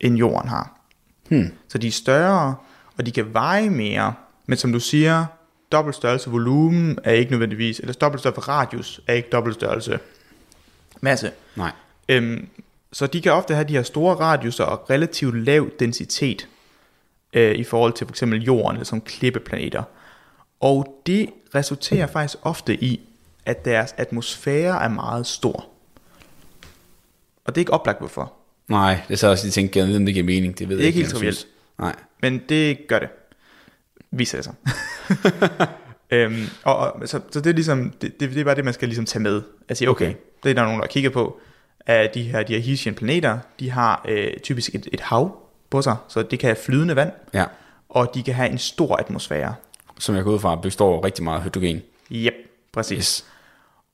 end 0.00 0.16
jorden 0.16 0.48
har. 0.48 0.80
Hmm. 1.28 1.52
Så 1.68 1.78
de 1.78 1.86
er 1.86 1.92
større, 1.92 2.54
og 2.96 3.06
de 3.06 3.10
kan 3.10 3.34
veje 3.34 3.70
mere, 3.70 4.14
men 4.46 4.58
som 4.58 4.72
du 4.72 4.80
siger, 4.80 5.26
dobbelt 5.72 5.96
størrelse 5.96 6.30
volumen 6.30 6.98
er 7.04 7.12
ikke 7.12 7.30
nødvendigvis, 7.30 7.80
eller 7.80 7.92
dobbelt 7.92 8.20
størrelse 8.20 8.40
radius 8.40 9.00
er 9.06 9.12
ikke 9.12 9.28
dobbelt 9.32 9.54
størrelse 9.54 9.98
masse. 11.00 11.30
Nej. 11.56 11.72
Øhm, 12.08 12.48
så 12.92 13.06
de 13.06 13.20
kan 13.20 13.32
ofte 13.32 13.54
have 13.54 13.68
de 13.68 13.72
her 13.72 13.82
store 13.82 14.14
radiuser 14.14 14.64
og 14.64 14.90
relativt 14.90 15.44
lav 15.44 15.70
densitet 15.80 16.48
øh, 17.32 17.54
i 17.54 17.64
forhold 17.64 17.92
til 17.92 18.06
for 18.06 18.12
eksempel 18.12 18.42
jorden 18.42 18.76
eller 18.76 18.84
som 18.84 19.00
klippeplaneter. 19.00 19.82
Og 20.60 21.02
det 21.06 21.30
resulterer 21.54 22.06
faktisk 22.06 22.38
ofte 22.42 22.84
i, 22.84 23.00
at 23.46 23.64
deres 23.64 23.94
atmosfære 23.96 24.84
er 24.84 24.88
meget 24.88 25.26
stor. 25.26 25.66
Og 27.44 27.54
det 27.54 27.56
er 27.56 27.62
ikke 27.62 27.72
oplagt 27.72 27.98
hvorfor, 27.98 28.32
Nej, 28.68 29.00
det 29.08 29.14
er 29.14 29.18
så 29.18 29.28
også 29.28 29.44
lige 29.44 29.52
tænkt, 29.52 29.76
om 29.96 30.06
det 30.06 30.14
giver 30.14 30.26
mening. 30.26 30.58
Det 30.58 30.68
ved 30.68 30.76
Det 30.76 30.82
er 30.82 30.84
jeg 30.84 30.86
ikke 30.86 30.98
helt 30.98 31.14
trivielt. 31.14 31.46
Nej. 31.78 31.94
men 32.22 32.42
det 32.48 32.78
gør 32.88 32.98
det. 32.98 33.08
Viser 34.10 34.38
det 34.38 34.44
sig. 34.44 34.54
øhm, 36.16 36.46
og, 36.64 36.76
og, 36.76 37.08
så, 37.08 37.20
så 37.30 37.40
det 37.40 37.50
er 37.50 37.54
ligesom, 37.54 37.90
det, 37.90 38.20
det, 38.20 38.30
det 38.30 38.40
er 38.40 38.44
bare 38.44 38.54
det, 38.54 38.64
man 38.64 38.74
skal 38.74 38.88
ligesom 38.88 39.04
tage 39.04 39.22
med. 39.22 39.42
Altså 39.68 39.84
okay, 39.84 39.90
okay. 39.90 40.06
Okay. 40.06 40.20
det 40.42 40.50
er 40.50 40.54
der 40.54 40.62
nogen, 40.62 40.80
der 40.80 40.86
kigger 40.86 41.10
på, 41.10 41.40
at 41.88 42.14
de 42.14 42.22
her, 42.22 42.42
de 42.42 42.60
her 42.60 42.92
planeter, 42.92 43.38
de 43.60 43.70
har 43.70 44.04
øh, 44.08 44.36
typisk 44.42 44.74
et, 44.74 44.88
et 44.92 45.00
hav 45.00 45.36
på 45.70 45.82
sig, 45.82 45.96
så 46.08 46.22
det 46.22 46.38
kan 46.38 46.46
have 46.48 46.56
flydende 46.64 46.96
vand, 46.96 47.12
Ja. 47.34 47.44
og 47.88 48.10
de 48.14 48.22
kan 48.22 48.34
have 48.34 48.50
en 48.50 48.58
stor 48.58 48.96
atmosfære. 48.96 49.54
Som 49.98 50.14
jeg 50.16 50.24
går 50.24 50.30
ud 50.30 50.38
fra, 50.38 50.56
består 50.56 51.04
rigtig 51.04 51.24
meget 51.24 51.42
hydrogen. 51.42 51.82
Yep, 52.12 52.34
præcis. 52.72 52.96
Yes. 52.98 53.24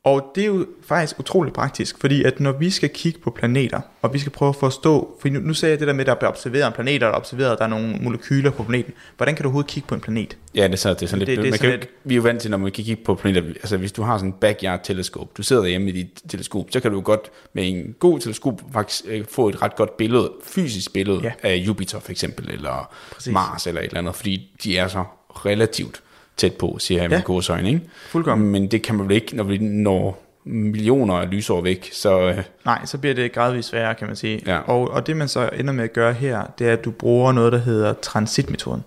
Og 0.05 0.33
det 0.35 0.43
er 0.43 0.47
jo 0.47 0.67
faktisk 0.87 1.19
utroligt 1.21 1.55
praktisk, 1.55 2.01
fordi 2.01 2.25
at 2.25 2.41
når 2.41 2.53
vi 2.53 2.71
skal 2.71 2.89
kigge 2.89 3.19
på 3.21 3.31
planeter, 3.31 3.81
og 4.03 4.15
vi 4.15 4.19
skal 4.19 4.33
prøve 4.33 4.49
at 4.49 4.57
forstå, 4.57 5.17
for 5.21 5.29
nu, 5.29 5.41
nu 5.41 5.55
sagde 5.55 5.71
jeg 5.71 5.79
det 5.81 5.87
der 5.89 5.95
med, 5.95 6.01
at 6.01 6.07
der 6.07 6.15
bliver 6.15 6.29
observeret 6.31 6.67
en 6.67 6.73
planet, 6.73 6.95
og 6.95 7.01
der 7.01 7.13
er 7.13 7.13
observeret, 7.17 7.53
at 7.53 7.59
der 7.59 7.65
er 7.65 7.69
nogle 7.69 7.99
molekyler 8.01 8.51
på 8.51 8.63
planeten. 8.63 8.93
Hvordan 9.17 9.35
kan 9.35 9.43
du 9.43 9.49
overhovedet 9.49 9.71
kigge 9.71 9.87
på 9.89 9.95
en 9.95 10.01
planet? 10.01 10.37
Ja, 10.55 10.65
det 10.65 10.73
er, 10.73 10.77
så, 10.77 10.95
det 10.95 11.03
er 11.03 11.07
sådan 11.07 11.21
Det- 11.21 11.29
lidt... 11.29 11.39
det 11.41 11.47
er 11.47 11.51
man 11.51 11.59
sådan 11.59 11.71
kan, 11.71 11.79
jo 11.79 11.83
ikke- 11.83 11.89
vi 12.05 12.15
er 12.15 12.17
jo 12.17 12.23
vant 12.23 12.41
til, 12.41 12.51
når 12.51 12.59
man 12.59 12.73
kan 12.73 12.85
kigge 12.85 13.05
på 13.05 13.15
planeter, 13.15 13.49
altså 13.49 13.77
hvis 13.77 13.93
du 13.93 14.03
har 14.03 14.19
sådan 14.19 14.29
en 14.31 14.35
backyard-teleskop, 14.41 15.37
du 15.37 15.43
sidder 15.43 15.63
derhjemme 15.63 15.89
i 15.89 15.93
dit 15.93 16.23
teleskop, 16.29 16.67
så 16.71 16.81
kan 16.81 16.91
du 16.91 17.01
godt 17.01 17.31
med 17.53 17.69
en 17.69 17.95
god 17.99 18.21
teleskop 18.21 18.63
faktisk 18.73 19.05
øh, 19.09 19.25
få 19.31 19.49
et 19.49 19.63
ret 19.63 19.77
godt 19.77 19.97
billede, 19.97 20.33
fysisk 20.45 20.93
billede 20.93 21.21
Ja. 21.23 21.33
af 21.43 21.57
Jupiter 21.57 21.99
for 22.01 22.11
eksempel, 22.11 22.51
eller. 22.51 22.95
Præcis. 23.15 23.33
Mars 23.33 23.67
eller 23.67 23.81
et 23.81 23.85
eller 23.87 23.99
andet, 23.99 24.15
fordi 24.15 24.51
de 24.65 24.79
er 24.79 24.89
så 24.89 25.05
relativt 25.31 26.01
tæt 26.37 26.53
på, 26.53 26.77
siger 26.79 27.03
jeg 27.03 27.11
Ja. 27.11 27.17
med 27.17 27.25
godsøjne, 27.25 27.69
ikke? 27.69 27.81
Fuldkommen. 28.09 28.51
Men 28.53 28.67
det 28.71 28.83
kan 28.83 28.95
man 28.95 29.09
vel 29.09 29.15
ikke, 29.17 29.37
når 29.37 29.45
vi 29.45 29.59
når 29.59 30.21
millioner 30.47 31.15
af 31.15 31.31
lysår 31.31 31.61
væk, 31.61 31.89
så 31.93 32.21
øh, 32.21 32.43
Nej, 32.65 32.85
så 32.85 32.99
bliver 32.99 33.15
det 33.15 33.33
gradvist 33.33 33.69
sværere, 33.69 33.95
kan 33.95 34.07
man 34.07 34.17
sige. 34.17 34.43
Ja. 34.47 34.59
Og, 34.59 34.91
og 34.91 35.07
det 35.07 35.17
man 35.17 35.29
så 35.29 35.51
ender 35.59 35.73
med 35.73 35.85
at 35.85 35.93
gøre 35.93 36.13
her, 36.13 36.43
det 36.59 36.69
er, 36.69 36.73
at 36.73 36.85
du 36.85 36.91
bruger 36.91 37.33
noget, 37.33 37.53
der 37.53 37.59
hedder 37.59 37.93
transitmetoden. 37.93 38.85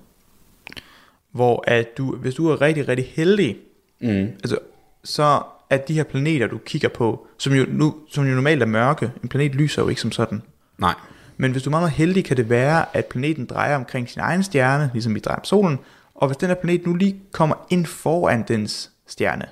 Hvor 1.31 1.63
at 1.67 1.97
du, 1.97 2.15
hvis 2.15 2.35
du 2.35 2.49
er 2.49 2.61
rigtig, 2.61 2.87
rigtig 2.87 3.11
heldig, 3.15 3.57
mm, 4.01 4.09
altså, 4.43 4.57
så 5.03 5.41
er 5.69 5.77
de 5.77 5.93
her 5.93 6.03
planeter, 6.03 6.47
du 6.47 6.57
kigger 6.57 6.89
på, 6.89 7.27
som 7.37 7.53
jo, 7.53 7.65
nu, 7.69 7.95
som 8.09 8.27
jo 8.27 8.33
normalt 8.35 8.61
er 8.61 8.65
mørke, 8.65 9.11
en 9.23 9.29
planet 9.29 9.55
lyser 9.55 9.81
jo 9.81 9.87
ikke 9.87 10.01
som 10.01 10.11
sådan. 10.11 10.41
nej, 10.77 10.93
Men 11.37 11.51
hvis 11.51 11.63
du 11.63 11.69
er 11.69 11.71
meget, 11.71 11.81
meget 11.81 11.93
heldig, 11.93 12.25
kan 12.25 12.37
det 12.37 12.49
være, 12.49 12.85
at 12.97 13.05
planeten 13.05 13.45
drejer 13.45 13.75
omkring 13.75 14.09
sin 14.09 14.21
egen 14.21 14.43
stjerne, 14.43 14.89
ligesom 14.93 15.15
vi 15.15 15.19
drejer 15.19 15.37
om 15.39 15.43
solen, 15.45 15.79
og 16.17 16.27
hvis 16.27 16.37
den 16.37 16.47
her 16.47 16.55
planet 16.55 16.85
nu 16.85 16.93
lige 16.93 17.21
kommer 17.31 17.55
ind 17.69 17.85
foran 17.85 18.43
dens 18.47 18.91
stjerne, 19.07 19.45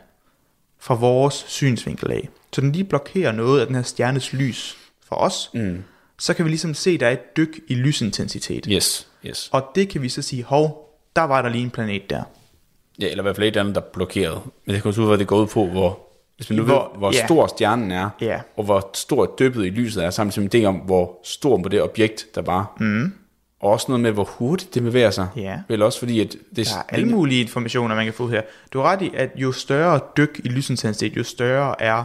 fra 0.80 0.95
vores 0.95 1.34
synsvinkel 1.47 2.12
af, 2.12 2.30
så 2.54 2.62
den 2.62 2.71
lige 2.71 2.84
blokerer 2.84 3.32
noget 3.32 3.60
af 3.62 3.67
den 3.67 3.75
her 3.75 3.84
stjernes 3.84 4.34
lys 4.34 4.78
for 5.08 5.15
os, 5.15 5.49
mm, 5.54 5.84
så 6.19 6.34
kan 6.34 6.45
vi 6.45 6.49
ligesom 6.49 6.73
se, 6.73 6.89
at 6.91 6.99
der 6.99 7.08
er 7.08 7.12
et 7.12 7.38
dyk 7.38 7.60
i 7.67 7.75
lysintensitet. 7.75 8.65
yes, 8.71 9.08
yes. 9.25 9.49
Og 9.51 9.71
det 9.75 9.89
kan 9.89 10.01
vi 10.01 10.10
så 10.10 10.21
sige, 10.21 10.43
hov, 10.43 10.95
der 11.15 11.21
var 11.21 11.41
der 11.41 11.49
lige 11.49 11.63
en 11.63 11.69
planet 11.69 12.10
der. 12.10 12.23
Ja, 12.99 13.08
eller 13.10 13.21
i 13.21 13.25
hvert 13.25 13.36
fald 13.36 13.43
et 13.43 13.47
eller 13.47 13.62
andet, 13.62 13.75
der 13.75 13.82
er 13.82 13.86
blokeret. 13.93 14.41
Men 14.65 14.73
det 14.75 14.82
kan 14.82 14.89
også 14.89 15.01
ud, 15.01 15.08
hvad 15.08 15.17
det 15.17 15.28
går 15.28 15.41
ud 15.41 15.47
på, 15.47 15.65
hvor, 15.65 15.99
hvis 16.38 16.49
man 16.49 16.58
nu 16.60 16.63
Hvor- 16.65 16.73
hvor, 16.75 16.89
ved, 16.91 16.97
hvor 16.97 17.12
ja. 17.13 17.25
stor 17.25 17.47
stjernen 17.47 17.91
er, 17.91 18.10
Ja. 18.21 18.39
og 18.58 18.63
hvor 18.63 18.89
stor 18.93 19.36
dyppet 19.39 19.65
i 19.65 19.69
lyset 19.69 20.04
er, 20.06 20.10
samtidig 20.10 20.43
med 20.43 20.49
det 20.49 20.67
om, 20.67 20.75
hvor 20.75 21.19
stor 21.23 21.62
på 21.63 21.69
det 21.69 21.82
objekt, 21.82 22.25
der 22.36 22.41
var. 22.41 22.78
Mm. 22.80 23.13
Og 23.65 23.71
også 23.71 23.86
noget 23.89 24.01
med, 24.01 24.12
hvor 24.12 24.23
hurtigt 24.23 24.73
det 24.73 24.84
bevæger 24.84 25.12
sig. 25.12 25.28
Ja. 25.36 25.60
Vel 25.67 25.82
også 25.82 25.99
fordi, 25.99 26.19
at 26.19 26.36
det, 26.56 26.67
Der 26.67 26.78
er 26.78 26.84
alle 26.89 27.08
mulige 27.08 27.41
informationer, 27.41 27.95
man 27.95 28.06
kan 28.06 28.13
få 28.13 28.28
her. 28.28 28.41
Du 28.73 28.80
har 28.80 28.86
ret 28.91 29.01
i, 29.01 29.12
at 29.13 29.30
jo 29.36 29.51
større 29.51 29.99
dyk 30.17 30.41
i 30.43 30.47
lysintensitet, 30.49 31.17
jo 31.17 31.23
større 31.23 31.82
er 31.82 32.04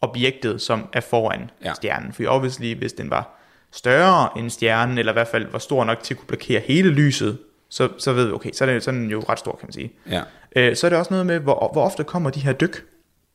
objektet, 0.00 0.62
som 0.62 0.88
er 0.92 1.00
foran 1.00 1.50
ja. 1.64 1.74
Stjernen. 1.74 2.12
For 2.12 2.24
obviously, 2.26 2.74
hvis 2.74 2.92
den 2.92 3.10
var 3.10 3.38
større 3.72 4.28
end 4.38 4.50
stjernen, 4.50 4.98
eller 4.98 5.12
i 5.12 5.14
hvert 5.14 5.28
fald 5.28 5.46
var 5.52 5.58
stor 5.58 5.84
nok 5.84 6.02
til 6.02 6.14
at 6.14 6.18
kunne 6.18 6.26
blokere 6.26 6.60
hele 6.60 6.90
lyset, 6.90 7.38
så, 7.68 7.88
så 7.98 8.12
ved 8.12 8.26
vi, 8.26 8.32
okay, 8.32 8.50
så 8.52 8.64
er, 8.64 8.72
det, 8.72 8.82
så 8.82 8.90
er 8.90 8.94
den 8.94 9.10
jo 9.10 9.24
ret 9.28 9.38
stor, 9.38 9.56
kan 9.60 9.66
man 9.66 9.72
sige. 9.72 9.92
Ja. 10.10 10.22
Øh, 10.56 10.76
så 10.76 10.86
er 10.86 10.88
det 10.88 10.98
også 10.98 11.10
noget 11.10 11.26
med, 11.26 11.38
hvor, 11.38 11.70
hvor 11.72 11.84
ofte 11.84 12.04
kommer 12.04 12.30
de 12.30 12.40
her 12.40 12.52
dyk? 12.52 12.84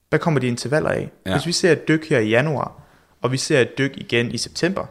Hvad 0.10 0.20
kommer 0.20 0.40
de 0.40 0.48
intervaller 0.48 0.90
af? 0.90 1.12
Ja. 1.26 1.32
Hvis 1.32 1.46
vi 1.46 1.52
ser 1.52 1.72
et 1.72 1.88
dyk 1.88 2.10
her 2.10 2.20
i 2.20 2.30
januar, 2.30 2.82
og 3.22 3.32
vi 3.32 3.38
ser 3.38 3.60
et 3.60 3.78
dyk 3.78 3.98
igen 3.98 4.32
i 4.32 4.38
september, 4.38 4.86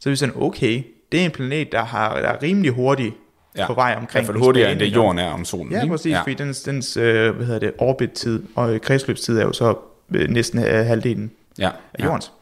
så 0.00 0.08
er 0.08 0.10
vi 0.10 0.16
sådan, 0.16 0.34
okay, 0.42 0.84
det 1.14 1.20
er 1.20 1.24
en 1.24 1.30
planet, 1.30 1.72
der, 1.72 1.84
har, 1.84 2.20
der 2.20 2.28
er 2.28 2.42
rimelig 2.42 2.70
hurtigt 2.70 3.14
ja. 3.56 3.66
på 3.66 3.74
vej 3.74 3.92
I 3.92 3.96
omkring. 3.96 4.24
hvert 4.24 4.34
fald 4.34 4.44
hurtigere, 4.44 4.72
end 4.72 4.80
det 4.80 4.94
jorden 4.94 5.18
er 5.18 5.30
om 5.30 5.44
solen. 5.44 5.72
Ja, 5.72 5.82
ikke? 5.82 5.92
præcis, 5.92 6.12
ja. 6.12 6.20
fordi 6.20 6.34
dens, 6.34 6.62
dens 6.62 6.96
øh, 6.96 7.36
hvad 7.36 7.46
hedder 7.46 7.60
det, 7.60 7.72
orbittid 7.78 8.42
og 8.54 8.74
øh, 8.74 8.80
kredsløbstid 8.80 9.38
er 9.38 9.42
jo 9.42 9.52
så 9.52 9.74
øh, 10.14 10.28
næsten 10.28 10.58
øh, 10.58 10.86
halvdelen 10.86 11.30
ja. 11.58 11.70
af 11.94 12.04
jordens. 12.04 12.32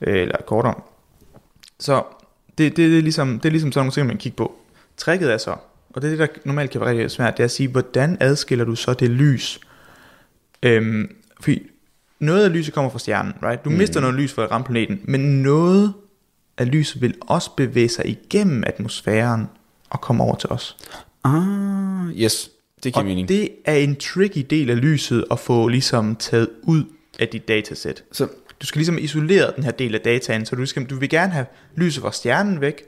Øh, 0.00 0.22
eller 0.22 0.36
kortere. 0.46 0.74
Så 1.80 2.02
det, 2.58 2.76
det, 2.76 2.90
det, 2.90 2.98
er 2.98 3.02
ligesom, 3.02 3.40
det 3.40 3.48
er 3.48 3.50
ligesom 3.50 3.72
sådan 3.72 3.80
nogle 3.80 3.92
ting, 3.92 4.06
man 4.06 4.16
kigger 4.16 4.36
på. 4.36 4.54
Tricket 4.96 5.32
er 5.32 5.38
så, 5.38 5.50
og 5.90 6.02
det 6.02 6.04
er 6.04 6.10
det, 6.10 6.18
der 6.18 6.26
normalt 6.44 6.70
kan 6.70 6.80
være 6.80 6.90
rigtig 6.90 7.10
svært, 7.10 7.36
det 7.36 7.42
er 7.42 7.44
at 7.44 7.50
sige, 7.50 7.68
hvordan 7.68 8.16
adskiller 8.20 8.64
du 8.64 8.74
så 8.74 8.94
det 8.94 9.10
lys? 9.10 9.60
Øhm, 10.62 11.16
fordi 11.40 11.62
noget 12.18 12.44
af 12.44 12.52
lyset 12.52 12.74
kommer 12.74 12.90
fra 12.90 12.98
stjernen, 12.98 13.32
right? 13.42 13.64
Du 13.64 13.70
mm. 13.70 13.76
mister 13.76 14.00
noget 14.00 14.14
lys 14.14 14.32
fra 14.32 14.42
at 14.44 14.50
ramme 14.50 14.64
planeten, 14.64 15.00
men 15.04 15.42
noget 15.42 15.92
af 16.58 16.70
lyset 16.72 17.02
vil 17.02 17.14
også 17.20 17.50
bevæge 17.56 17.88
sig 17.88 18.06
igennem 18.06 18.64
atmosfæren 18.66 19.46
og 19.90 20.00
komme 20.00 20.24
over 20.24 20.34
til 20.36 20.50
os. 20.50 20.76
Ah, 21.24 22.10
yes. 22.22 22.50
Det 22.84 22.92
giver 22.92 23.02
Og 23.02 23.04
mening. 23.04 23.28
det 23.28 23.48
er 23.64 23.74
en 23.74 23.96
tricky 23.96 24.46
del 24.50 24.70
af 24.70 24.80
lyset 24.80 25.24
at 25.30 25.38
få 25.38 25.68
ligesom 25.68 26.16
taget 26.16 26.48
ud 26.62 26.84
af 27.18 27.28
dit 27.28 27.48
datasæt. 27.48 28.04
Så, 28.12 28.28
Du 28.62 28.66
skal 28.66 28.78
ligesom 28.78 28.98
isolere 28.98 29.52
den 29.56 29.64
her 29.64 29.70
del 29.70 29.94
af 29.94 30.00
dataen, 30.00 30.46
så 30.46 30.56
du, 30.56 30.66
skal, 30.66 30.84
du 30.84 30.96
vil 30.96 31.08
gerne 31.08 31.32
have 31.32 31.46
lyset 31.76 32.02
fra 32.02 32.12
stjernen 32.12 32.60
væk. 32.60 32.78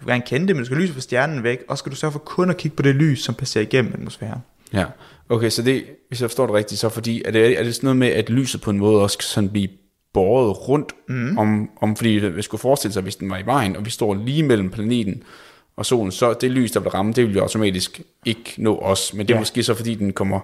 Du 0.00 0.04
vil 0.04 0.12
gerne 0.12 0.22
kende 0.26 0.46
det, 0.48 0.56
men 0.56 0.60
du 0.60 0.64
skal 0.66 0.76
lyset 0.78 0.94
fra 0.94 1.00
stjernen 1.00 1.42
væk, 1.42 1.58
og 1.68 1.78
skal 1.78 1.92
du 1.92 1.96
sørge 1.96 2.12
for 2.12 2.18
kun 2.18 2.50
at 2.50 2.56
kigge 2.56 2.76
på 2.76 2.82
det 2.82 2.94
lys, 2.94 3.22
som 3.24 3.34
passerer 3.34 3.62
igennem 3.64 3.92
atmosfæren. 3.94 4.40
ja. 4.72 4.84
Okay, 5.28 5.50
så 5.50 5.62
det, 5.62 5.84
hvis 6.08 6.20
jeg 6.20 6.30
forstår 6.30 6.46
det 6.46 6.54
rigtigt, 6.54 6.80
så 6.80 6.88
fordi, 6.88 7.22
er 7.24 7.30
det, 7.30 7.58
er 7.58 7.62
det 7.62 7.74
sådan 7.74 7.86
noget 7.86 7.96
med, 7.96 8.08
at 8.08 8.30
lyset 8.30 8.60
på 8.60 8.70
en 8.70 8.78
måde 8.78 9.02
også 9.02 9.18
kan 9.18 9.24
sådan 9.24 9.50
blive 9.50 9.68
båret 10.16 10.68
rundt 10.68 10.92
mm. 11.08 11.38
om, 11.38 11.70
om, 11.80 11.96
fordi 11.96 12.08
vi 12.10 12.42
skulle 12.42 12.60
forestille 12.60 12.92
sig, 12.92 13.02
hvis 13.02 13.16
den 13.16 13.30
var 13.30 13.38
i 13.38 13.46
vejen, 13.46 13.76
og 13.76 13.84
vi 13.84 13.90
står 13.90 14.14
lige 14.14 14.42
mellem 14.42 14.70
planeten 14.70 15.22
og 15.76 15.86
solen, 15.86 16.12
så 16.12 16.32
det 16.40 16.50
lys, 16.50 16.70
der 16.72 16.80
vil 16.80 16.90
ramme, 16.90 17.12
det 17.12 17.26
vil 17.26 17.34
jo 17.34 17.40
automatisk 17.42 18.00
ikke 18.24 18.54
nå 18.58 18.78
os, 18.78 19.14
men 19.14 19.26
det 19.26 19.30
er 19.30 19.34
Ja. 19.34 19.38
ja. 19.38 19.40
måske 19.40 19.62
så, 19.62 19.74
fordi 19.74 19.94
den 19.94 20.12
kommer, 20.12 20.40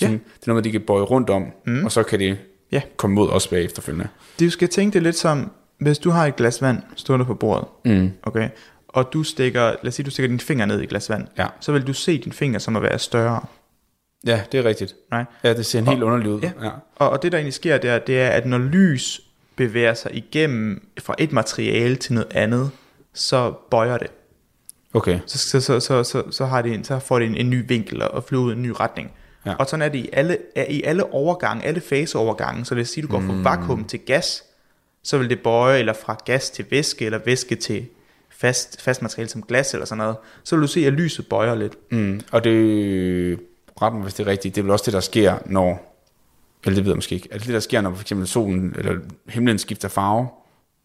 Ja. 0.00 0.06
sådan, 0.06 0.18
det 0.40 0.46
er 0.46 0.50
noget 0.50 0.64
de 0.64 0.70
kan 0.72 0.80
bøje 0.80 1.02
rundt 1.02 1.30
om, 1.30 1.44
mm. 1.66 1.84
og 1.84 1.92
så 1.92 2.02
kan 2.02 2.18
det 2.18 2.38
Ja. 2.72 2.80
komme 2.96 3.14
mod 3.14 3.28
os 3.30 3.46
bag 3.46 3.64
efterfølgende. 3.64 4.08
Du 4.40 4.50
skal 4.50 4.68
tænke 4.68 4.94
det 4.94 5.02
lidt 5.02 5.16
som, 5.16 5.50
hvis 5.78 5.98
du 5.98 6.10
har 6.10 6.26
et 6.26 6.36
glas 6.36 6.62
vand 6.62 6.78
stående 6.96 7.24
på 7.26 7.34
bordet, 7.34 7.64
Mm. 7.84 8.10
okay, 8.22 8.48
og 8.88 9.12
du 9.12 9.22
stikker, 9.22 9.60
lad 9.62 9.88
os 9.88 9.94
sige, 9.94 10.04
du 10.06 10.10
stikker 10.10 10.28
din 10.28 10.40
finger 10.40 10.66
ned 10.66 10.80
i 10.80 10.82
et 10.82 10.88
glas 10.88 11.10
vand, 11.10 11.26
Ja. 11.38 11.46
så 11.60 11.72
vil 11.72 11.86
du 11.86 11.92
se 11.92 12.18
din 12.18 12.32
finger 12.32 12.58
som 12.58 12.76
at 12.76 12.82
være 12.82 12.98
større. 12.98 13.40
Ja, 14.26 14.42
det 14.52 14.60
er 14.60 14.64
rigtigt. 14.64 14.94
Right? 15.12 15.28
Ja, 15.44 15.54
det 15.54 15.66
ser 15.66 15.78
en 15.78 15.86
helt 15.86 16.02
underlig 16.02 16.28
ud. 16.28 16.40
Ja. 16.40 16.52
Ja. 16.62 16.70
Og, 16.96 17.10
og 17.10 17.22
det 17.22 17.32
der 17.32 17.38
egentlig 17.38 17.54
sker 17.54 17.78
der, 17.78 17.98
det 17.98 18.20
er, 18.20 18.28
at 18.28 18.46
når 18.46 18.58
lys 18.58 19.20
bevæger 19.56 19.94
sig 19.94 20.14
igennem 20.14 20.88
fra 20.98 21.14
et 21.18 21.32
materiale 21.32 21.96
til 21.96 22.14
noget 22.14 22.28
andet, 22.30 22.70
så 23.12 23.52
bøjer 23.70 23.98
det. 23.98 24.10
Okay. 24.94 25.18
Så, 25.26 25.38
så, 25.38 25.60
så, 25.60 25.80
så, 25.80 26.04
så, 26.04 26.22
så, 26.30 26.44
har 26.44 26.62
det 26.62 26.74
en, 26.74 26.84
så 26.84 26.98
får 26.98 27.18
det 27.18 27.28
en, 27.28 27.36
en 27.36 27.50
ny 27.50 27.68
vinkel 27.68 28.02
og 28.02 28.24
flyver 28.24 28.42
ud 28.42 28.52
i 28.52 28.56
en 28.56 28.62
ny 28.62 28.72
retning. 28.80 29.12
Ja. 29.46 29.54
Og 29.54 29.66
sådan 29.66 29.82
er 29.82 29.88
det 29.88 29.98
i 29.98 30.10
alle, 30.12 30.38
i 30.68 30.82
alle 30.82 31.12
overgange, 31.12 31.64
alle 31.64 31.80
faseovergange. 31.80 32.64
Så 32.64 32.74
lad 32.74 32.82
os 32.82 32.88
sige, 32.88 33.02
du 33.02 33.08
går 33.08 33.20
fra 33.20 33.34
vakuum 33.42 33.84
til 33.84 33.98
gas, 33.98 34.44
så 35.02 35.18
vil 35.18 35.30
det 35.30 35.40
bøje, 35.40 35.78
eller 35.78 35.92
fra 35.92 36.22
gas 36.24 36.50
til 36.50 36.64
væske, 36.70 37.04
eller 37.04 37.18
væske 37.18 37.54
til 37.54 37.86
fast, 38.30 38.82
fast 38.82 39.02
materiale 39.02 39.28
som 39.28 39.42
glas 39.42 39.74
eller 39.74 39.86
sådan 39.86 39.98
noget, 39.98 40.16
så 40.44 40.56
vil 40.56 40.62
du 40.62 40.68
se, 40.68 40.86
at 40.86 40.92
lyset 40.92 41.26
bøjer 41.28 41.54
lidt. 41.54 41.92
Mm. 41.92 42.20
Og 42.32 42.44
det, 42.44 43.40
ret 43.82 43.92
mig 43.92 44.02
hvis 44.02 44.14
det 44.14 44.26
er 44.26 44.30
rigtigt, 44.30 44.54
det 44.54 44.60
er 44.60 44.62
vel 44.62 44.72
også 44.72 44.82
det, 44.86 44.92
der 44.94 45.00
sker, 45.00 45.38
når, 45.46 45.96
eller 46.64 46.74
det 46.76 46.84
ved 46.84 46.90
jeg 46.92 46.96
måske 46.96 47.14
ikke, 47.14 47.28
er 47.30 47.38
det 47.38 47.46
det, 47.46 47.54
der 47.54 47.60
sker, 47.60 47.80
når 47.80 47.94
for 47.94 48.00
eksempel 48.00 48.26
solen, 48.28 48.74
eller 48.78 48.98
himlen 49.28 49.58
skifter 49.58 49.88
farve, 49.88 50.28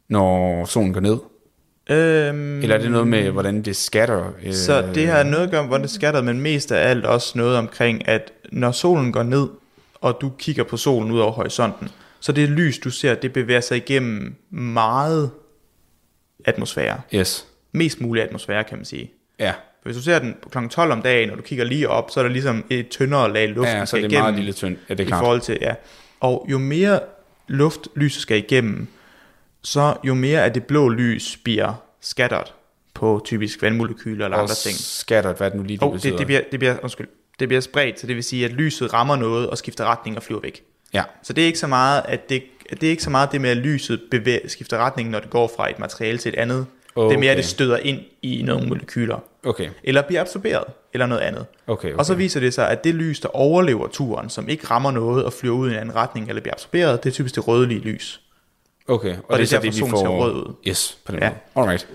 når 0.09 0.65
solen 0.65 0.93
går 0.93 0.99
ned? 1.01 1.17
Øhm, 1.89 2.61
Eller 2.61 2.75
er 2.75 2.79
det 2.81 2.91
noget 2.91 3.07
med, 3.07 3.29
hvordan 3.31 3.61
det 3.61 3.75
skatter? 3.75 4.31
Øh, 4.43 4.53
Så 4.53 4.91
det 4.95 5.07
har 5.07 5.23
noget 5.23 5.43
at 5.43 5.51
gøre 5.51 5.61
med, 5.61 5.67
hvordan 5.67 5.83
det 5.83 5.91
skatter, 5.91 6.21
men 6.21 6.41
mest 6.41 6.71
af 6.71 6.89
alt 6.89 7.05
også 7.05 7.37
noget 7.37 7.57
omkring, 7.57 8.07
at 8.07 8.33
når 8.51 8.71
solen 8.71 9.11
går 9.11 9.23
ned, 9.23 9.47
og 10.01 10.17
du 10.21 10.31
kigger 10.39 10.63
på 10.63 10.77
solen 10.77 11.11
ud 11.11 11.19
over 11.19 11.31
horisonten, 11.31 11.89
så 12.19 12.31
det 12.31 12.49
lys, 12.49 12.79
du 12.79 12.89
ser, 12.89 13.15
det 13.15 13.33
bevæger 13.33 13.61
sig 13.61 13.77
igennem 13.77 14.35
meget 14.49 15.31
atmosfære. 16.45 17.01
Yes. 17.15 17.47
Mest 17.71 18.01
mulig 18.01 18.23
atmosfære, 18.23 18.63
kan 18.63 18.77
man 18.77 18.85
sige. 18.85 19.11
Ja. 19.39 19.53
For 19.81 19.89
hvis 19.89 19.97
du 19.97 20.01
ser 20.03 20.19
den 20.19 20.35
på 20.41 20.49
kl. 20.49 20.57
12 20.69 20.91
om 20.91 21.01
dagen, 21.01 21.29
og 21.31 21.37
du 21.37 21.41
kigger 21.41 21.65
lige 21.65 21.89
op, 21.89 22.11
så 22.11 22.19
er 22.19 22.23
der 22.23 22.31
ligesom 22.31 22.65
et 22.69 22.89
tyndere 22.89 23.33
lag 23.33 23.49
luft, 23.49 23.69
Ja, 23.69 23.73
der 23.77 23.85
så 23.85 23.89
skal 23.89 23.97
det 24.03 24.05
er 24.05 24.09
igennem 24.09 24.23
meget 24.23 24.35
lille 24.35 24.53
tynd. 24.53 24.77
Ja, 24.89 24.93
det 24.93 24.99
er 24.99 25.03
i 25.03 25.07
klart. 25.07 25.19
forhold 25.21 25.41
til, 25.41 25.57
ja. 25.61 25.73
Og 26.19 26.45
jo 26.51 26.57
mere 26.57 26.99
luft 27.47 27.87
lyset 27.95 28.21
skal 28.21 28.37
igennem, 28.37 28.87
så 29.61 29.95
jo 30.03 30.13
mere 30.13 30.43
af 30.43 30.53
det 30.53 30.63
blå 30.63 30.89
lys 30.89 31.37
bliver 31.43 31.73
skatteret 32.01 32.53
på 32.93 33.21
typisk 33.25 33.61
vandmolekyler 33.61 34.25
eller 34.25 34.37
Og 34.37 34.43
andre 34.43 34.55
ting. 34.55 34.75
skatteret, 34.75 35.37
hvad 35.37 35.51
det 35.51 35.57
nu 35.57 35.63
lige 35.63 35.77
det 35.77 35.83
Og 35.87 35.93
det, 36.03 36.17
det, 36.17 36.25
bliver, 36.27 36.41
det, 36.51 36.59
bliver, 36.59 36.75
undskyld, 36.83 37.07
det 37.39 37.47
bliver 37.47 37.61
spredt, 37.61 37.99
så 37.99 38.07
det 38.07 38.15
vil 38.15 38.23
sige, 38.23 38.45
at 38.45 38.51
lyset 38.51 38.93
rammer 38.93 39.15
noget 39.15 39.49
og 39.49 39.57
skifter 39.57 39.85
retning 39.85 40.17
og 40.17 40.23
flyver 40.23 40.41
væk. 40.41 40.63
Ja, 40.93 41.03
Så 41.23 41.33
det 41.33 41.41
er 41.41 41.45
ikke 41.45 41.59
så 41.59 41.67
meget, 41.67 42.01
at 42.05 42.29
det, 42.29 42.43
det 42.71 42.83
er 42.83 42.89
ikke 42.89 43.03
så 43.03 43.09
meget 43.09 43.31
det 43.31 43.41
med, 43.41 43.49
at 43.49 43.57
lyset 43.57 44.01
bevæger, 44.11 44.47
skifter 44.47 44.77
retning, 44.77 45.09
når 45.09 45.19
det 45.19 45.29
går 45.29 45.51
fra 45.57 45.69
et 45.69 45.79
materiale 45.79 46.17
til 46.17 46.29
et 46.29 46.35
andet. 46.39 46.65
Okay. 46.97 47.09
Det 47.09 47.15
er 47.15 47.19
mere, 47.19 47.31
at 47.31 47.37
det 47.37 47.45
støder 47.45 47.77
ind 47.77 47.99
i 48.21 48.41
nogle 48.45 48.67
molekyler. 48.67 49.23
okay. 49.45 49.67
Eller 49.83 50.01
bliver 50.01 50.21
absorberet, 50.21 50.63
eller 50.93 51.05
noget 51.05 51.21
andet. 51.21 51.45
Okay, 51.67 51.87
okay. 51.89 51.97
Og 51.97 52.05
så 52.05 52.15
viser 52.15 52.39
det 52.39 52.53
sig, 52.53 52.69
at 52.69 52.83
det 52.83 52.95
lys, 52.95 53.19
der 53.19 53.27
overlever 53.35 53.87
turen, 53.87 54.29
som 54.29 54.49
ikke 54.49 54.67
rammer 54.67 54.91
noget 54.91 55.25
og 55.25 55.33
flyver 55.33 55.55
ud 55.57 55.69
i 55.69 55.73
en 55.73 55.79
anden 55.79 55.95
retning, 55.95 56.29
eller 56.29 56.41
bliver 56.41 56.53
absorberet, 56.53 57.03
det 57.03 57.09
er 57.09 57.13
typisk 57.13 57.35
det 57.35 57.47
rødlige 57.47 57.79
lys. 57.79 58.21
Okay, 58.89 59.09
og, 59.15 59.23
Og 59.27 59.37
det 59.37 59.43
er 59.43 59.47
så 59.47 59.55
derfor, 59.59 59.77
solen 59.77 59.97
ser 59.97 60.07
rød 60.07 60.33
ud. 60.33 60.53
Yes, 60.67 60.97
på 61.05 61.11
den 61.11 61.19
Ja. 61.21 61.29
måde. 61.55 61.63
Alright. 61.67 61.87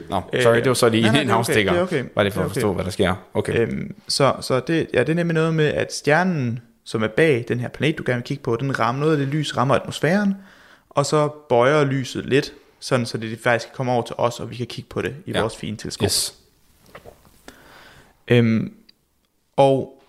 Sorry, 0.43 0.57
Øh, 0.57 0.61
det 0.61 0.69
var 0.69 0.75
så 0.75 0.89
lige 0.89 1.03
nej, 1.03 1.13
nej, 1.13 1.21
en 1.23 1.27
det 1.29 1.33
er 1.33 1.37
okay, 1.37 1.39
afstikker. 1.39 1.73
det 1.73 1.79
er 1.79 1.83
okay. 1.83 2.05
Bare 2.05 2.11
for 2.15 2.23
Det 2.31 2.37
er 2.41 2.45
at 2.45 2.51
forstå, 2.53 2.69
okay. 2.69 2.75
hvad 2.75 2.85
der 2.85 2.91
sker. 2.91 3.15
Okay. 3.35 3.59
Øhm, 3.61 3.95
så 4.09 4.33
så 4.41 4.61
det, 4.61 4.87
ja, 4.95 5.01
det 5.01 5.09
er 5.09 5.15
nemlig 5.15 5.35
noget 5.35 5.55
med, 5.55 5.67
at 5.67 5.95
stjernen, 5.95 6.61
som 6.85 7.03
er 7.03 7.09
bag 7.09 7.45
den 7.49 7.61
her 7.61 7.69
planet, 7.69 7.99
du 7.99 8.03
gerne 8.07 8.17
vil 8.19 8.25
kigge 8.25 8.43
på, 8.43 8.57
den 8.57 8.79
rammer 8.79 9.01
noget 9.01 9.13
af 9.13 9.19
det 9.19 9.29
lys, 9.29 9.57
rammer 9.57 9.75
atmosfæren, 9.75 10.35
og 10.91 11.07
så 11.07 11.29
bøjer 11.49 11.85
lyset 11.85 12.27
lidt, 12.27 12.53
sådan 12.83 13.07
så 13.07 13.19
det 13.19 13.41
faktisk 13.41 13.69
kan 13.69 13.77
komme 13.77 13.93
over 13.93 14.03
til 14.03 14.15
os, 14.19 14.41
og 14.41 14.51
vi 14.51 14.57
kan 14.57 14.67
kigge 14.67 14.89
på 14.89 15.03
det 15.03 15.17
i 15.27 15.33
Ja. 15.33 15.41
vores 15.41 15.57
fine 15.57 15.77
teleskop. 15.77 16.05
Yes. 16.05 16.35
Øhm, 18.29 18.75
og 19.57 20.03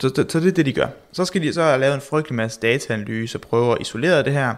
så, 0.00 0.08
så, 0.08 0.24
så 0.28 0.40
det 0.40 0.48
er 0.48 0.52
det, 0.52 0.66
de 0.66 0.72
gør. 0.72 0.88
Så 1.12 1.24
skal 1.24 1.42
de 1.42 1.52
så 1.52 1.62
have 1.62 1.78
lavet 1.80 1.94
en 1.94 2.00
frygtelig 2.00 2.36
masse 2.36 2.60
dataanalyse 2.60 3.36
og 3.38 3.42
prøve 3.42 3.72
at 3.72 3.80
isolere 3.80 4.22
det 4.22 4.32
her. 4.32 4.54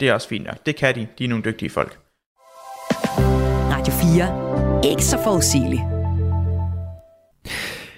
Det 0.00 0.08
er 0.08 0.14
også 0.14 0.28
fint 0.28 0.46
nok. 0.46 0.56
Det 0.66 0.76
kan 0.76 0.94
de. 0.94 1.06
De 1.18 1.24
er 1.24 1.28
nogle 1.28 1.44
dygtige 1.44 1.70
folk. 1.70 1.98
Radio 3.70 3.92
4. 4.82 4.90
Ikke 4.90 5.04
så 5.04 5.18
forudsigeligt. 5.24 5.82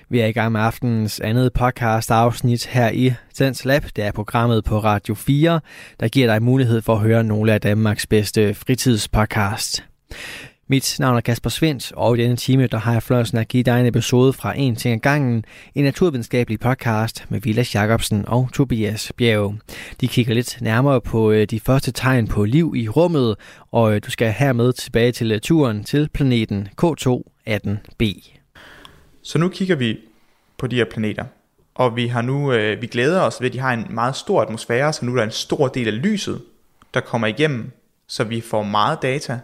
Vi 0.08 0.20
er 0.20 0.26
i 0.26 0.32
gang 0.32 0.52
med 0.52 0.60
aftenens 0.60 1.20
andet 1.20 1.52
podcast 1.52 2.10
afsnit 2.10 2.66
her 2.66 2.90
i 2.90 3.12
Sens 3.34 3.64
Lab. 3.64 3.84
Det 3.96 4.04
er 4.04 4.12
programmet 4.12 4.64
på 4.64 4.78
Radio 4.78 5.14
4, 5.14 5.60
der 6.00 6.08
giver 6.08 6.26
dig 6.26 6.42
mulighed 6.42 6.82
for 6.82 6.94
at 6.94 7.00
høre 7.00 7.24
nogle 7.24 7.52
af 7.52 7.60
Danmarks 7.60 8.06
bedste 8.06 8.54
fritidspodcast. 8.54 9.84
Mit 10.68 10.96
navn 10.98 11.16
er 11.16 11.20
Kasper 11.20 11.50
Svendt, 11.50 11.92
og 11.92 12.18
i 12.18 12.22
denne 12.22 12.36
time 12.36 12.66
der 12.66 12.78
har 12.78 12.92
jeg 12.92 13.02
fløjelsen 13.02 13.38
at 13.38 13.48
give 13.48 13.62
dig 13.62 13.80
en 13.80 13.86
episode 13.86 14.32
fra 14.32 14.58
En 14.58 14.76
ting 14.76 14.94
ad 14.94 15.00
gangen, 15.00 15.44
en 15.74 15.84
naturvidenskabelig 15.84 16.60
podcast 16.60 17.24
med 17.28 17.40
Vilas 17.40 17.74
Jacobsen 17.74 18.24
og 18.28 18.48
Tobias 18.54 19.12
Bjerg. 19.16 19.54
De 20.00 20.08
kigger 20.08 20.34
lidt 20.34 20.58
nærmere 20.60 21.00
på 21.00 21.30
øh, 21.30 21.46
de 21.46 21.60
første 21.60 21.92
tegn 21.92 22.28
på 22.28 22.44
liv 22.44 22.74
i 22.76 22.88
rummet, 22.88 23.36
og 23.72 23.94
øh, 23.94 24.00
du 24.06 24.10
skal 24.10 24.32
hermed 24.32 24.72
tilbage 24.72 25.12
til 25.12 25.32
øh, 25.32 25.40
turen 25.40 25.84
til 25.84 26.08
planeten 26.14 26.68
K2-18b. 26.82 28.35
Så 29.26 29.38
nu 29.38 29.48
kigger 29.48 29.76
vi 29.76 29.98
på 30.58 30.66
de 30.66 30.76
her 30.76 30.84
planeter. 30.84 31.24
Og 31.74 31.96
vi 31.96 32.06
har 32.06 32.22
nu, 32.22 32.52
øh, 32.52 32.82
vi 32.82 32.86
glæder 32.86 33.20
os 33.20 33.40
ved, 33.40 33.46
at 33.46 33.52
de 33.52 33.58
har 33.58 33.72
en 33.72 33.86
meget 33.90 34.16
stor 34.16 34.42
atmosfære, 34.42 34.92
så 34.92 35.04
nu 35.04 35.12
er 35.12 35.16
der 35.16 35.24
en 35.24 35.30
stor 35.30 35.68
del 35.68 35.86
af 35.88 36.02
lyset, 36.02 36.42
der 36.94 37.00
kommer 37.00 37.26
igennem, 37.26 37.70
så 38.08 38.24
vi 38.24 38.40
får 38.40 38.62
meget 38.62 39.02
data. 39.02 39.38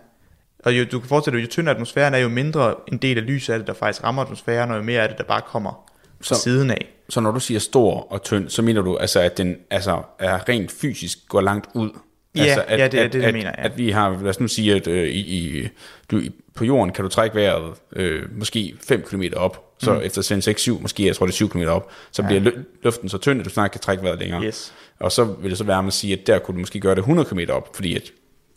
Og 0.65 0.79
jo, 0.79 0.85
du 0.93 0.99
kan 0.99 1.09
forestille 1.09 1.39
dig, 1.39 1.45
jo 1.45 1.51
tyndere 1.51 1.75
atmosfæren 1.75 2.15
er, 2.15 2.19
jo 2.19 2.29
mindre 2.29 2.75
en 2.93 2.99
del 2.99 3.19
af 3.19 3.27
lyset 3.27 3.53
er 3.55 3.59
det, 3.59 3.67
der 3.67 3.73
faktisk 3.73 4.05
rammer 4.05 4.23
atmosfæren, 4.23 4.71
og 4.71 4.77
jo 4.77 4.83
mere 4.83 5.03
af 5.03 5.09
det, 5.09 5.19
der 5.19 5.25
bare 5.25 5.41
kommer 5.47 5.91
Så- 6.21 6.35
siden 6.35 6.71
af. 6.71 6.89
Så 7.09 7.21
når 7.21 7.31
du 7.31 7.41
siger 7.41 7.61
stor 7.61 8.13
og 8.13 8.23
tynd, 8.23 8.49
så 8.49 8.63
mener 8.63 8.83
du 8.83 8.97
altså, 8.97 9.21
at 9.21 9.39
den 9.39 9.57
altså, 9.71 10.03
er 10.19 10.49
rent 10.49 10.71
fysisk 10.73 11.19
går 11.29 11.41
langt 11.41 11.67
ud? 11.75 11.91
Ja, 12.35 12.43
altså, 12.43 12.65
ja, 12.69 12.89
det 12.89 13.01
er 13.01 13.09
det, 13.09 13.19
jeg 13.19 13.29
at, 13.29 13.35
mener, 13.35 13.51
ja. 13.59 13.65
At 13.65 13.79
vi 13.79 13.91
har, 13.91 14.11
lad 14.21 14.29
os 14.31 14.41
nu 14.41 14.49
sige, 14.49 14.75
at 14.75 14.87
øh, 14.87 15.09
i, 15.09 15.19
i, 15.19 15.69
du, 16.11 16.23
på 16.55 16.65
jorden 16.65 16.93
kan 16.93 17.03
du 17.03 17.09
trække 17.09 17.37
vejret 17.37 17.75
øh, 17.97 18.39
måske 18.39 18.75
5 18.81 19.03
km 19.03 19.23
op, 19.37 19.72
så 19.83 19.95
mm. 19.95 20.01
efter 20.03 20.23
sen 20.23 20.39
6-7, 20.39 20.83
måske 20.83 21.07
jeg 21.07 21.17
tror 21.17 21.27
det 21.27 21.33
er 21.33 21.37
7 21.37 21.49
km 21.49 21.63
op, 21.63 21.91
så 22.13 22.23
ja. 22.23 22.29
bliver 22.29 22.53
luften 22.83 23.09
så 23.09 23.19
tynd, 23.19 23.41
at 23.41 23.45
du 23.45 23.51
snart 23.51 23.71
kan 23.71 23.81
trække 23.81 24.03
vejret 24.03 24.19
længere. 24.19 24.45
Yes. 24.45 24.73
Og 25.01 25.13
så 25.13 25.25
vil 25.25 25.51
det 25.51 25.59
så 25.59 25.65
være 25.65 25.83
med 25.83 25.89
at 25.89 25.93
sige, 25.95 26.13
at 26.21 26.27
der 26.27 26.39
kunne 26.39 26.55
du 26.55 26.61
måske 26.61 26.81
gøre 26.81 26.95
det 26.95 26.99
100 27.01 27.29
km 27.29 27.39
op, 27.51 27.69
fordi 27.75 27.97
at, 27.97 28.13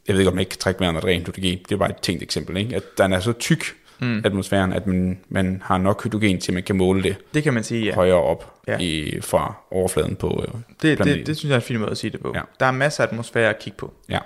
jeg 0.07 0.13
ved 0.13 0.21
ikke, 0.21 0.29
om 0.29 0.35
man 0.35 0.39
ikke 0.39 0.49
kan 0.49 0.59
trække 0.59 0.79
vejret, 0.79 0.93
når 0.93 1.01
det 1.01 1.07
er 1.09 1.13
rent 1.13 1.27
hydrogen. 1.27 1.59
Det 1.69 1.71
er 1.71 1.77
bare 1.77 1.89
et 1.89 1.97
tænkt 2.01 2.23
eksempel, 2.23 2.57
ikke? 2.57 2.75
At 2.75 2.83
den 2.97 3.13
er 3.13 3.19
så 3.19 3.33
tyk, 3.33 3.63
mm. 3.99 4.21
atmosfæren, 4.25 4.73
at 4.73 4.87
man, 4.87 5.19
man 5.29 5.61
har 5.65 5.77
nok 5.77 6.03
hydrogen 6.03 6.39
til, 6.39 6.51
at 6.51 6.53
man 6.53 6.63
kan 6.63 6.75
måle 6.75 7.03
det 7.03 7.15
Det 7.33 7.43
kan 7.43 7.53
man 7.53 7.63
sige, 7.63 7.85
ja. 7.85 7.95
højere 7.95 8.21
op 8.21 8.51
Ja. 8.67 8.77
i, 8.79 9.17
fra 9.21 9.55
overfladen 9.71 10.15
på 10.15 10.43
øh, 10.47 10.53
Det, 10.81 10.97
planeten. 10.97 11.19
det, 11.19 11.27
det 11.27 11.37
synes 11.37 11.49
jeg 11.49 11.55
er 11.55 11.59
en 11.59 11.65
fin 11.65 11.79
måde 11.79 11.91
at 11.91 11.97
sige 11.97 12.11
det 12.11 12.19
på. 12.19 12.31
Ja. 12.35 12.41
Der 12.59 12.65
er 12.65 12.71
masser 12.71 13.03
af 13.03 13.07
atmosfære 13.07 13.49
at 13.49 13.59
kigge 13.59 13.77
på. 13.77 13.93
Ja. 14.09 14.19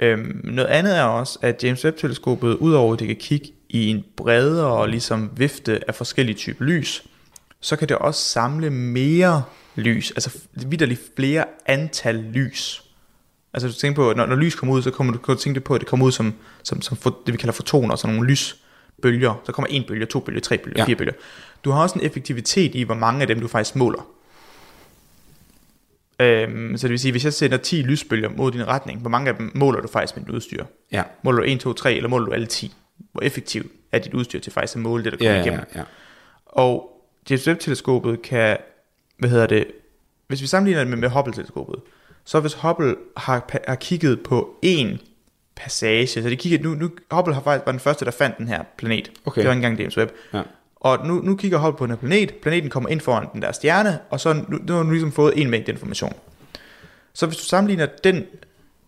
Øhm, 0.00 0.40
noget 0.44 0.68
andet 0.68 0.98
er 0.98 1.02
også, 1.02 1.38
at 1.42 1.64
James 1.64 1.84
Webb-teleskopet, 1.84 2.54
udover 2.54 2.92
at 2.92 2.98
det 2.98 3.06
kan 3.06 3.16
kigge 3.16 3.46
i 3.72 3.88
en 3.88 4.04
bredere 4.16 4.90
ligesom 4.90 5.30
vifte 5.36 5.80
af 5.88 5.94
forskellige 5.94 6.36
typer 6.36 6.64
lys, 6.64 7.04
så 7.60 7.76
kan 7.76 7.88
det 7.88 7.96
også 7.96 8.20
samle 8.20 8.70
mere 8.70 9.42
lys, 9.74 10.10
altså 10.10 10.38
vidderligt 10.52 11.00
flere 11.16 11.44
antal 11.66 12.14
lys. 12.14 12.82
Altså 13.54 13.68
du 13.68 13.74
tænker 13.74 13.96
på, 13.96 14.12
når, 14.16 14.26
når 14.26 14.36
lys 14.36 14.54
kommer 14.54 14.74
ud, 14.74 14.82
så 14.82 14.90
kommer 14.90 15.12
du, 15.12 15.18
kan 15.18 15.34
du 15.34 15.40
tænke 15.40 15.60
på, 15.60 15.74
at 15.74 15.80
det 15.80 15.88
kommer 15.88 16.06
ud 16.06 16.12
som, 16.12 16.34
som, 16.62 16.82
som 16.82 16.96
for, 16.96 17.18
det 17.26 17.32
vi 17.32 17.38
kalder 17.38 17.52
fotoner, 17.52 17.96
så 17.96 18.06
nogle 18.06 18.28
lysbølger. 18.28 19.40
Så 19.46 19.52
kommer 19.52 19.66
en 19.70 19.84
bølge, 19.88 20.06
to 20.06 20.20
bølger, 20.20 20.40
tre 20.40 20.58
bølger, 20.58 20.78
ja. 20.78 20.84
fire 20.84 20.96
bølger. 20.96 21.12
Du 21.64 21.70
har 21.70 21.82
også 21.82 21.98
en 21.98 22.06
effektivitet 22.06 22.74
i, 22.74 22.82
hvor 22.82 22.94
mange 22.94 23.20
af 23.20 23.26
dem 23.26 23.40
du 23.40 23.48
faktisk 23.48 23.76
måler. 23.76 24.06
Øhm, 26.20 26.76
så 26.76 26.86
det 26.86 26.90
vil 26.90 26.98
sige, 26.98 27.12
hvis 27.12 27.24
jeg 27.24 27.32
sender 27.32 27.56
10 27.56 27.82
lysbølger 27.82 28.28
mod 28.28 28.52
din 28.52 28.66
retning, 28.66 29.00
hvor 29.00 29.10
mange 29.10 29.30
af 29.30 29.36
dem 29.36 29.52
måler 29.54 29.80
du 29.80 29.88
faktisk 29.88 30.16
med 30.16 30.24
dit 30.24 30.34
udstyr? 30.34 30.64
Ja. 30.92 31.02
Måler 31.22 31.38
du 31.38 31.44
1, 31.48 31.60
2, 31.60 31.72
3, 31.72 31.94
eller 31.94 32.08
måler 32.08 32.26
du 32.26 32.32
alle 32.32 32.46
10? 32.46 32.74
Hvor 33.12 33.22
effektivt 33.22 33.72
er 33.92 33.98
dit 33.98 34.14
udstyr 34.14 34.40
til 34.40 34.52
faktisk 34.52 34.76
at 34.76 34.82
måle 34.82 35.04
det, 35.04 35.12
der 35.12 35.18
kommer 35.18 35.30
Ja, 35.32 35.38
ja, 35.38 35.44
igennem? 35.44 35.64
ja. 35.74 35.82
Og 36.46 37.02
James 37.30 37.48
Webb-teleskopet 37.48 38.22
kan, 38.22 38.56
hvad 39.18 39.30
hedder 39.30 39.46
det, 39.46 39.66
hvis 40.26 40.42
vi 40.42 40.46
sammenligner 40.46 40.80
det 40.84 40.90
med, 40.90 40.98
med 40.98 41.08
Hubble-teleskopet, 41.08 41.80
så 42.24 42.40
hvis 42.40 42.54
Hubble 42.54 42.96
har, 43.16 43.60
har 43.68 43.74
kigget 43.74 44.20
på 44.22 44.56
en 44.62 44.98
passage, 45.54 46.06
så 46.06 46.20
de 46.30 46.36
kigger, 46.36 46.58
nu, 46.62 46.74
nu 46.74 46.90
Hubble 47.10 47.34
har 47.34 47.42
faktisk 47.42 47.66
var 47.66 47.72
den 47.72 47.80
første, 47.80 48.04
der 48.04 48.10
fandt 48.10 48.38
den 48.38 48.48
her 48.48 48.62
planet. 48.76 49.10
Okay. 49.24 49.40
Det 49.40 49.48
var 49.48 49.52
ikke 49.54 49.66
engang 49.66 49.78
James 49.80 49.98
Webb. 49.98 50.10
Ja. 50.34 50.42
Og 50.76 51.06
nu, 51.06 51.14
nu 51.14 51.36
kigger 51.36 51.58
Hubble 51.58 51.78
på 51.78 51.84
den 51.86 51.90
her 51.90 51.98
planet, 52.08 52.34
planeten 52.34 52.70
kommer 52.70 52.88
ind 52.90 53.00
foran 53.00 53.26
den 53.32 53.42
der 53.42 53.52
stjerne, 53.52 53.98
og 54.10 54.20
så 54.20 54.32
nu, 54.32 54.58
nu 54.66 54.74
har 54.74 54.82
du 54.82 54.90
ligesom 54.90 55.12
fået 55.12 55.42
en 55.42 55.50
mængde 55.50 55.72
information. 55.72 56.12
Så 57.12 57.26
hvis 57.26 57.38
du 57.38 57.44
sammenligner 57.44 57.86
den, 58.04 58.24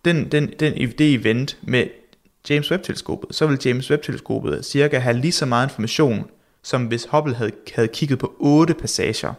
den, 0.05 0.31
den, 0.31 0.53
den, 0.59 0.73
det 0.91 1.13
event 1.13 1.57
med 1.61 1.87
James 2.49 2.71
Webb-teleskopet, 2.71 3.35
så 3.35 3.47
vil 3.47 3.59
James 3.65 3.91
Webb-teleskopet 3.91 4.65
cirka 4.65 4.97
have 4.99 5.17
lige 5.17 5.31
så 5.31 5.45
meget 5.45 5.65
information, 5.67 6.25
som 6.63 6.85
hvis 6.85 7.07
Hubble 7.11 7.35
havde, 7.35 7.51
havde 7.75 7.87
kigget 7.87 8.19
på 8.19 8.33
otte 8.39 8.73
passager. 8.73 9.33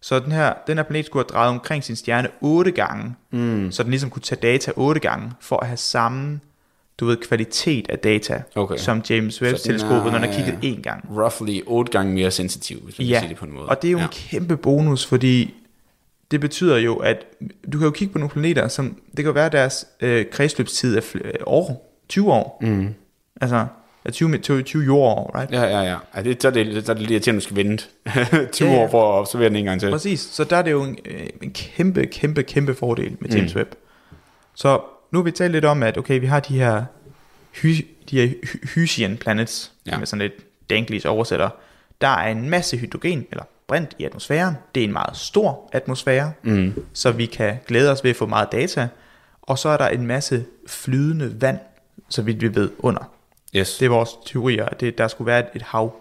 Så 0.00 0.18
den 0.18 0.32
her, 0.32 0.52
den 0.66 0.76
her 0.76 0.84
planet 0.84 1.06
skulle 1.06 1.24
have 1.24 1.34
drejet 1.34 1.50
omkring 1.50 1.84
sin 1.84 1.96
stjerne 1.96 2.28
otte 2.40 2.70
gange, 2.70 3.14
mm. 3.30 3.72
så 3.72 3.82
den 3.82 3.90
ligesom 3.90 4.10
kunne 4.10 4.22
tage 4.22 4.38
data 4.42 4.72
otte 4.76 5.00
gange, 5.00 5.32
for 5.40 5.56
at 5.56 5.66
have 5.66 5.76
samme 5.76 6.40
du 7.00 7.06
ved, 7.06 7.16
kvalitet 7.16 7.90
af 7.90 7.98
data, 7.98 8.42
Okay. 8.54 8.76
som 8.76 9.02
James 9.10 9.42
Webb-teleskopet, 9.42 10.12
når 10.12 10.18
den 10.18 10.28
har 10.28 10.32
kigget 10.32 10.76
én 10.78 10.82
gang. 10.82 11.04
Roughly 11.10 11.60
8 11.66 11.92
gange 11.92 12.14
mere 12.14 12.30
sensitiv, 12.30 12.78
hvis 12.80 12.98
man 12.98 13.06
kan 13.06 13.12
Ja, 13.12 13.20
sige 13.20 13.28
det 13.28 13.36
på 13.36 13.44
en 13.44 13.52
måde. 13.52 13.66
og 13.68 13.82
det 13.82 13.88
er 13.88 13.92
jo 13.92 13.98
ja. 13.98 14.04
en 14.04 14.10
kæmpe 14.12 14.56
bonus, 14.56 15.06
fordi 15.06 15.54
det 16.30 16.40
betyder 16.40 16.76
jo, 16.78 16.96
at 16.96 17.16
du 17.72 17.78
kan 17.78 17.84
jo 17.84 17.90
kigge 17.90 18.12
på 18.12 18.18
nogle 18.18 18.30
planeter, 18.30 18.68
som 18.68 18.96
det 19.16 19.24
kan 19.24 19.34
være, 19.34 19.46
at 19.46 19.52
deres 19.52 19.86
øh, 20.00 20.26
kredsløbstid 20.32 20.96
er 20.96 21.00
fl- 21.00 21.26
øh, 21.26 21.32
år, 21.46 21.91
20 22.12 22.32
år. 22.32 22.58
Mm. 22.60 22.94
Altså, 23.40 23.66
er 24.04 24.10
20, 24.10 24.28
med- 24.28 24.38
20, 24.38 24.62
20 24.62 24.84
jordår, 24.84 25.38
right? 25.38 25.52
Ja, 25.52 25.62
ja, 25.62 25.80
ja. 25.82 25.96
ja 26.16 26.22
det, 26.22 26.42
så 26.42 26.48
er 26.48 26.52
det, 26.52 26.86
så 26.86 26.92
er 26.92 26.94
det 26.94 27.02
lige 27.02 27.12
irriterende, 27.12 27.36
at 27.38 27.42
du 27.42 27.44
skal 27.44 27.56
vente 27.56 27.84
20 28.52 28.68
Ja, 28.68 28.74
ja. 28.74 28.80
år 28.84 28.88
for 28.90 29.12
at 29.12 29.18
observere 29.20 29.48
den 29.48 29.56
en 29.56 29.64
gang 29.64 29.80
til. 29.80 29.90
Præcis, 29.90 30.20
så 30.20 30.44
der 30.44 30.56
er 30.56 30.62
det 30.62 30.70
jo 30.70 30.82
en, 30.82 30.98
øh, 31.04 31.26
en 31.42 31.50
kæmpe, 31.52 32.06
kæmpe, 32.06 32.42
kæmpe 32.42 32.74
fordel 32.74 33.16
med 33.20 33.30
James 33.30 33.54
mm. 33.54 33.58
Webb. 33.58 33.74
Så 34.54 34.80
nu 35.10 35.18
har 35.18 35.22
vi 35.24 35.30
talt 35.30 35.52
lidt 35.52 35.64
om, 35.64 35.82
at 35.82 35.98
okay, 35.98 36.20
vi 36.20 36.26
har 36.26 36.40
de 36.40 36.58
her 36.58 36.84
hy, 37.62 37.86
de 38.10 38.20
her 38.20 38.26
hy- 38.28 38.74
Hysian 38.74 39.16
planets, 39.16 39.72
ja. 39.86 39.98
Med 39.98 40.06
sådan 40.06 40.20
lidt 40.22 40.68
danklis 40.70 41.04
oversætter, 41.04 41.48
der 42.00 42.08
er 42.08 42.30
en 42.30 42.50
masse 42.50 42.76
hydrogen, 42.76 43.26
eller 43.30 43.44
brint 43.68 43.96
i 43.98 44.04
atmosfæren. 44.04 44.54
Det 44.74 44.80
er 44.80 44.84
en 44.84 44.92
meget 44.92 45.16
stor 45.16 45.68
atmosfære, 45.72 46.32
mm. 46.42 46.74
så 46.92 47.10
vi 47.10 47.26
kan 47.26 47.56
glæde 47.66 47.90
os 47.92 48.04
ved 48.04 48.10
at 48.10 48.16
få 48.16 48.26
meget 48.26 48.52
data. 48.52 48.88
Og 49.42 49.58
så 49.58 49.68
er 49.68 49.76
der 49.76 49.88
en 49.88 50.06
masse 50.06 50.44
flydende 50.66 51.40
vand, 51.40 51.58
så 52.08 52.22
vidt 52.22 52.40
vi 52.40 52.54
ved, 52.54 52.70
under. 52.78 53.10
Yes. 53.56 53.76
Det 53.78 53.86
er 53.86 53.90
vores 53.90 54.10
teorier, 54.26 54.64
at 54.64 54.80
det, 54.80 54.98
der 54.98 55.08
skulle 55.08 55.26
være 55.26 55.38
et, 55.40 55.46
et 55.54 55.62
hav. 55.62 55.96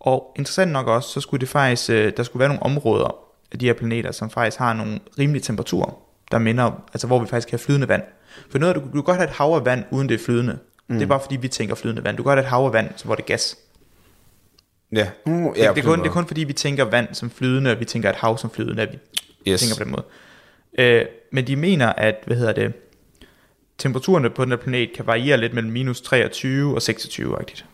Og 0.00 0.32
interessant 0.36 0.72
nok 0.72 0.86
også, 0.86 1.08
så 1.08 1.20
skulle 1.20 1.40
det 1.40 1.48
faktisk, 1.48 1.90
øh, 1.90 2.12
der 2.16 2.22
skulle 2.22 2.40
være 2.40 2.48
nogle 2.48 2.62
områder 2.62 3.16
af 3.52 3.58
de 3.58 3.66
her 3.66 3.72
planeter, 3.72 4.12
som 4.12 4.30
faktisk 4.30 4.58
har 4.58 4.72
nogle 4.72 5.00
rimelige 5.18 5.42
temperaturer, 5.42 5.98
der 6.30 6.38
minder, 6.38 6.82
altså 6.92 7.06
hvor 7.06 7.18
vi 7.18 7.26
faktisk 7.26 7.48
kan 7.48 7.58
have 7.58 7.64
flydende 7.64 7.88
vand. 7.88 8.02
For 8.50 8.58
noget, 8.58 8.76
du, 8.76 8.80
du 8.80 8.90
kan 8.92 9.02
godt 9.02 9.16
have 9.16 9.28
et 9.28 9.34
hav 9.34 9.46
af 9.54 9.64
vand, 9.64 9.84
uden 9.90 10.08
det 10.08 10.14
er 10.20 10.24
flydende. 10.24 10.58
Mm. 10.88 10.94
Det 10.94 11.02
er 11.02 11.06
bare 11.08 11.20
fordi, 11.20 11.36
vi 11.36 11.48
tænker 11.48 11.74
flydende 11.74 12.04
vand. 12.04 12.16
Du 12.16 12.22
kan 12.22 12.30
godt 12.30 12.36
have 12.38 12.44
et 12.44 12.50
hav 12.50 12.64
af 12.66 12.72
vand, 12.72 12.90
så 12.96 13.04
hvor 13.04 13.14
det 13.14 13.22
er 13.22 13.26
gas. 13.26 13.56
Ja. 14.92 15.10
Det, 15.26 15.52
ja, 15.56 15.72
det, 15.74 15.78
er 15.78 15.82
kun, 15.82 15.98
det 15.98 16.06
er 16.06 16.12
kun 16.12 16.26
fordi, 16.26 16.44
vi 16.44 16.52
tænker 16.52 16.84
vand 16.84 17.14
som 17.14 17.30
flydende, 17.30 17.70
og 17.70 17.80
vi 17.80 17.84
tænker 17.84 18.10
et 18.10 18.16
hav 18.16 18.38
som 18.38 18.50
flydende, 18.50 18.82
at 18.82 18.92
vi 18.92 18.98
Yes. 19.48 19.60
tænker 19.60 19.76
på 19.76 19.84
den 19.84 19.92
måde. 19.92 20.04
Øh, 20.78 21.04
men 21.32 21.46
de 21.46 21.56
mener, 21.56 21.92
at, 21.92 22.14
hvad 22.26 22.36
hedder 22.36 22.52
det, 22.52 22.72
temperaturerne 23.80 24.30
på 24.30 24.44
den 24.44 24.50
her 24.52 24.56
planet 24.58 24.92
kan 24.96 25.06
variere 25.06 25.36
lidt 25.36 25.54
mellem 25.54 25.72
minus 25.72 26.00
23 26.00 26.74
og 26.74 26.82
26 26.82 27.38
rigtigt. 27.38 27.64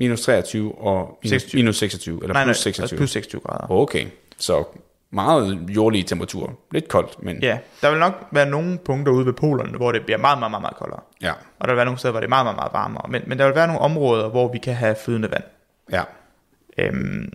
Minus 0.00 0.20
23 0.20 0.74
og 0.78 1.18
minus 1.22 1.30
26. 1.30 1.40
26, 1.40 1.58
minus 1.62 1.76
26 1.76 2.22
eller 2.22 2.34
Nej, 2.34 2.42
nej, 2.44 2.46
plus 2.46 2.56
26. 2.56 2.82
altså 2.84 2.96
plus 2.96 3.10
26 3.10 3.40
grader. 3.40 3.70
Okay, 3.70 4.06
så 4.38 4.64
meget 5.10 5.58
jordlige 5.68 6.04
temperaturer. 6.04 6.52
Lidt 6.72 6.88
koldt, 6.88 7.22
men 7.22 7.42
Ja, 7.42 7.58
der 7.82 7.90
vil 7.90 7.98
nok 7.98 8.12
være 8.30 8.46
nogle 8.50 8.78
punkter 8.84 9.12
ude 9.12 9.26
ved 9.26 9.32
polerne, 9.32 9.76
hvor 9.76 9.92
det 9.92 10.04
bliver 10.04 10.18
meget, 10.18 10.38
meget, 10.38 10.50
meget, 10.50 10.62
meget 10.62 10.76
koldere. 10.76 11.00
ja. 11.22 11.32
Og 11.58 11.68
der 11.68 11.72
vil 11.72 11.76
være 11.76 11.84
nogle 11.84 11.98
steder, 11.98 12.12
hvor 12.12 12.20
det 12.20 12.26
er 12.26 12.28
meget, 12.28 12.44
meget, 12.46 12.56
meget 12.56 12.72
varmere. 12.72 13.02
Men, 13.08 13.22
men 13.26 13.38
der 13.38 13.46
vil 13.46 13.54
være 13.54 13.66
nogle 13.66 13.80
områder, 13.80 14.28
hvor 14.28 14.52
vi 14.52 14.58
kan 14.58 14.74
have 14.74 14.96
flydende 15.04 15.30
vand. 15.30 15.44
ja. 15.92 16.02
Øhm, 16.78 17.32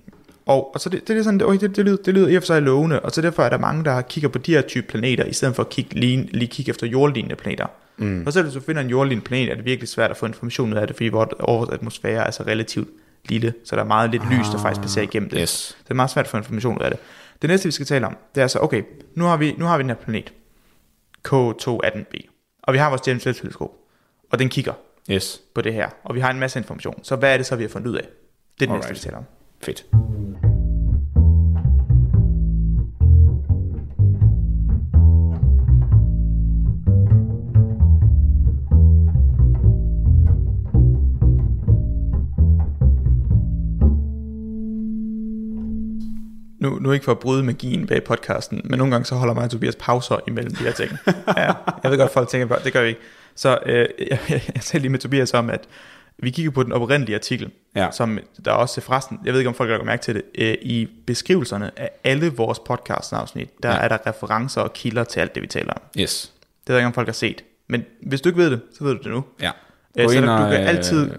og, 0.48 0.74
og 0.74 0.80
så 0.80 0.90
det, 0.90 1.08
det, 1.08 1.18
er 1.18 1.24
sådan, 1.24 1.42
okay, 1.42 1.60
det, 1.60 1.76
det, 1.76 1.86
lyder, 1.86 1.98
det 1.98 2.14
lyder 2.14 2.28
i 2.28 2.36
og 2.36 2.44
for 2.44 2.46
sig 2.46 2.62
lovende, 2.62 3.00
og 3.00 3.12
så 3.12 3.22
derfor 3.22 3.44
er 3.44 3.50
der 3.50 3.58
mange, 3.58 3.84
der 3.86 4.02
kigger 4.02 4.30
på 4.30 4.38
de 4.38 4.54
her 4.54 4.62
type 4.62 4.88
planeter, 4.88 5.26
i 5.26 5.34
stedet 5.34 5.56
for 5.56 5.64
at 5.64 5.70
kigge, 5.70 6.00
lige, 6.00 6.30
lige 6.32 6.48
kigge 6.48 6.70
efter 6.70 6.88
jordlignende 6.88 7.36
planeter. 7.36 7.66
Mm. 7.98 8.24
Og 8.26 8.34
så 8.34 8.42
hvis 8.42 8.54
du 8.54 8.60
finder 8.60 8.82
en 8.82 8.90
jordlignende 8.90 9.26
planet, 9.26 9.52
er 9.52 9.56
det 9.56 9.66
virkelig 9.66 9.90
svært 9.90 10.12
at 10.12 10.18
få 10.18 10.26
information 10.26 10.74
ud 10.74 10.78
af 10.78 10.88
det, 10.88 10.96
fordi 10.96 11.10
vores, 11.10 11.70
atmosfære 11.72 12.28
er 12.28 12.32
så 12.32 12.44
relativt 12.44 12.90
lille, 13.30 13.54
så 13.64 13.76
der 13.76 13.82
er 13.82 13.86
meget 13.86 14.12
lidt 14.12 14.24
lys, 14.32 14.46
der 14.52 14.58
faktisk 14.58 14.82
passerer 14.82 15.04
igennem 15.04 15.30
det. 15.30 15.40
Yes. 15.42 15.50
Så 15.50 15.76
det 15.84 15.92
er 15.92 15.96
meget 15.96 16.10
svært 16.10 16.26
at 16.26 16.32
få 16.32 16.38
information 16.38 16.78
ud 16.78 16.82
af 16.84 16.92
det. 16.92 17.00
Det 17.42 17.50
næste, 17.50 17.66
vi 17.68 17.72
skal 17.72 17.86
tale 17.86 18.06
om, 18.06 18.18
det 18.36 18.44
er 18.44 18.48
så, 18.48 18.60
okay, 18.60 18.84
nu 19.16 19.26
har 19.26 19.38
vi, 19.38 19.56
nu 19.58 19.66
har 19.66 19.78
vi 19.78 19.82
den 19.82 19.90
her 19.90 19.98
planet, 19.98 20.34
K218b, 21.28 22.30
og 22.64 22.74
vi 22.74 22.78
har 22.78 22.90
vores 22.90 23.08
James 23.08 23.28
Webb-teleskop, 23.28 23.72
og 24.32 24.40
den 24.40 24.50
kigger 24.50 24.74
Yes. 25.12 25.42
på 25.56 25.62
det 25.62 25.74
her, 25.74 25.90
og 26.04 26.16
vi 26.16 26.20
har 26.20 26.32
en 26.32 26.40
masse 26.40 26.60
information. 26.60 27.04
Så 27.04 27.16
hvad 27.16 27.34
er 27.34 27.38
det 27.38 27.46
så, 27.46 27.56
vi 27.56 27.64
har 27.64 27.70
fundet 27.70 27.90
ud 27.90 27.96
af? 27.96 28.08
Det 28.60 28.70
er 28.70 28.74
det 28.74 28.76
næste, 28.76 28.94
vi 28.94 29.00
taler 29.00 29.18
om. 29.18 29.24
Fedt. 29.62 29.86
Nu, 46.88 46.94
ikke 46.94 47.06
for 47.06 47.12
at 47.12 47.20
bryde 47.20 47.44
magien 47.44 47.88
bag 47.88 48.04
podcasten, 48.04 48.62
men 48.64 48.78
nogle 48.78 48.92
gange 48.92 49.06
så 49.06 49.16
holder 49.16 49.34
mig 49.34 49.44
og 49.44 49.50
Tobias 49.52 49.76
pauser 49.76 50.20
imellem 50.28 50.56
de 50.56 50.64
her 50.64 50.72
ting. 50.72 50.92
ja, 51.38 51.54
jeg 51.84 51.92
ved 51.92 51.98
godt, 51.98 52.12
folk 52.14 52.30
tænker 52.30 52.56
det 52.56 52.74
gør 52.74 52.82
vi 52.82 52.88
ikke. 52.88 53.00
Så 53.36 53.60
øh, 53.66 53.76
jeg, 54.10 54.20
jeg, 54.30 54.42
jeg 54.54 54.62
talte 54.62 54.80
lige 54.80 54.90
med 54.90 55.00
Tobias 55.00 55.34
om, 55.34 55.50
at 55.50 55.62
vi 56.18 56.30
kigger 56.30 56.52
på 56.52 56.64
den 56.64 56.72
oprindelige 56.72 57.16
artikel, 57.16 57.50
Ja. 57.76 57.88
som 57.92 58.20
der 58.46 58.52
også 58.52 58.82
forresten, 58.82 59.20
jeg 59.26 59.34
ved 59.34 59.40
ikke 59.40 59.48
om 59.50 59.56
folk 59.56 59.70
har 59.70 59.78
lagt 59.78 59.86
mærke 59.86 60.02
til 60.04 60.16
det, 60.16 60.24
øh, 60.38 60.56
i 60.62 60.88
beskrivelserne 61.08 61.72
af 61.80 61.90
alle 62.04 62.30
vores 62.30 62.60
podcast-afsnit, 62.60 63.50
der 63.64 63.70
Ja. 63.70 63.78
er 63.78 63.88
der 63.88 63.98
referencer 64.08 64.62
og 64.62 64.74
kilder 64.74 65.04
til 65.04 65.20
alt 65.20 65.36
det, 65.36 65.44
vi 65.44 65.48
taler 65.48 65.74
om. 65.74 65.82
Yes. 66.00 66.32
Det 66.68 66.70
ved 66.74 66.76
jeg 66.76 66.82
ikke, 66.82 66.88
om 66.88 66.94
folk 66.94 67.08
har 67.08 67.14
set. 67.14 67.44
Men 67.68 67.84
hvis 68.02 68.22
du 68.22 68.30
ikke 68.30 68.40
ved 68.42 68.52
det, 68.52 68.62
så 68.78 68.84
ved 68.84 68.96
du 68.96 69.04
det 69.04 69.12
nu. 69.12 69.24
Ja. 69.42 69.52
Øh, 70.00 70.10
så 70.10 70.16
der, 70.22 70.44
du 70.46 70.52
kan 70.52 70.62
øh, 70.62 70.70
altid, 70.70 71.12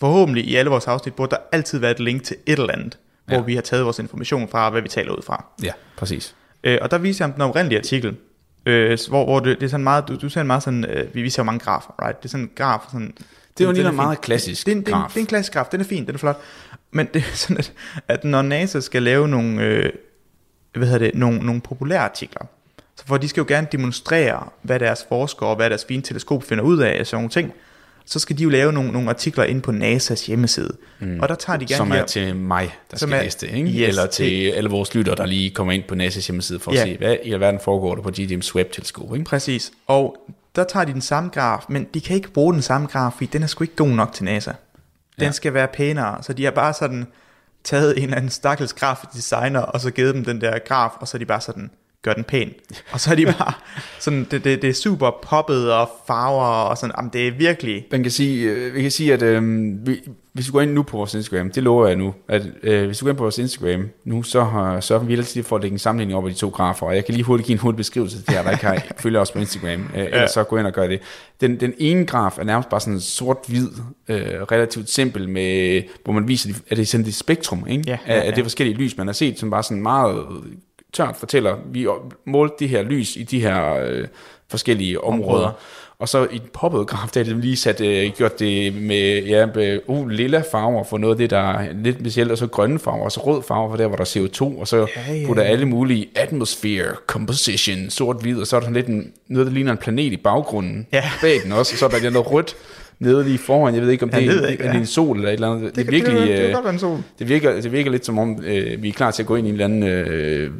forhåbentlig 0.00 0.44
i 0.44 0.54
alle 0.56 0.70
vores 0.70 0.86
afsnit, 0.86 1.14
burde 1.14 1.30
der 1.30 1.36
altid 1.52 1.78
være 1.78 1.90
et 1.90 2.00
link 2.00 2.22
til 2.22 2.36
et 2.46 2.58
eller 2.58 2.72
andet, 2.72 2.98
hvor 3.26 3.36
Ja. 3.36 3.42
vi 3.42 3.54
har 3.54 3.62
taget 3.62 3.84
vores 3.84 3.98
information 3.98 4.48
fra, 4.48 4.64
og 4.64 4.70
hvad 4.70 4.82
vi 4.82 4.88
taler 4.88 5.12
ud 5.12 5.22
fra. 5.22 5.44
Ja, 5.62 5.72
præcis. 5.96 6.34
Øh, 6.64 6.78
og 6.82 6.90
der 6.90 6.98
viser 6.98 7.26
jeg 7.26 7.34
den 7.34 7.42
oprindelige 7.42 7.78
artikel, 7.78 8.16
øh, 8.66 8.98
hvor, 9.08 9.24
hvor 9.24 9.40
det, 9.40 9.60
det 9.60 9.66
er 9.66 9.70
sådan 9.70 9.84
meget, 9.84 10.08
du, 10.08 10.16
du 10.16 10.28
ser 10.28 10.40
en 10.40 10.46
meget 10.46 10.62
sådan, 10.62 10.84
øh, 10.84 11.14
vi 11.14 11.22
viser 11.22 11.42
jo 11.42 11.44
mange 11.44 11.60
grafer, 11.60 11.92
right? 12.06 12.18
Det 12.22 12.24
er 12.24 12.30
sådan 12.30 12.44
en 12.44 12.50
graf, 12.54 12.80
sådan, 12.92 13.14
Det 13.58 13.66
var 13.66 13.72
lige 13.72 13.88
en 13.88 13.96
meget 13.96 14.20
klassisk 14.20 14.66
det 14.66 14.72
er, 14.72 14.76
en, 14.76 14.82
det, 14.84 14.92
er 14.92 14.96
en, 14.96 15.00
graf. 15.02 15.08
det 15.10 15.16
er 15.16 15.20
en 15.20 15.26
klassisk 15.26 15.52
graf, 15.52 15.66
den 15.66 15.80
er 15.80 15.84
fin, 15.84 16.06
den 16.06 16.14
er 16.14 16.18
flot. 16.18 16.40
Men 16.90 17.08
det 17.14 17.22
er 17.22 17.36
sådan, 17.36 17.56
at, 17.58 17.72
at 18.08 18.24
når 18.24 18.42
NASA 18.42 18.80
skal 18.80 19.02
lave 19.02 19.28
nogle, 19.28 19.62
øh, 19.62 19.92
hvad 20.74 20.86
hedder 20.88 21.06
det, 21.06 21.14
nogle, 21.14 21.38
nogle 21.38 21.60
populære 21.60 22.00
artikler, 22.00 22.46
så 22.96 23.06
for 23.06 23.16
de 23.16 23.28
skal 23.28 23.40
jo 23.40 23.44
gerne 23.48 23.66
demonstrere, 23.72 24.48
hvad 24.62 24.80
deres 24.80 25.06
forskere 25.08 25.48
og 25.48 25.56
hvad 25.56 25.70
deres 25.70 25.84
fine 25.88 26.02
teleskop 26.02 26.42
finder 26.42 26.64
ud 26.64 26.78
af, 26.78 27.00
og 27.00 27.06
sådan 27.06 27.16
nogle 27.16 27.30
ting, 27.30 27.52
så 28.06 28.18
skal 28.18 28.38
de 28.38 28.42
jo 28.42 28.48
lave 28.48 28.72
nogle, 28.72 28.92
nogle 28.92 29.08
artikler 29.10 29.44
ind 29.44 29.62
på 29.62 29.70
NASA's 29.70 30.26
hjemmeside. 30.26 30.76
Mm. 31.00 31.20
Og 31.20 31.28
der 31.28 31.34
tager 31.34 31.56
de 31.56 31.64
gerne 31.66 31.76
Som 31.76 31.90
er 31.90 31.94
her- 31.96 32.04
til 32.06 32.36
mig, 32.36 32.74
der 32.90 32.96
skal 32.96 33.12
er- 33.12 33.22
læse 33.22 33.38
det, 33.40 33.50
ikke? 33.54 33.68
Yes, 33.68 33.88
Eller 33.88 34.06
til 34.06 34.26
det- 34.30 34.54
alle 34.54 34.70
vores 34.70 34.94
lyttere, 34.94 35.14
der 35.16 35.26
lige 35.26 35.50
kommer 35.50 35.72
ind 35.72 35.82
på 35.88 35.94
NASA's 35.94 36.26
hjemmeside 36.26 36.60
for 36.60 36.70
at 36.70 36.76
Ja. 36.76 36.82
se, 36.84 36.96
hvad 36.96 37.16
i 37.24 37.32
alverden 37.32 37.60
foregår 37.64 37.94
der 37.94 38.02
på 38.02 38.10
James 38.18 38.54
Webb-teleskop, 38.56 39.14
ikke? 39.14 39.24
Præcis. 39.24 39.72
Og 39.86 40.16
der 40.56 40.64
tager 40.64 40.84
de 40.84 40.92
den 40.92 41.00
samme 41.00 41.30
graf, 41.30 41.62
men 41.68 41.86
de 41.94 42.00
kan 42.00 42.16
ikke 42.16 42.30
bruge 42.32 42.52
den 42.54 42.62
samme 42.62 42.86
graf, 42.86 43.12
fordi 43.12 43.26
den 43.26 43.42
er 43.42 43.46
sgu 43.46 43.64
ikke 43.64 43.76
god 43.76 43.88
nok 43.88 44.12
til 44.12 44.24
NASA. 44.24 44.52
Den 45.18 45.24
Ja. 45.24 45.30
skal 45.32 45.54
være 45.54 45.68
pænere, 45.68 46.22
så 46.22 46.32
de 46.32 46.44
har 46.44 46.50
bare 46.50 46.72
sådan 46.74 47.06
taget 47.64 47.96
en 47.98 48.02
eller 48.04 48.16
anden 48.16 48.30
stakkels 48.30 48.72
grafisk 48.72 49.12
designer, 49.12 49.60
og 49.60 49.80
så 49.80 49.90
givet 49.90 50.14
dem 50.14 50.24
den 50.24 50.40
der 50.40 50.58
graf, 50.58 50.90
og 51.00 51.08
så 51.08 51.16
er 51.16 51.18
de 51.18 51.24
bare 51.26 51.40
sådan, 51.40 51.70
gør 52.04 52.12
den 52.12 52.24
pæn. 52.24 52.52
Og 52.92 53.00
så 53.00 53.10
er 53.10 53.14
de 53.14 53.26
bare 53.26 53.52
sådan, 54.00 54.26
det, 54.30 54.44
det, 54.44 54.62
det 54.62 54.70
er 54.70 54.74
super 54.74 55.10
poppet 55.22 55.72
og 55.72 55.90
farver, 56.06 56.44
og 56.44 56.78
sådan, 56.78 56.94
jamen 56.98 57.10
det 57.12 57.28
er 57.28 57.32
virkelig, 57.32 57.86
Man 57.90 58.02
kan 58.02 58.12
sige, 58.12 58.50
øh, 58.50 58.74
vi 58.74 58.82
kan 58.82 58.90
sige, 58.90 59.12
at 59.12 59.22
øh, 59.22 59.42
vi, 59.86 60.00
hvis 60.34 60.46
du 60.46 60.52
går 60.52 60.60
ind 60.60 60.72
nu 60.72 60.82
på 60.82 60.96
vores 60.96 61.14
Instagram, 61.14 61.50
det 61.50 61.62
lover 61.62 61.86
jeg 61.86 61.96
nu, 61.96 62.14
at 62.28 62.42
øh, 62.62 62.86
hvis 62.86 62.98
du 62.98 63.04
går 63.04 63.10
ind 63.10 63.16
på 63.16 63.24
vores 63.24 63.38
Instagram 63.38 63.88
nu, 64.04 64.22
så, 64.22 64.44
har, 64.44 64.80
så 64.80 64.98
vi 64.98 65.14
altid 65.14 65.42
for 65.42 65.56
at 65.56 65.62
lægge 65.62 65.74
en 65.74 65.78
sammenligning 65.78 66.18
op 66.18 66.26
af 66.26 66.32
de 66.32 66.38
to 66.38 66.48
grafer, 66.48 66.86
og 66.86 66.94
jeg 66.94 67.04
kan 67.04 67.14
lige 67.14 67.24
hurtigt 67.24 67.46
give 67.46 67.54
en 67.54 67.60
hurtig 67.60 67.76
beskrivelse 67.76 68.22
til 68.22 68.34
jer, 68.34 68.42
der 68.42 68.50
ikke 68.50 68.66
har 68.66 68.84
følger 69.02 69.20
os 69.20 69.30
på 69.30 69.38
Instagram, 69.38 69.90
øh, 69.96 70.04
ellers 70.04 70.30
så 70.30 70.44
gå 70.44 70.56
ind 70.56 70.66
og 70.66 70.72
gør 70.72 70.86
det. 70.86 71.00
Den, 71.40 71.60
den 71.60 71.74
ene 71.78 72.06
graf 72.06 72.38
er 72.38 72.44
nærmest 72.44 72.68
bare 72.68 72.80
sådan 72.80 73.00
sort-hvid, 73.00 73.68
øh, 74.08 74.42
relativt 74.52 74.90
simpel, 74.90 75.28
med, 75.28 75.82
hvor 76.04 76.12
man 76.12 76.28
viser, 76.28 76.50
at 76.70 76.76
det 76.76 76.82
er 76.82 76.86
sådan 76.86 77.06
et 77.06 77.14
spektrum 77.14 77.66
ikke? 77.68 77.84
Ja, 77.86 77.98
af, 78.06 78.16
ja, 78.16 78.20
af 78.20 78.30
ja. 78.30 78.30
det 78.30 78.44
forskellige 78.44 78.76
lys, 78.76 78.96
man 78.96 79.06
har 79.06 79.14
set, 79.14 79.38
som 79.38 79.50
bare 79.50 79.62
sådan 79.62 79.82
meget 79.82 80.26
tørt 80.94 81.16
fortæller, 81.16 81.56
vi 81.72 81.86
målte 82.24 82.54
det 82.58 82.68
her 82.68 82.82
lys 82.82 83.16
i 83.16 83.22
de 83.22 83.40
her 83.40 83.74
øh, 83.86 84.06
forskellige 84.50 85.04
områder. 85.04 85.32
Områder. 85.34 85.50
Og 85.98 86.08
så 86.08 86.26
i 86.32 86.38
den 86.38 86.48
poppede 86.52 86.84
graf, 86.84 87.08
der 87.08 87.20
er 87.20 87.24
det 87.24 87.36
lige 87.36 87.56
sat, 87.56 87.80
øh, 87.80 88.10
gjort 88.16 88.38
det 88.38 88.74
med, 88.74 89.22
ja, 89.22 89.46
med 89.46 89.80
uh, 89.86 90.08
lilla 90.08 90.42
farver 90.52 90.84
for 90.84 90.98
noget 90.98 91.14
af 91.14 91.18
det, 91.18 91.30
der 91.30 91.38
er 91.52 91.68
lidt 91.82 91.96
specielt, 92.00 92.30
og 92.30 92.38
så 92.38 92.46
grønne 92.46 92.78
farver, 92.78 93.04
og 93.04 93.12
så 93.12 93.20
rød 93.20 93.42
farver 93.42 93.70
for 93.70 93.76
der, 93.76 93.86
hvor 93.86 93.96
der 93.96 94.02
er 94.04 94.26
CO2, 94.26 94.60
og 94.60 94.68
så 94.68 94.76
Ja, 94.96 95.12
ja, 95.14 95.26
putter 95.26 95.42
alle 95.42 95.66
mulige 95.66 96.08
atmosphere, 96.16 96.94
composition, 97.06 97.90
sort-hvid, 97.90 98.40
og 98.40 98.46
så 98.46 98.56
er 98.56 98.60
der 98.60 98.64
sådan 98.64 98.74
lidt 98.74 98.86
en, 98.86 99.12
noget, 99.28 99.46
der 99.46 99.52
ligner 99.52 99.72
en 99.72 99.78
planet 99.78 100.12
i 100.12 100.16
baggrunden, 100.16 100.86
Ja. 100.92 101.10
bag 101.20 101.40
den 101.44 101.52
også, 101.52 101.72
og 101.74 101.78
så 101.78 101.96
er 101.96 102.00
der 102.00 102.10
noget 102.10 102.30
rødt 102.32 102.56
nede 102.98 103.24
lige 103.24 103.38
foran, 103.38 103.74
jeg 103.74 103.82
ved 103.82 103.90
ikke, 103.90 104.04
om 104.04 104.10
Jeg 104.12 104.20
det 104.20 104.28
ved 104.28 104.44
er, 104.44 104.48
ikke, 104.48 104.64
er, 104.64 104.72
det 104.72 104.80
en 104.80 104.86
sol 104.86 105.16
eller 105.16 105.28
et 105.28 105.34
eller 105.34 105.50
andet. 105.50 105.64
Det, 105.64 105.76
det, 105.76 105.86
er 105.86 105.90
virkelig, 105.90 106.20
det, 106.20 106.28
det, 106.28 106.38
det, 106.38 106.48
øh, 106.48 106.54
godt 106.54 106.72
en 106.72 106.78
sol. 106.78 106.98
det 107.18 107.28
virker, 107.28 107.60
det 107.60 107.72
virker 107.72 107.90
lidt 107.90 108.06
som 108.06 108.18
om, 108.18 108.42
øh, 108.44 108.82
vi 108.82 108.88
er 108.88 108.92
klar 108.92 109.10
til 109.10 109.22
at 109.22 109.26
gå 109.26 109.36
ind 109.36 109.46
i 109.46 109.50
en 109.50 109.54
eller 109.54 109.64
anden 109.64 109.82
øh, 109.82 110.50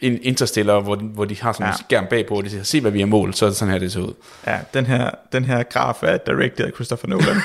en 0.00 0.18
interstellar, 0.22 0.80
hvor, 0.80 0.96
hvor 0.96 1.24
de 1.24 1.40
har 1.40 1.52
sådan 1.52 1.64
ja. 1.64 1.68
Ja. 1.68 1.72
en 1.72 1.78
skærm 1.88 2.06
bagpå, 2.10 2.34
og 2.34 2.44
de 2.44 2.50
siger, 2.50 2.62
se 2.62 2.80
hvad 2.80 2.90
vi 2.90 2.98
har 3.00 3.06
målt, 3.06 3.36
så 3.36 3.44
er 3.44 3.48
det 3.48 3.56
sådan 3.56 3.72
her, 3.72 3.78
det 3.78 3.92
ser 3.92 4.00
ud. 4.00 4.14
Ja, 4.46 4.58
den 4.74 4.86
her, 4.86 5.10
den 5.32 5.44
her 5.44 5.62
graf 5.62 6.02
er 6.02 6.16
directed 6.16 6.64
af 6.64 6.70
Christopher 6.74 7.08
Nolan. 7.08 7.36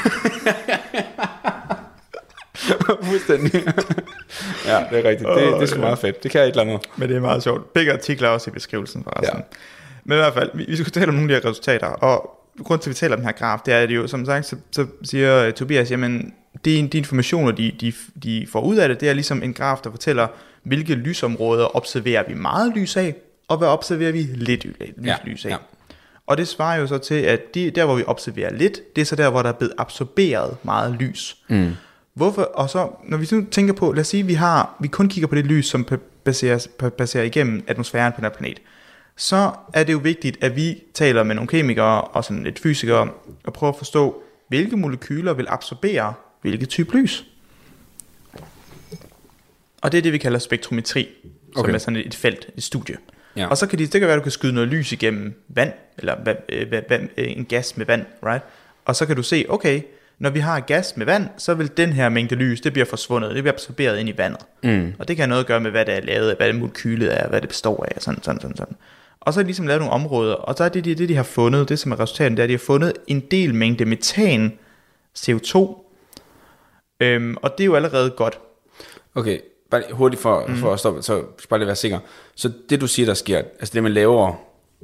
Fuldstændig. 3.03 3.53
ja, 4.65 4.83
det 4.91 5.05
er 5.05 5.09
rigtigt. 5.09 5.29
Det, 5.29 5.53
det 5.53 5.61
er 5.61 5.65
sgu 5.65 5.79
meget 5.79 5.99
fedt. 5.99 6.23
Det 6.23 6.31
kan 6.31 6.41
et 6.41 6.47
eller 6.47 6.61
andet. 6.61 6.79
Men 6.95 7.09
det 7.09 7.17
er 7.17 7.21
meget 7.21 7.43
sjovt. 7.43 7.73
Begge 7.73 7.93
artikler 7.93 8.27
er 8.27 8.31
også 8.31 8.49
i 8.49 8.53
beskrivelsen 8.53 9.03
forresten. 9.03 9.37
Ja. 9.37 9.43
Men 10.03 10.17
i 10.17 10.21
hvert 10.21 10.33
fald, 10.33 10.49
vi, 10.53 10.65
vi 10.67 10.75
skal 10.75 10.91
tale 10.91 11.07
om 11.07 11.13
nogle 11.13 11.33
af 11.33 11.41
de 11.41 11.45
her 11.45 11.51
resultater, 11.51 11.87
og 11.87 12.40
grund 12.63 12.79
til, 12.81 12.89
at 12.89 12.93
vi 12.93 12.95
taler 12.95 13.15
om 13.15 13.19
den 13.19 13.25
her 13.25 13.31
graf, 13.33 13.59
det 13.65 13.73
er 13.73 13.85
det 13.85 13.95
jo, 13.95 14.07
som 14.07 14.25
sagt, 14.25 14.45
så, 14.45 14.55
så 14.71 14.85
siger 15.03 15.47
uh, 15.47 15.53
Tobias, 15.53 15.91
jamen, 15.91 16.33
de, 16.65 16.87
de 16.87 16.97
informationer, 16.97 17.51
de, 17.51 17.71
de, 17.81 17.93
de 18.23 18.47
får 18.51 18.61
ud 18.61 18.75
af 18.75 18.89
det, 18.89 18.99
det 18.99 19.09
er 19.09 19.13
ligesom 19.13 19.43
en 19.43 19.53
graf, 19.53 19.77
der 19.83 19.91
fortæller, 19.91 20.27
hvilke 20.63 20.93
lysområder 20.95 21.75
observerer 21.75 22.23
vi 22.27 22.33
meget 22.33 22.73
lys 22.75 22.97
af, 22.97 23.15
og 23.47 23.57
hvad 23.57 23.67
observerer 23.67 24.11
vi 24.11 24.21
lidt 24.21 24.65
lys, 24.65 24.75
Ja, 25.05 25.15
lys 25.25 25.45
af. 25.45 25.49
ja. 25.49 25.57
Og 26.27 26.37
det 26.37 26.47
svarer 26.47 26.79
jo 26.79 26.87
så 26.87 26.97
til, 26.97 27.15
at 27.15 27.55
de, 27.55 27.71
der, 27.71 27.85
hvor 27.85 27.95
vi 27.95 28.03
observerer 28.07 28.53
lidt, 28.53 28.95
det 28.95 29.01
er 29.01 29.05
så 29.05 29.15
der, 29.15 29.29
hvor 29.29 29.41
der 29.41 29.49
er 29.49 29.53
blevet 29.53 29.73
absorberet 29.77 30.57
meget 30.63 30.95
lys. 30.99 31.37
Mm. 31.49 31.71
Hvorfor? 32.13 32.41
Og 32.41 32.69
så, 32.69 32.89
når 33.07 33.17
vi 33.17 33.27
nu 33.31 33.45
tænker 33.51 33.73
på, 33.73 33.91
lad 33.91 34.01
os 34.01 34.07
sige, 34.07 34.25
vi 34.25 34.33
har, 34.33 34.75
vi 34.79 34.87
kun 34.87 35.07
kigger 35.09 35.27
på 35.27 35.35
det 35.35 35.45
lys, 35.45 35.65
som 35.67 35.87
pa- 35.91 35.99
passerer, 36.25 36.57
pa- 36.83 36.89
passerer 36.89 37.23
igennem 37.23 37.63
atmosfæren 37.67 38.13
på 38.13 38.15
den 38.17 38.23
her 38.25 38.29
planet, 38.29 38.61
så 39.21 39.51
er 39.73 39.83
det 39.83 39.93
jo 39.93 39.97
vigtigt, 39.97 40.43
at 40.43 40.55
vi 40.55 40.83
taler 40.93 41.23
med 41.23 41.35
nogle 41.35 41.47
kemikere 41.47 42.01
og 42.01 42.23
sådan 42.23 42.43
lidt 42.43 42.59
fysikere, 42.59 43.09
og 43.43 43.53
prøver 43.53 43.73
at 43.73 43.77
forstå, 43.77 44.23
hvilke 44.47 44.77
molekyler 44.77 45.33
vil 45.33 45.45
absorbere 45.49 46.13
hvilket 46.41 46.69
type 46.69 46.97
lys. 46.97 47.25
Og 49.81 49.91
det 49.91 49.97
er 49.97 50.01
det, 50.01 50.13
vi 50.13 50.17
kalder 50.17 50.39
spektrometri, 50.39 51.07
som 51.53 51.59
Okay. 51.59 51.73
er 51.73 51.77
sådan 51.77 51.95
et, 52.05 52.15
felt, 52.15 52.49
et 52.57 52.63
studie. 52.63 52.95
Ja. 53.35 53.47
Og 53.47 53.57
så 53.57 53.67
kan 53.67 53.79
de, 53.79 53.83
det 53.87 53.91
kan 53.91 54.01
være, 54.01 54.11
at 54.11 54.17
du 54.17 54.23
kan 54.23 54.31
skyde 54.31 54.53
noget 54.53 54.69
lys 54.69 54.91
igennem 54.91 55.43
vand, 55.47 55.73
eller 55.97 56.15
vand, 56.25 56.37
øh, 56.49 56.71
vand, 56.71 56.85
vand, 56.89 57.09
øh, 57.17 57.31
en 57.31 57.45
gas 57.45 57.77
med 57.77 57.85
vand, 57.85 58.05
right? 58.25 58.43
Og 58.85 58.95
så 58.95 59.05
kan 59.05 59.15
du 59.15 59.23
se, 59.23 59.45
okay, 59.49 59.81
når 60.19 60.29
vi 60.29 60.39
har 60.39 60.59
gas 60.59 60.97
med 60.97 61.05
vand, 61.05 61.27
så 61.37 61.53
vil 61.53 61.77
den 61.77 61.93
her 61.93 62.09
mængde 62.09 62.35
lys, 62.35 62.61
det 62.61 62.73
bliver 62.73 62.85
forsvundet, 62.85 63.35
det 63.35 63.43
bliver 63.43 63.53
absorberet 63.53 63.99
ind 63.99 64.09
i 64.09 64.17
vandet. 64.17 64.41
Mm. 64.63 64.93
Og 64.99 65.07
det 65.07 65.15
kan 65.15 65.23
have 65.23 65.29
noget 65.29 65.43
at 65.43 65.47
gøre 65.47 65.59
med, 65.59 65.71
hvad 65.71 65.85
det 65.85 65.93
er 65.93 66.01
lavet 66.01 66.29
af, 66.29 66.35
hvad 66.35 66.47
det 66.47 66.55
molekylet 66.55 67.19
er, 67.21 67.27
hvad 67.27 67.41
det 67.41 67.49
består 67.49 67.85
af, 67.91 68.01
sådan, 68.01 68.23
sådan, 68.23 68.41
sådan, 68.41 68.57
sådan. 68.57 68.75
Og 69.21 69.33
så 69.33 69.39
har 69.39 69.43
de 69.43 69.47
ligesom 69.47 69.67
lavet 69.67 69.81
nogle 69.81 69.93
områder, 69.93 70.33
og 70.33 70.55
så 70.57 70.63
er 70.63 70.69
det 70.69 70.85
det, 70.85 70.97
det 70.97 71.09
de 71.09 71.15
har 71.15 71.23
fundet, 71.23 71.69
det 71.69 71.79
som 71.79 71.91
er 71.91 71.99
resultatet, 71.99 72.31
det 72.31 72.39
er, 72.39 72.43
at 72.43 72.49
de 72.49 72.53
har 72.53 72.59
fundet 72.59 72.93
en 73.07 73.19
del 73.19 73.55
mængde 73.55 73.85
metan, 73.85 74.59
CO2, 75.17 75.57
øhm, 76.99 77.37
og 77.41 77.51
det 77.57 77.63
er 77.63 77.65
jo 77.65 77.75
allerede 77.75 78.09
godt. 78.09 78.39
Okay, 79.15 79.39
bare 79.71 79.81
lige 79.81 79.93
hurtigt 79.93 80.21
for, 80.21 80.45
mm. 80.47 80.55
for 80.55 80.73
at 80.73 80.79
stoppe, 80.79 81.01
så 81.01 81.23
bare 81.49 81.59
lige 81.59 81.67
være 81.67 81.75
sikker. 81.75 81.99
Så 82.35 82.51
det 82.69 82.81
du 82.81 82.87
siger, 82.87 83.05
der 83.05 83.13
sker, 83.13 83.37
altså 83.37 83.73
det 83.73 83.83
man 83.83 83.91
laver, 83.91 84.33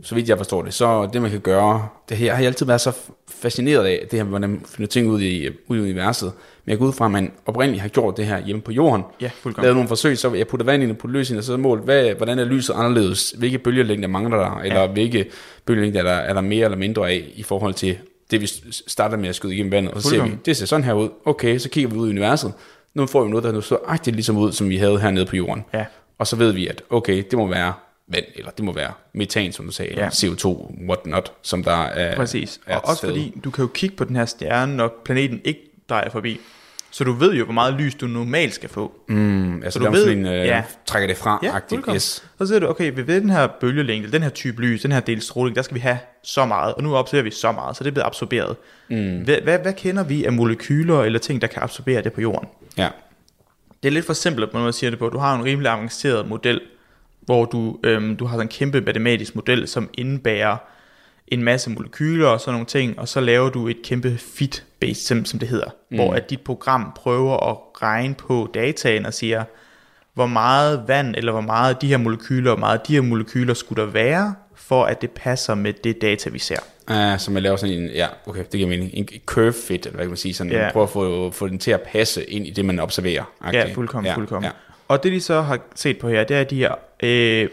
så 0.03 0.15
vidt 0.15 0.29
jeg 0.29 0.37
forstår 0.37 0.61
det, 0.61 0.73
så 0.73 1.09
det 1.13 1.21
man 1.21 1.31
kan 1.31 1.39
gøre, 1.39 1.87
det 2.09 2.17
her 2.17 2.33
har 2.33 2.39
jeg 2.39 2.47
altid 2.47 2.65
været 2.65 2.81
så 2.81 2.97
fascineret 3.27 3.85
af, 3.85 4.07
det 4.11 4.19
her, 4.19 4.23
hvordan 4.23 4.49
man 4.49 4.65
finder 4.65 4.87
ting 4.87 5.07
ud 5.07 5.21
i, 5.21 5.49
ud 5.67 5.77
i 5.77 5.81
universet. 5.81 6.33
Men 6.67 6.71
jeg 6.71 6.79
går 6.79 6.85
ud 6.85 6.93
fra, 6.93 7.05
at 7.05 7.11
man 7.11 7.31
oprindeligt 7.45 7.81
har 7.81 7.89
gjort 7.89 8.17
det 8.17 8.25
her 8.25 8.39
hjemme 8.45 8.61
på 8.61 8.71
jorden. 8.71 9.03
Ja, 9.21 9.29
fuldkommen. 9.41 9.63
Lavet 9.65 9.75
nogle 9.75 9.87
forsøg, 9.87 10.17
så 10.17 10.33
jeg 10.33 10.47
putter 10.47 10.65
vand 10.65 10.83
ind 10.83 10.95
lys 11.09 11.29
ind, 11.29 11.37
og 11.37 11.43
så 11.43 11.57
målt, 11.57 11.83
hvad, 11.83 12.13
hvordan 12.13 12.39
er 12.39 12.45
lyset 12.45 12.73
anderledes? 12.73 13.33
Hvilke 13.37 13.57
bølgelængder 13.59 14.07
mangler 14.07 14.37
der? 14.37 14.59
Eller 14.59 14.81
ja. 14.81 14.87
hvilke 14.87 15.25
bølgelængder 15.65 15.99
er 15.99 16.03
der, 16.03 16.11
er 16.11 16.33
der 16.33 16.41
mere 16.41 16.65
eller 16.65 16.77
mindre 16.77 17.09
af 17.09 17.31
i 17.35 17.43
forhold 17.43 17.73
til 17.73 17.97
det, 18.31 18.41
vi 18.41 18.47
starter 18.87 19.17
med 19.17 19.29
at 19.29 19.35
skyde 19.35 19.53
igennem 19.53 19.71
vandet? 19.71 19.93
Og 19.93 20.01
så 20.01 20.09
ser 20.09 20.23
vi, 20.23 20.31
det 20.45 20.57
ser 20.57 20.65
sådan 20.65 20.83
her 20.83 20.93
ud. 20.93 21.09
Okay, 21.25 21.57
så 21.57 21.69
kigger 21.69 21.89
vi 21.89 21.97
ud 21.97 22.07
i 22.07 22.09
universet. 22.11 22.53
Nu 22.93 23.05
får 23.05 23.23
vi 23.23 23.29
noget, 23.29 23.43
der 23.43 23.61
så 23.61 23.77
agtigt 23.87 24.15
ligesom 24.15 24.37
ud, 24.37 24.51
som 24.51 24.69
vi 24.69 24.77
havde 24.77 24.99
hernede 24.99 25.25
på 25.25 25.35
jorden. 25.35 25.65
Ja. 25.73 25.85
Og 26.17 26.27
så 26.27 26.35
ved 26.35 26.51
vi, 26.51 26.67
at 26.67 26.81
okay, 26.89 27.23
det 27.31 27.39
må 27.39 27.47
være 27.47 27.73
vand, 28.07 28.25
eller 28.35 28.51
det 28.51 28.65
må 28.65 28.73
være 28.73 28.91
metan, 29.13 29.51
som 29.51 29.65
du 29.65 29.71
sagde, 29.71 29.91
Ja. 29.91 29.97
eller 29.97 30.09
CO2, 30.09 30.47
what 30.87 31.05
not, 31.05 31.31
som 31.41 31.63
der 31.63 31.83
er 31.83 32.15
Præcis. 32.15 32.59
er 32.65 32.75
Og 32.77 32.81
også 32.85 33.01
til 33.01 33.09
stede. 33.09 33.25
fordi, 33.25 33.39
du 33.43 33.51
kan 33.51 33.61
jo 33.63 33.67
kigge 33.73 33.95
på 33.95 34.03
den 34.03 34.15
her 34.15 34.25
stjerne, 34.25 34.77
når 34.77 35.01
planeten 35.05 35.41
ikke 35.43 35.59
drejer 35.89 36.09
forbi. 36.09 36.39
Så 36.97 37.03
du 37.03 37.11
ved 37.13 37.33
jo, 37.33 37.43
hvor 37.43 37.53
meget 37.53 37.73
lys 37.73 37.95
du 37.95 38.07
normalt 38.07 38.53
skal 38.53 38.69
få. 38.69 38.91
Mm, 39.07 39.63
altså, 39.63 39.79
Så 39.79 39.85
du 39.85 39.91
ved- 39.91 39.99
sådan 40.03 40.17
en, 40.17 40.25
øh, 40.25 40.33
ja. 40.45 40.63
trækker 40.85 41.07
det 41.07 41.17
fra, 41.17 41.39
Ja, 41.43 41.55
agtigt. 41.55 41.81
Yes. 41.95 42.23
Så 42.37 42.45
siger 42.45 42.59
du, 42.59 42.67
okay, 42.67 42.91
ved 42.95 43.21
den 43.21 43.29
her 43.29 43.47
bølgelængde, 43.61 44.11
den 44.11 44.23
her 44.23 44.29
type 44.29 44.61
lys, 44.61 44.81
den 44.81 44.91
her 44.91 44.99
del 44.99 45.21
stråling, 45.21 45.55
der 45.55 45.61
skal 45.61 45.75
vi 45.75 45.79
have 45.79 45.97
så 46.23 46.45
meget, 46.45 46.73
og 46.73 46.83
nu 46.83 46.95
observerer 46.95 47.23
vi 47.23 47.31
så 47.31 47.51
meget, 47.51 47.77
så 47.77 47.83
det 47.83 47.89
er 47.89 47.93
blevet 47.93 48.05
absorberet. 48.05 48.55
Mm. 48.89 49.17
Hvad, 49.23 49.37
hvad, 49.43 49.59
hvad 49.59 49.73
kender 49.73 50.03
vi 50.03 50.25
af 50.25 50.33
molekyler 50.33 51.03
eller 51.03 51.19
ting, 51.19 51.41
der 51.41 51.47
kan 51.47 51.63
absorbere 51.63 52.01
det 52.01 52.13
på 52.13 52.21
jorden? 52.21 52.49
Ja. 52.77 52.89
Det 53.83 53.89
er 53.89 53.93
lidt 53.93 54.05
for 54.05 54.13
simpelt 54.13 54.51
på 54.51 54.57
noget 54.57 54.67
at 54.69 54.75
sige 54.75 54.91
det 54.91 54.99
på. 54.99 55.09
Du 55.09 55.17
har 55.17 55.35
en 55.35 55.43
rimelig 55.45 55.71
avanceret 55.71 56.27
model, 56.27 56.61
hvor 57.21 57.45
du, 57.45 57.77
øhm, 57.83 58.15
du 58.17 58.25
har 58.25 58.35
sådan 58.35 58.45
en 58.45 58.49
kæmpe 58.51 58.81
matematisk 58.81 59.35
model, 59.35 59.67
som 59.67 59.89
indebærer 59.93 60.57
en 61.27 61.43
masse 61.43 61.69
molekyler 61.69 62.27
og 62.27 62.39
sådan 62.39 62.53
nogle 62.53 62.65
ting, 62.65 62.99
og 62.99 63.07
så 63.07 63.19
laver 63.19 63.49
du 63.49 63.67
et 63.67 63.81
kæmpe 63.83 64.17
fit-based, 64.17 64.93
som, 65.07 65.25
som 65.25 65.39
det 65.39 65.47
hedder, 65.47 65.69
mm. 65.91 65.97
hvor 65.97 66.13
at 66.13 66.29
dit 66.29 66.41
program 66.41 66.91
prøver 66.95 67.49
at 67.51 67.57
regne 67.81 68.13
på 68.15 68.49
dataen 68.53 69.05
og 69.05 69.13
siger, 69.13 69.43
hvor 70.13 70.25
meget 70.27 70.83
vand 70.87 71.15
eller 71.17 71.31
hvor 71.31 71.41
meget 71.41 71.73
af 71.73 71.79
de 71.79 71.87
her 71.87 71.97
molekyler, 71.97 72.51
hvor 72.51 72.59
meget 72.59 72.79
af 72.79 72.85
de 72.87 72.93
her 72.93 73.01
molekyler 73.01 73.53
skulle 73.53 73.83
der 73.83 73.91
være, 73.91 74.35
for 74.55 74.85
at 74.85 75.01
det 75.01 75.11
passer 75.11 75.55
med 75.55 75.73
det 75.73 76.01
data, 76.01 76.29
vi 76.29 76.39
ser. 76.39 76.59
Uh, 76.91 77.19
så 77.19 77.31
man 77.31 77.43
laver 77.43 77.55
sådan 77.55 77.75
en, 77.75 77.89
ja, 77.89 78.07
okay, 78.25 78.39
det 78.39 78.51
giver 78.51 78.67
mening, 78.67 78.91
en 78.93 79.07
curve 79.25 79.53
fit, 79.53 79.85
eller 79.85 79.95
hvad 79.95 80.05
kan 80.05 80.09
man 80.09 80.17
sige, 80.17 80.33
sådan, 80.33 80.53
Ja. 80.53 80.71
prøver 80.71 80.83
at 80.85 80.89
få, 80.89 81.31
få 81.31 81.47
den 81.47 81.59
til 81.59 81.71
at 81.71 81.81
passe 81.81 82.23
ind 82.23 82.47
i 82.47 82.49
det, 82.49 82.65
man 82.65 82.79
observerer. 82.79 83.23
Ja, 83.53 83.73
fuldkommen, 83.73 84.09
ja, 84.09 84.15
fuldkommen. 84.15 84.43
Ja. 84.43 84.49
Ja. 84.49 84.83
Og 84.87 85.03
det 85.03 85.11
de 85.11 85.21
så 85.21 85.41
har 85.41 85.59
set 85.75 85.97
på 85.99 86.09
her, 86.09 86.23
det 86.23 86.37
er, 86.37 86.41
at 86.41 86.49
de 86.49 86.61
har 86.63 86.79
øh, 87.03 87.49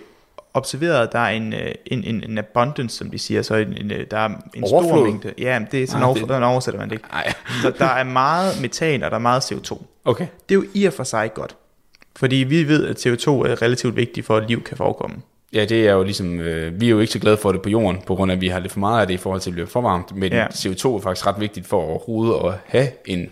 observeret, 0.55 1.07
at 1.07 1.13
der 1.13 1.19
er 1.19 1.29
en, 1.31 1.53
øh, 1.53 1.73
en, 1.87 2.05
en, 2.05 2.25
en 2.31 2.39
abundance, 2.39 2.97
som 2.97 3.11
de 3.11 3.19
siger, 3.19 3.43
så 3.43 3.55
en, 3.55 3.77
en, 3.77 3.91
øh, 3.91 4.07
der 4.11 4.17
er 4.19 4.29
en 4.55 4.67
stor 4.67 4.77
Overflod? 4.83 5.05
mængde. 5.05 5.33
Ja, 5.39 5.61
det 5.73 5.83
er 5.83 5.87
sådan, 5.87 6.03
Ah, 6.03 6.09
ah, 6.09 6.15
det- 6.15 6.23
over, 6.31 6.39
det... 6.41 6.45
oversætter 6.49 6.81
man 6.81 6.89
det 6.89 6.95
ikke. 6.97 7.07
Ej, 7.13 7.33
Så 7.63 7.73
der 7.79 7.85
er 7.87 8.05
meget 8.05 8.61
metan, 8.61 9.03
og 9.03 9.11
der 9.11 9.17
er 9.17 9.21
meget 9.21 9.53
CO2. 9.53 9.83
okay. 10.05 10.27
Det 10.49 10.55
er 10.55 10.59
jo 10.59 10.65
i 10.75 10.85
og 10.85 10.93
for 10.93 11.05
sig 11.05 11.35
godt. 11.35 11.57
Fordi 12.17 12.37
vi 12.37 12.69
ved, 12.69 12.87
at 12.87 13.07
CO2 13.07 13.29
er 13.31 13.63
relativt 13.63 13.97
vigtigt 13.97 14.27
for, 14.27 14.37
at 14.37 14.49
liv 14.49 14.63
kan 14.63 14.77
forekomme. 14.77 15.17
Ja, 15.53 15.65
det 15.65 15.89
er 15.89 15.93
jo 15.93 16.03
ligesom, 16.03 16.41
øh, 16.41 16.81
vi 16.81 16.87
er 16.87 16.91
jo 16.91 17.01
ikke 17.01 17.13
så 17.13 17.19
glade 17.19 17.37
for 17.37 17.53
det 17.53 17.63
på 17.63 17.69
jorden, 17.69 18.01
på 18.07 18.15
grund 18.15 18.31
af, 18.33 18.37
at 18.37 18.41
vi 18.41 18.49
har 18.49 18.59
lidt 18.59 18.73
for 18.73 18.81
meget 18.81 19.01
af 19.01 19.07
det 19.07 19.15
i 19.15 19.17
forhold 19.17 19.41
til 19.41 19.51
at 19.51 19.55
blive 19.55 19.67
for 19.67 19.81
varmt, 19.81 20.17
men 20.17 20.33
ja. 20.33 20.47
CO2 20.47 20.89
er 20.89 21.01
faktisk 21.03 21.27
ret 21.27 21.41
vigtigt 21.41 21.67
for 21.67 21.81
overhovedet 21.83 22.35
at 22.49 22.55
have 22.67 22.89
en, 23.07 23.29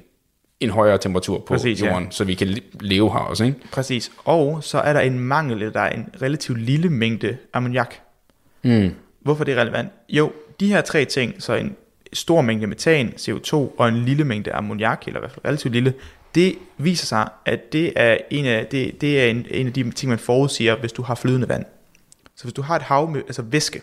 en 0.62 0.70
højere 0.70 0.98
temperatur 0.98 1.38
på 1.38 1.44
Præcis, 1.44 1.82
ja. 1.82 1.90
jorden, 1.90 2.06
så 2.10 2.24
vi 2.24 2.34
kan 2.34 2.46
le- 2.46 2.60
leve 2.80 3.12
her 3.12 3.18
også, 3.18 3.44
ikke? 3.44 3.56
Præcis. 3.72 4.12
Og 4.24 4.64
så 4.64 4.78
er 4.78 4.92
der 4.92 5.00
en 5.00 5.18
mangel, 5.18 5.56
eller 5.58 5.72
der 5.72 5.80
er 5.80 5.90
en 5.90 6.08
relativt 6.22 6.60
lille 6.60 6.88
mængde 6.90 7.36
ammoniak. 7.52 7.94
Mm. 8.62 8.90
Hvorfor 9.20 9.44
det 9.44 9.54
er 9.54 9.60
relevant? 9.60 9.88
Jo, 10.08 10.32
de 10.60 10.68
her 10.68 10.80
tre 10.80 11.04
ting, 11.04 11.34
så 11.42 11.54
en 11.54 11.76
stor 12.12 12.40
mængde 12.42 12.66
metan, 12.66 13.08
CO2 13.16 13.54
og 13.54 13.88
en 13.88 14.04
lille 14.04 14.24
mængde 14.24 14.52
ammoniak, 14.52 15.02
eller 15.06 15.20
i 15.20 15.22
hvert 15.22 15.32
fald 15.32 15.44
relativt 15.44 15.72
lille, 15.74 15.94
det 16.34 16.54
viser 16.78 17.06
sig, 17.06 17.28
at 17.46 17.72
det 17.72 17.92
er 17.96 18.16
en 18.30 18.46
af, 18.46 18.66
det, 18.66 19.00
det 19.00 19.20
er 19.22 19.26
en, 19.26 19.46
en 19.50 19.66
af 19.66 19.72
de 19.72 19.90
ting, 19.90 20.10
man 20.10 20.18
forudsiger, 20.18 20.76
hvis 20.76 20.92
du 20.92 21.02
har 21.02 21.14
flydende 21.14 21.48
vand. 21.48 21.64
Så 22.36 22.44
hvis 22.44 22.52
du 22.54 22.62
har 22.62 22.76
et 22.76 22.82
hav 22.82 23.10
med 23.10 23.20
altså 23.26 23.42
væske, 23.42 23.80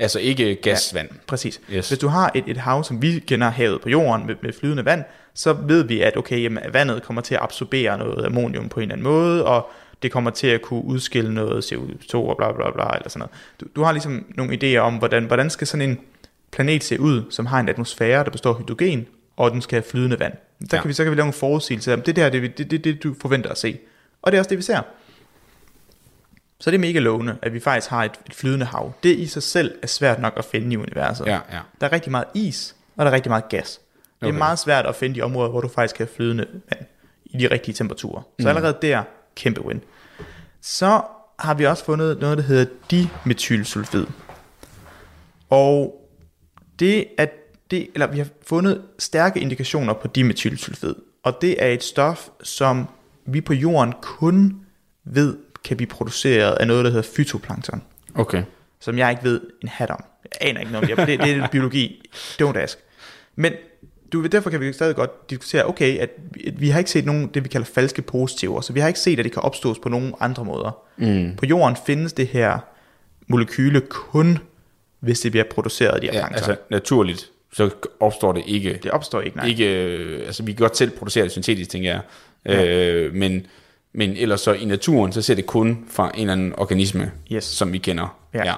Altså 0.00 0.18
ikke 0.18 0.54
gasvand. 0.54 1.08
præcis. 1.26 1.60
Yes. 1.72 1.88
Hvis 1.88 1.98
du 1.98 2.08
har 2.08 2.30
et, 2.34 2.44
et 2.46 2.56
hav, 2.56 2.84
som 2.84 3.02
vi 3.02 3.18
kender 3.18 3.50
havet 3.50 3.80
på 3.80 3.88
jorden 3.88 4.26
med, 4.26 4.34
med 4.42 4.52
flydende 4.52 4.84
vand, 4.84 5.04
så 5.34 5.52
ved 5.52 5.82
vi, 5.84 6.00
at 6.00 6.16
okay, 6.16 6.42
jamen, 6.42 6.62
vandet 6.72 7.02
kommer 7.02 7.22
til 7.22 7.34
at 7.34 7.40
absorbere 7.42 7.98
noget 7.98 8.24
ammonium 8.26 8.68
på 8.68 8.80
en 8.80 8.82
eller 8.82 8.94
anden 8.94 9.04
måde, 9.04 9.44
og 9.44 9.70
det 10.02 10.12
kommer 10.12 10.30
til 10.30 10.46
at 10.46 10.62
kunne 10.62 10.84
udskille 10.84 11.34
noget 11.34 11.72
CO2 11.72 12.14
og 12.14 12.36
bla 12.38 12.52
bla 12.52 12.70
bla, 12.70 12.96
eller 12.96 13.08
sådan 13.08 13.18
noget. 13.18 13.30
Du, 13.60 13.66
du 13.76 13.82
har 13.82 13.92
ligesom 13.92 14.24
nogle 14.34 14.58
idéer 14.62 14.78
om, 14.78 14.94
hvordan, 14.94 15.24
hvordan 15.24 15.50
skal 15.50 15.66
sådan 15.66 15.90
en 15.90 15.98
planet 16.52 16.84
se 16.84 17.00
ud, 17.00 17.22
som 17.30 17.46
har 17.46 17.60
en 17.60 17.68
atmosfære, 17.68 18.24
der 18.24 18.30
består 18.30 18.50
af 18.54 18.58
hydrogen, 18.58 19.06
og 19.36 19.50
den 19.50 19.62
skal 19.62 19.76
have 19.76 19.90
flydende 19.90 20.20
vand. 20.20 20.32
Der 20.70 20.76
Ja. 20.76 20.80
kan 20.82 20.88
vi, 20.88 20.92
så 20.94 21.04
kan 21.04 21.10
vi 21.10 21.16
lave 21.16 21.24
nogle 21.24 21.32
forudsigelser 21.32 21.92
om, 21.94 22.02
det 22.02 22.16
der, 22.16 22.28
det, 22.30 22.58
det, 22.58 22.70
det, 22.70 22.84
det, 22.84 23.02
du 23.02 23.14
forventer 23.20 23.50
at 23.50 23.58
se. 23.58 23.78
Og 24.22 24.32
det 24.32 24.38
er 24.38 24.40
også 24.40 24.48
det, 24.48 24.58
vi 24.58 24.62
ser. 24.62 24.80
Så 26.60 26.70
det 26.70 26.74
er 26.76 26.80
mega 26.80 26.98
lovende, 26.98 27.36
at 27.42 27.52
vi 27.54 27.60
faktisk 27.60 27.90
har 27.90 28.04
et, 28.04 28.12
et 28.26 28.34
flydende 28.34 28.66
hav. 28.66 28.92
Det 29.02 29.18
i 29.18 29.26
sig 29.26 29.42
selv 29.42 29.74
er 29.82 29.86
svært 29.86 30.18
nok 30.20 30.32
at 30.36 30.44
finde 30.44 30.72
i 30.72 30.76
universet. 30.76 31.26
Ja, 31.26 31.32
ja. 31.52 31.58
Der 31.80 31.86
er 31.86 31.92
rigtig 31.92 32.10
meget 32.10 32.24
is, 32.34 32.76
og 32.96 33.04
der 33.04 33.10
er 33.10 33.14
rigtig 33.14 33.30
meget 33.30 33.48
gas. 33.48 33.80
Det 34.20 34.28
er 34.28 34.32
meget 34.32 34.58
svært 34.58 34.86
at 34.86 34.96
finde 34.96 35.14
de 35.14 35.22
områder, 35.22 35.50
hvor 35.50 35.60
du 35.60 35.68
faktisk 35.68 35.96
kan 35.96 36.06
have 36.06 36.14
flydende 36.16 36.46
vand 36.70 36.86
i 37.24 37.38
de 37.38 37.50
rigtige 37.50 37.74
temperaturer. 37.74 38.22
Så 38.22 38.28
Mm. 38.38 38.46
allerede 38.46 38.78
der, 38.82 39.02
kæmpe 39.36 39.64
win. 39.64 39.80
Så 40.60 41.02
har 41.38 41.54
vi 41.54 41.66
også 41.66 41.84
fundet 41.84 42.20
noget, 42.20 42.38
der 42.38 42.44
hedder 42.44 42.66
dimetylsulfid. 42.90 44.06
Og 45.50 45.94
det 46.78 47.06
er 47.18 47.26
det, 47.70 47.88
eller 47.94 48.06
vi 48.06 48.18
har 48.18 48.26
fundet 48.46 48.82
stærke 48.98 49.40
indikationer 49.40 49.92
på 49.92 50.08
dimetylsulfid. 50.08 50.94
Og 51.24 51.38
det 51.40 51.62
er 51.62 51.66
et 51.66 51.82
stof, 51.84 52.28
som 52.42 52.88
vi 53.26 53.40
på 53.40 53.52
jorden 53.54 53.94
kun 54.02 54.60
ved 55.04 55.36
kan 55.64 55.76
blive 55.76 55.88
produceret 55.88 56.52
af 56.52 56.66
noget, 56.66 56.84
der 56.84 56.90
hedder 56.90 57.08
fytoplankton 57.16 57.82
Okay. 58.14 58.42
som 58.80 58.98
jeg 58.98 59.10
ikke 59.10 59.24
ved 59.24 59.40
en 59.62 59.68
hat 59.68 59.90
om. 59.90 60.04
Jeg 60.24 60.48
aner 60.48 60.60
ikke 60.60 60.72
noget 60.72 60.90
om 60.90 60.96
det. 60.96 61.06
Det, 61.06 61.20
det 61.20 61.36
er 61.36 61.48
biologi. 61.48 62.02
Don't 62.42 62.56
ask. 62.58 62.78
Men 63.36 63.52
du, 64.12 64.26
derfor 64.26 64.50
kan 64.50 64.60
vi 64.60 64.72
stadig 64.72 64.96
godt 64.96 65.30
diskutere, 65.30 65.64
okay, 65.68 65.98
at 65.98 66.10
vi, 66.56 66.68
har 66.68 66.78
ikke 66.78 66.90
set 66.90 67.04
nogen, 67.06 67.26
det 67.34 67.44
vi 67.44 67.48
kalder 67.48 67.66
falske 67.66 68.02
positiver, 68.02 68.60
så 68.60 68.72
vi 68.72 68.80
har 68.80 68.88
ikke 68.88 69.00
set, 69.00 69.18
at 69.18 69.24
det 69.24 69.32
kan 69.32 69.42
opstås 69.42 69.78
på 69.78 69.88
nogen 69.88 70.14
andre 70.20 70.44
måder. 70.44 70.78
Mm. 70.96 71.36
På 71.36 71.46
jorden 71.46 71.76
findes 71.86 72.12
det 72.12 72.26
her 72.26 72.58
molekyle 73.28 73.80
kun, 73.80 74.38
hvis 75.00 75.20
det 75.20 75.30
bliver 75.32 75.44
produceret 75.50 75.90
af 75.94 76.00
de 76.00 76.06
her 76.06 76.14
Ja, 76.14 76.20
plankton. 76.28 76.50
altså 76.50 76.56
naturligt, 76.70 77.30
så 77.52 77.70
opstår 78.00 78.32
det 78.32 78.42
ikke. 78.46 78.78
det 78.82 78.90
opstår 78.90 79.20
ikke, 79.20 79.36
nej. 79.36 79.46
ikke 79.46 79.84
øh, 79.84 80.26
altså 80.26 80.42
vi 80.42 80.52
kan 80.52 80.58
godt 80.58 80.76
selv 80.76 80.90
producere 80.90 81.24
det 81.24 81.32
syntetisk, 81.32 81.70
tænker 81.70 81.90
jeg. 81.90 82.00
Øh, 82.66 83.14
men, 83.14 83.46
men 83.92 84.16
ellers 84.16 84.40
så 84.40 84.52
i 84.52 84.64
naturen, 84.64 85.12
så 85.12 85.22
ser 85.22 85.34
det 85.34 85.46
kun 85.46 85.84
fra 85.88 86.10
en 86.14 86.20
eller 86.20 86.32
anden 86.32 86.54
organisme, 86.58 87.12
Yes. 87.32 87.44
som 87.44 87.72
vi 87.72 87.78
kender. 87.78 88.18
Ja. 88.34 88.44
ja. 88.46 88.54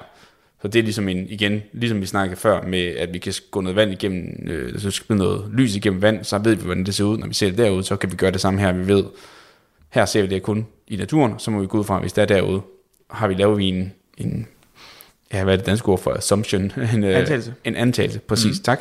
Så 0.61 0.67
det 0.67 0.79
er 0.79 0.83
ligesom 0.83 1.09
en, 1.09 1.27
igen, 1.29 1.61
ligesom 1.73 2.01
vi 2.01 2.05
snakkede 2.05 2.39
før 2.39 2.61
med, 2.61 2.79
at 2.79 3.13
vi 3.13 3.19
kan 3.19 3.33
gå 3.51 3.61
noget 3.61 3.75
vand 3.75 3.91
igennem, 3.91 4.47
øh, 4.47 4.79
så 4.79 4.91
skal 4.91 5.15
noget 5.15 5.49
lys 5.53 5.75
igennem 5.75 6.01
vand, 6.01 6.23
så 6.23 6.37
ved 6.37 6.55
vi, 6.55 6.63
hvordan 6.63 6.83
det 6.85 6.95
ser 6.95 7.03
ud. 7.03 7.17
Når 7.17 7.27
vi 7.27 7.33
ser 7.33 7.47
det 7.47 7.57
derude, 7.57 7.83
så 7.83 7.95
kan 7.95 8.11
vi 8.11 8.15
gøre 8.15 8.31
det 8.31 8.41
samme 8.41 8.59
her. 8.59 8.71
Vi 8.71 8.87
ved, 8.87 9.03
her 9.89 10.05
ser 10.05 10.21
vi 10.21 10.27
det 10.27 10.43
kun 10.43 10.67
i 10.87 10.95
naturen, 10.95 11.39
så 11.39 11.51
må 11.51 11.59
vi 11.59 11.67
gå 11.67 11.79
ud 11.79 11.83
fra, 11.83 11.99
hvis 11.99 12.13
det 12.13 12.21
er 12.21 12.25
derude, 12.25 12.61
har 13.09 13.27
vi 13.27 13.33
lavet 13.33 13.67
en, 13.69 13.93
en 14.17 14.47
ja, 15.33 15.43
hvad 15.43 15.53
er 15.53 15.57
det 15.57 15.65
danske 15.65 15.89
ord 15.89 15.99
for 15.99 16.11
assumption? 16.11 16.71
En, 16.93 17.03
øh, 17.03 17.17
Antagelse. 17.19 17.53
En 17.63 17.75
antagelse, 17.75 18.19
præcis, 18.19 18.59
mm. 18.59 18.63
tak. 18.63 18.79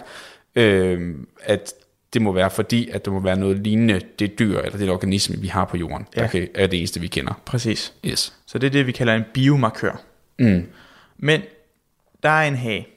Øh, 0.57 1.14
at 1.44 1.74
det 2.13 2.23
må 2.23 2.33
være 2.33 2.51
fordi, 2.51 2.89
at 2.89 3.05
der 3.05 3.11
må 3.11 3.21
være 3.21 3.37
noget 3.37 3.59
lignende 3.59 4.01
det 4.19 4.39
dyr, 4.39 4.59
eller 4.59 4.79
det 4.79 4.91
organisme, 4.91 5.37
vi 5.37 5.47
har 5.49 5.65
på 5.65 5.77
jorden, 5.77 6.07
ja. 6.17 6.21
Der 6.21 6.27
kan, 6.29 6.49
er 6.55 6.67
det 6.67 6.79
eneste, 6.79 7.01
vi 7.01 7.07
kender. 7.07 7.41
Præcis. 7.45 7.93
Yes. 8.07 8.35
Så 8.47 8.59
det 8.59 8.67
er 8.67 8.71
det, 8.71 8.87
vi 8.87 8.93
kalder 8.93 9.15
en 9.15 9.25
biomarkør. 9.35 10.03
Mm. 10.39 10.67
Men 11.19 11.43
der 12.23 12.29
er 12.29 12.49
en 12.49 12.57
hage. 12.57 12.89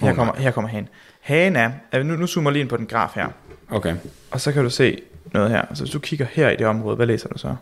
Her, 0.00 0.14
kommer, 0.14 0.34
her 0.36 0.50
kommer 0.50 0.68
hagen. 0.68 0.88
Hagen 1.20 1.56
er, 1.56 2.02
nu, 2.02 2.16
nu 2.16 2.26
zoomer 2.26 2.50
lige 2.50 2.60
ind 2.60 2.68
på 2.68 2.76
den 2.76 2.86
graf 2.86 3.10
her, 3.14 3.28
Okay. 3.70 3.96
og 4.30 4.40
så 4.40 4.52
kan 4.52 4.64
du 4.64 4.70
se 4.70 5.00
noget 5.32 5.50
her. 5.50 5.64
Så 5.74 5.82
hvis 5.82 5.92
du 5.92 5.98
kigger 5.98 6.26
her 6.32 6.50
i 6.50 6.56
det 6.56 6.66
område, 6.66 6.96
hvad 6.96 7.06
læser 7.06 7.28
du 7.28 7.38
så? 7.38 7.54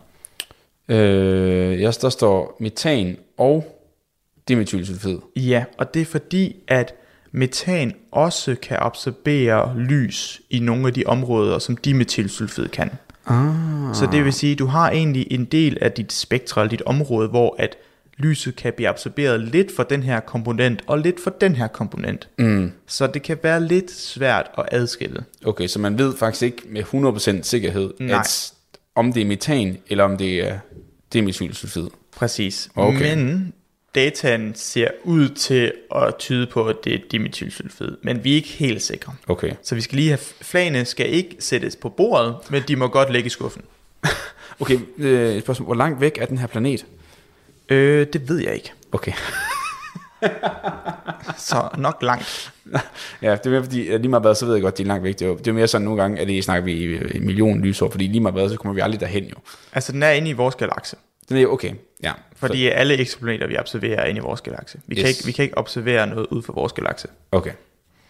Øh, 0.89 1.81
jeg, 1.81 1.93
der 2.01 2.09
står 2.09 2.57
metan 2.59 3.17
og 3.37 3.81
dimethylsulfid. 4.47 5.17
Ja, 5.35 5.63
og 5.77 5.93
det 5.93 6.01
er 6.01 6.05
fordi, 6.05 6.55
at 6.67 6.93
metan 7.31 7.93
også 8.11 8.55
kan 8.61 8.77
absorbere 8.79 9.77
lys 9.77 10.41
i 10.49 10.59
nogle 10.59 10.87
af 10.87 10.93
de 10.93 11.03
områder, 11.05 11.59
som 11.59 11.77
dimethylsulfid 11.77 12.67
kan. 12.67 12.91
Ah. 13.25 13.95
Så 13.95 14.07
det 14.11 14.25
vil 14.25 14.33
sige, 14.33 14.51
at 14.51 14.59
du 14.59 14.65
har 14.65 14.91
egentlig 14.91 15.27
en 15.31 15.45
del 15.45 15.77
af 15.81 15.91
dit 15.91 16.13
spektrum, 16.13 16.69
dit 16.69 16.81
område, 16.81 17.27
hvor 17.27 17.55
at 17.59 17.75
lyset 18.17 18.55
kan 18.55 18.73
blive 18.75 18.89
absorberet 18.89 19.39
lidt 19.39 19.75
for 19.75 19.83
den 19.83 20.03
her 20.03 20.19
komponent, 20.19 20.81
og 20.87 20.99
lidt 20.99 21.23
for 21.23 21.29
den 21.29 21.55
her 21.55 21.67
komponent. 21.67 22.27
Mm. 22.37 22.71
Så 22.87 23.07
det 23.07 23.21
kan 23.21 23.37
være 23.43 23.63
lidt 23.67 23.91
svært 23.91 24.51
at 24.57 24.65
adskille. 24.71 25.23
Okay, 25.45 25.67
så 25.67 25.79
man 25.79 25.97
ved 25.97 26.17
faktisk 26.17 26.43
ikke 26.43 26.61
med 26.69 26.83
100% 27.39 27.43
sikkerhed, 27.43 27.93
Nej. 27.99 28.19
at 28.19 28.53
om 28.95 29.13
det 29.13 29.21
er 29.21 29.25
metan, 29.25 29.77
eller 29.87 30.03
om 30.03 30.17
det 30.17 30.47
er 30.47 30.59
dimethylsulfid. 31.13 31.87
Præcis. 32.15 32.69
Okay. 32.75 33.15
Men 33.15 33.53
dataen 33.95 34.55
ser 34.55 34.87
ud 35.03 35.29
til 35.29 35.73
at 35.95 36.15
tyde 36.19 36.47
på, 36.47 36.65
at 36.65 36.75
det 36.83 36.93
er 36.93 36.99
dimethylsulfid, 37.11 37.97
men 38.01 38.23
vi 38.23 38.31
er 38.31 38.35
ikke 38.35 38.49
helt 38.49 38.81
sikre. 38.81 39.13
Okay. 39.27 39.51
Så 39.63 39.75
vi 39.75 39.81
skal 39.81 39.95
lige 39.95 40.09
have, 40.09 40.19
flagene 40.41 40.85
skal 40.85 41.13
ikke 41.13 41.35
sættes 41.39 41.75
på 41.75 41.89
bordet, 41.89 42.35
men 42.49 42.63
de 42.67 42.75
må 42.75 42.87
godt 42.87 43.11
ligge 43.11 43.27
i 43.27 43.29
skuffen. 43.29 43.61
Okay, 44.61 44.79
øh, 44.97 45.35
et 45.35 45.43
spørgsmål. 45.43 45.65
Hvor 45.65 45.75
langt 45.75 46.01
væk 46.01 46.17
er 46.17 46.25
den 46.25 46.37
her 46.37 46.47
planet? 46.47 46.85
Øh, 47.69 48.07
det 48.13 48.29
ved 48.29 48.37
jeg 48.37 48.53
ikke. 48.53 48.73
Okay. 48.91 49.11
Så 51.37 51.69
nok 51.77 51.97
langt. 52.01 52.53
ja, 53.21 53.31
det 53.31 53.45
er 53.45 53.49
mere 53.49 53.63
fordi, 53.63 53.97
lige 53.97 54.09
meget 54.09 54.23
hvad, 54.23 54.35
så 54.35 54.45
ved 54.45 54.53
jeg 54.53 54.61
godt, 54.61 54.77
det 54.77 54.83
er 54.83 54.87
langt 54.87 55.03
væk. 55.03 55.13
Det 55.13 55.21
er, 55.21 55.29
jo, 55.29 55.37
det 55.37 55.47
er 55.47 55.53
mere 55.53 55.67
sådan 55.67 55.85
nogle 55.85 56.01
gange, 56.01 56.19
at 56.19 56.27
det 56.27 56.43
snakker 56.43 56.65
vi 56.65 56.73
i 56.73 56.95
en 57.17 57.25
million 57.25 57.61
lysår, 57.61 57.91
fordi 57.91 58.07
lige 58.07 58.19
meget 58.19 58.35
hvad, 58.35 58.49
så 58.49 58.57
kommer 58.57 58.73
vi 58.73 58.81
aldrig 58.81 58.99
derhen 58.99 59.23
jo. 59.23 59.35
Altså, 59.73 59.91
den 59.91 60.03
er 60.03 60.11
inde 60.11 60.29
i 60.29 60.33
vores 60.33 60.55
galakse. 60.55 60.95
Den 61.29 61.37
er 61.37 61.41
jo 61.41 61.53
okay, 61.53 61.73
ja. 62.03 62.13
Fordi 62.35 62.67
alle 62.67 62.97
eksoplaneter, 62.97 63.47
vi 63.47 63.57
observerer, 63.57 64.01
er 64.01 64.05
inde 64.05 64.17
i 64.17 64.21
vores 64.21 64.41
galakse. 64.41 64.79
Vi, 64.87 64.95
yes. 64.95 65.01
kan 65.01 65.09
ikke, 65.09 65.25
vi 65.25 65.31
kan 65.31 65.43
ikke 65.43 65.57
observere 65.57 66.07
noget 66.07 66.27
ud 66.27 66.43
for 66.43 66.53
vores 66.53 66.73
galakse. 66.73 67.07
Så, 67.07 67.13
okay. 67.31 67.51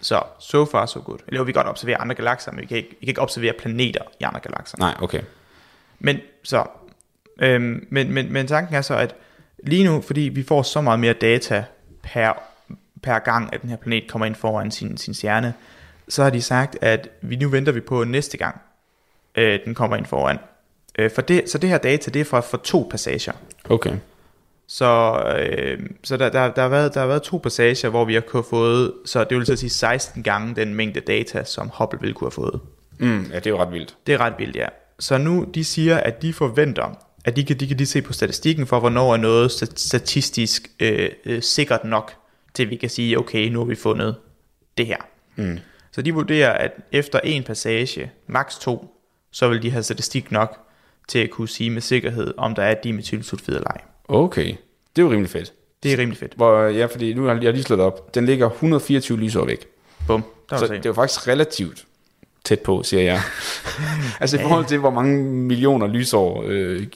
Så, 0.01 0.23
so 0.39 0.65
far, 0.65 0.85
so 0.85 0.99
good. 0.99 1.19
Eller 1.27 1.43
vi 1.43 1.51
kan 1.51 1.59
godt 1.59 1.67
observere 1.67 2.01
andre 2.01 2.15
galakser, 2.15 2.51
men 2.51 2.61
vi 2.61 2.65
kan 2.65 2.77
ikke, 2.77 2.89
vi 2.89 3.05
kan 3.05 3.07
ikke 3.07 3.21
observere 3.21 3.53
planeter 3.59 4.01
i 4.19 4.23
andre 4.23 4.39
galakser. 4.39 4.77
Nej, 4.77 4.95
okay. 5.01 5.21
Men 5.99 6.17
så, 6.43 6.65
øhm, 7.41 7.87
men, 7.89 8.11
men, 8.11 8.33
men 8.33 8.47
tanken 8.47 8.75
er 8.75 8.81
så, 8.81 8.95
at 8.95 9.15
lige 9.63 9.83
nu, 9.83 10.01
fordi 10.01 10.21
vi 10.21 10.43
får 10.43 10.61
så 10.61 10.81
meget 10.81 10.99
mere 10.99 11.13
data 11.13 11.63
per, 12.03 12.33
per 13.03 13.19
gang, 13.19 13.53
at 13.53 13.61
den 13.61 13.69
her 13.69 13.77
planet 13.77 14.11
kommer 14.11 14.25
ind 14.25 14.35
foran 14.35 14.71
sin, 14.71 14.97
sin 14.97 15.13
stjerne, 15.13 15.53
så 16.07 16.23
har 16.23 16.29
de 16.29 16.41
sagt, 16.41 16.77
at 16.81 17.09
vi 17.21 17.35
nu 17.35 17.49
venter 17.49 17.71
vi 17.71 17.79
på 17.79 18.03
næste 18.03 18.37
gang, 18.37 18.61
øh, 19.35 19.59
den 19.65 19.75
kommer 19.75 19.97
ind 19.97 20.05
foran. 20.05 20.37
Øh, 20.99 21.11
for 21.11 21.21
det, 21.21 21.49
så 21.49 21.57
det 21.57 21.69
her 21.69 21.77
data, 21.77 22.11
det 22.11 22.19
er 22.19 22.25
fra, 22.25 22.39
fra 22.39 22.59
to 22.63 22.87
passager. 22.91 23.33
Okay. 23.69 23.93
Så, 24.67 25.21
øh, 25.39 25.79
så 26.03 26.17
der, 26.17 26.29
der, 26.29 26.53
der, 26.53 26.61
har 26.61 26.69
været, 26.69 26.93
der 26.93 26.99
har 26.99 27.07
været 27.07 27.21
to 27.21 27.37
passager, 27.37 27.89
hvor 27.89 28.05
vi 28.05 28.13
har 28.13 28.45
fået, 28.49 28.93
så 29.05 29.23
det 29.23 29.37
vil 29.37 29.45
så 29.45 29.55
sige 29.55 29.69
16 29.69 30.23
gange 30.23 30.55
den 30.55 30.73
mængde 30.73 30.99
data, 30.99 31.43
som 31.43 31.71
Hubble 31.73 31.99
ville 31.99 32.13
kunne 32.13 32.25
have 32.25 32.31
fået. 32.31 32.59
Mm, 32.97 33.21
ja, 33.31 33.35
det 33.35 33.45
er 33.45 33.49
jo 33.49 33.61
ret 33.61 33.71
vildt. 33.71 33.95
Det 34.07 34.13
er 34.13 34.17
ret 34.17 34.33
vildt, 34.37 34.55
ja. 34.55 34.67
Så 34.99 35.17
nu, 35.17 35.47
de 35.53 35.63
siger, 35.63 35.97
at 35.97 36.21
de 36.21 36.33
forventer, 36.33 36.97
at 37.25 37.35
de 37.35 37.45
kan, 37.45 37.59
de 37.59 37.67
kan 37.67 37.77
lige 37.77 37.87
se 37.87 38.01
på 38.01 38.13
statistikken 38.13 38.67
for, 38.67 38.79
hvornår 38.79 39.13
er 39.13 39.17
noget 39.17 39.49
sta- 39.49 39.73
statistisk 39.75 40.69
øh, 40.79 41.09
øh, 41.25 41.41
sikkert 41.41 41.83
nok, 41.83 42.13
til 42.53 42.69
vi 42.69 42.75
kan 42.75 42.89
sige, 42.89 43.19
okay, 43.19 43.49
nu 43.49 43.59
har 43.59 43.65
vi 43.65 43.75
fundet 43.75 44.15
det 44.77 44.85
her. 44.87 44.97
Mm. 45.35 45.59
Så 45.91 46.01
de 46.01 46.13
vurderer, 46.13 46.51
at 46.51 46.71
efter 46.91 47.19
en 47.23 47.43
passage, 47.43 48.11
maks 48.27 48.57
to, 48.57 48.95
så 49.31 49.47
vil 49.49 49.63
de 49.63 49.71
have 49.71 49.83
statistik 49.83 50.31
nok 50.31 50.68
til 51.09 51.19
at 51.19 51.29
kunne 51.29 51.47
sige 51.47 51.69
med 51.69 51.81
sikkerhed, 51.81 52.33
om 52.37 52.55
der 52.55 52.63
er 52.63 52.73
dimethylsulfid 52.73 53.55
eller 53.55 53.67
ej. 53.67 53.81
Okay, 54.07 54.47
det 54.95 55.01
er 55.01 55.05
jo 55.05 55.11
rimelig 55.11 55.29
fedt. 55.29 55.53
Det 55.83 55.93
er 55.93 55.97
rimelig 55.97 56.17
fedt. 56.17 56.33
Hvor, 56.35 56.61
ja, 56.63 56.85
fordi 56.85 57.13
nu 57.13 57.23
har 57.23 57.39
jeg 57.41 57.53
lige 57.53 57.63
slået 57.63 57.81
op. 57.81 58.15
Den 58.15 58.25
ligger 58.25 58.49
124 58.49 59.17
lysår 59.17 59.45
væk. 59.45 59.67
Bum, 60.07 60.23
der 60.49 60.57
Så 60.57 60.67
det 60.67 60.73
er 60.75 60.81
jo 60.85 60.93
faktisk 60.93 61.27
relativt 61.27 61.85
tæt 62.43 62.59
på, 62.59 62.83
siger 62.83 63.03
jeg. 63.03 63.21
altså 64.21 64.37
i 64.37 64.41
forhold 64.41 64.65
til, 64.65 64.77
hvor 64.77 64.89
mange 64.89 65.23
millioner 65.23 65.87
lysår 65.87 66.43
øh, 66.47 66.87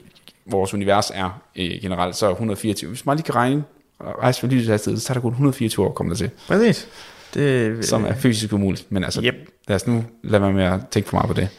vores 0.46 0.74
univers 0.74 1.12
er 1.14 1.42
øh, 1.56 1.72
generelt, 1.82 2.16
så 2.16 2.26
er 2.26 2.30
124. 2.32 2.90
Hvis 2.90 3.06
man 3.06 3.18
lige 3.18 3.26
kan 3.26 3.36
regne 3.36 3.64
rejse 4.02 4.40
for 4.40 4.48
lyshastighed, 4.48 5.00
så 5.00 5.12
er 5.12 5.14
der 5.14 5.22
kun 5.22 5.32
124 5.32 5.86
år 5.86 5.90
at 5.90 5.96
komme 5.96 6.10
der 6.10 6.16
til, 6.16 6.30
Præcis. 6.48 6.88
Det, 7.34 7.86
som 7.86 8.06
er 8.06 8.14
fysisk 8.14 8.54
umuligt. 8.54 8.86
Men 8.90 9.04
altså, 9.04 9.22
Yep. 9.22 9.36
lad 9.68 9.76
os 9.76 9.88
nu 9.88 10.04
lade 10.24 10.42
være 10.42 10.54
med 10.54 10.64
at 10.64 10.80
tænke 10.92 11.10
for 11.10 11.18
meget 11.18 11.28
på 11.28 11.34
det. 11.34 11.50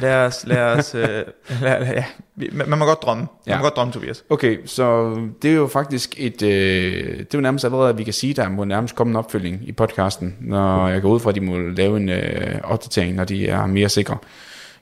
Lad 0.00 0.26
os, 0.26 0.46
lad 0.46 0.62
os, 0.62 0.94
øh, 0.94 1.02
lad, 1.62 1.86
ja, 1.86 2.04
man, 2.52 2.68
man 2.68 2.78
må 2.78 2.84
godt 2.84 3.02
drømme. 3.02 3.20
Man 3.22 3.28
Ja. 3.46 3.56
må 3.56 3.62
godt 3.62 3.76
drømme, 3.76 3.92
Tobias. 3.92 4.24
Okay, 4.30 4.58
så 4.66 5.14
det 5.42 5.50
er 5.50 5.54
jo 5.54 5.66
faktisk 5.66 6.14
et, 6.16 6.42
øh, 6.42 6.48
det 7.18 7.20
er 7.20 7.24
jo 7.34 7.40
nærmest 7.40 7.64
allerede, 7.64 7.88
at 7.88 7.98
vi 7.98 8.04
kan 8.04 8.12
sige, 8.12 8.34
der 8.34 8.48
må 8.48 8.64
nærmest 8.64 8.94
komme 8.94 9.10
en 9.10 9.16
opfølging 9.16 9.68
i 9.68 9.72
podcasten, 9.72 10.36
når 10.40 10.88
jeg 10.88 11.02
går 11.02 11.10
ud 11.10 11.20
fra, 11.20 11.30
at 11.30 11.34
de 11.34 11.40
må 11.40 11.58
lave 11.58 11.96
en 11.96 12.08
øh, 12.08 12.60
opdatering, 12.64 13.14
når 13.16 13.24
de 13.24 13.48
er 13.48 13.66
mere 13.66 13.88
sikre. 13.88 14.18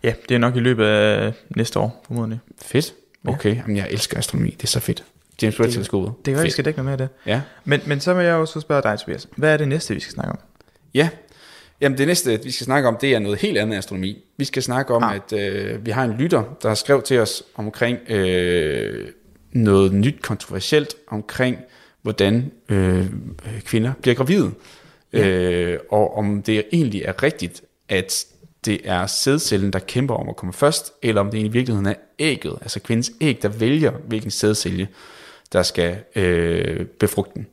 Ja, 0.03 0.13
det 0.29 0.35
er 0.35 0.39
nok 0.39 0.57
i 0.57 0.61
løbet 0.61 0.85
af 0.87 1.33
næste 1.57 1.79
år, 1.79 2.05
formodentlig. 2.07 2.41
Fedt. 2.63 2.95
Okay, 3.29 3.57
Jamen, 3.57 3.77
jeg 3.77 3.87
elsker 3.91 4.19
astronomi, 4.19 4.51
det 4.51 4.63
er 4.63 4.67
så 4.69 4.81
fedt. 4.81 5.05
James 5.43 5.61
Webb-teleskopet. 5.61 6.13
Det 6.17 6.25
kan 6.25 6.35
være, 6.35 6.45
vi 6.45 6.51
skal 6.51 6.65
dække 6.65 6.83
noget 6.83 6.85
mere 6.85 6.93
af 7.07 7.09
det. 7.25 7.31
Ja. 7.33 7.41
Men, 7.65 7.81
men 7.87 8.01
så 8.01 8.15
vil 8.15 8.25
jeg 8.25 8.33
jo 8.33 8.47
så 8.47 8.61
spørge 8.61 8.83
dig, 8.83 8.99
Tobias. 8.99 9.29
Hvad 9.37 9.53
er 9.53 9.57
det 9.57 9.69
næste, 9.69 9.95
vi 9.95 10.01
skal 10.01 10.13
snakke 10.13 10.33
om? 10.33 10.39
Ja, 10.95 11.09
Jamen 11.81 11.99
det 11.99 12.07
næste, 12.07 12.43
vi 12.45 12.51
skal 12.51 12.65
snakke 12.65 12.89
om, 12.89 12.97
det 13.01 13.15
er 13.15 13.19
noget 13.19 13.39
helt 13.39 13.59
andet 13.59 13.77
astronomi. 13.77 14.25
Vi 14.37 14.45
skal 14.45 14.63
snakke 14.63 14.95
om, 14.95 15.03
Ah. 15.03 15.15
at 15.15 15.33
øh, 15.33 15.87
vi 15.87 15.91
har 15.91 16.05
en 16.05 16.13
lytter, 16.13 16.57
der 16.63 16.69
har 16.69 16.75
skrevet 16.75 17.05
til 17.05 17.19
os 17.19 17.43
omkring 17.55 17.99
øh, 18.11 19.09
noget 19.53 19.93
nyt 19.93 20.23
kontroversielt 20.23 20.95
omkring, 21.09 21.59
hvordan 22.03 22.51
øh, 22.69 23.07
kvinder 23.65 23.93
bliver 24.03 24.15
gravide. 24.15 24.51
Ja. 25.13 25.29
Øh, 25.29 25.79
og 25.91 26.17
om 26.17 26.43
det 26.43 26.65
egentlig 26.73 27.03
er 27.03 27.23
rigtigt, 27.23 27.63
at 27.89 28.27
det 28.65 28.81
er 28.85 29.07
sædcellen, 29.07 29.73
der 29.73 29.79
kæmper 29.79 30.15
om 30.15 30.29
at 30.29 30.37
komme 30.37 30.53
først, 30.53 30.93
eller 31.03 31.21
om 31.21 31.31
det 31.31 31.39
i 31.39 31.49
virkeligheden 31.49 31.87
er 31.87 31.95
ægget, 32.19 32.59
altså 32.63 32.81
kvindens 32.81 33.13
æg, 33.21 33.39
der 33.43 33.49
vælger, 33.49 33.91
hvilken 33.91 34.31
sædcelle, 34.31 34.89
der 35.53 35.63
skal 35.63 35.97
øh, 36.17 36.87
befrugte 36.87 37.33
den. 37.35 37.47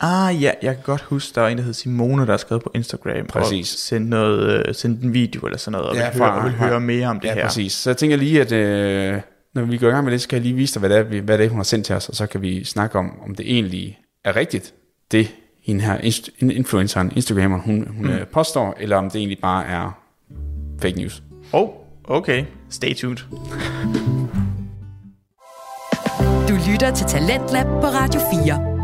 Ah 0.00 0.42
ja, 0.42 0.50
jeg 0.62 0.74
kan 0.74 0.82
godt 0.84 1.00
huske, 1.00 1.34
der 1.34 1.40
var 1.40 1.48
en, 1.48 1.58
der 1.58 1.64
hed 1.64 1.72
Simone, 1.72 2.26
der 2.26 2.30
har 2.32 2.36
skrevet 2.36 2.62
på 2.62 2.70
Instagram. 2.74 3.26
Præcis. 3.26 3.74
Og 3.74 3.78
sendt, 3.78 4.08
noget, 4.08 4.66
øh, 4.68 4.74
sendt 4.74 5.02
en 5.02 5.14
video 5.14 5.40
eller 5.46 5.58
sådan 5.58 5.72
noget, 5.72 5.88
og 5.88 5.96
Ja, 5.96 6.10
vil, 6.10 6.18
høre, 6.18 6.28
fra- 6.32 6.38
og 6.38 6.44
vil 6.44 6.52
fra- 6.58 6.66
høre 6.68 6.80
mere 6.80 7.06
om 7.08 7.20
det 7.20 7.28
ja, 7.28 7.34
her. 7.34 7.42
præcis. 7.44 7.72
Så 7.72 7.90
jeg 7.90 7.96
tænker 7.96 8.16
lige, 8.16 8.40
at 8.40 8.52
øh, 8.52 9.20
når 9.54 9.62
vi 9.62 9.76
går 9.78 9.88
i 9.88 9.90
gang 9.90 10.04
med 10.04 10.12
det, 10.12 10.20
så 10.22 10.28
kan 10.28 10.36
jeg 10.36 10.42
lige 10.42 10.54
vise 10.54 10.74
dig, 10.74 10.80
hvad 10.88 10.90
det 10.90 11.16
er, 11.18 11.20
hvad 11.22 11.38
det 11.38 11.46
er 11.46 11.50
hun 11.50 11.58
har 11.58 11.64
sendt 11.64 11.86
til 11.86 11.94
os, 11.94 12.08
og 12.08 12.14
så 12.16 12.26
kan 12.26 12.42
vi 12.42 12.64
snakke 12.64 12.98
om, 12.98 13.12
om 13.26 13.34
det 13.34 13.52
egentlig 13.52 13.98
er 14.24 14.36
rigtigt, 14.36 14.74
det 15.12 15.28
hende 15.62 15.80
her 15.84 15.98
inst- 15.98 16.30
influenceren, 16.40 17.12
Instagrameren, 17.16 17.62
hun, 17.62 17.88
hun 17.96 18.06
mm. 18.06 18.12
påstår, 18.32 18.76
eller 18.80 18.96
om 18.96 19.10
det 19.10 19.18
egentlig 19.18 19.38
bare 19.42 19.66
er 19.66 19.98
fake 20.82 20.96
news. 20.98 21.22
Oh, 21.52 21.68
okay. 22.04 22.44
Stay 22.70 22.94
tuned. 22.94 23.16
Du 26.48 26.54
lytter 26.72 26.94
til 26.94 27.06
Talentlab 27.06 27.66
på 27.66 27.86
Radio 27.86 28.20
4. 28.44 28.77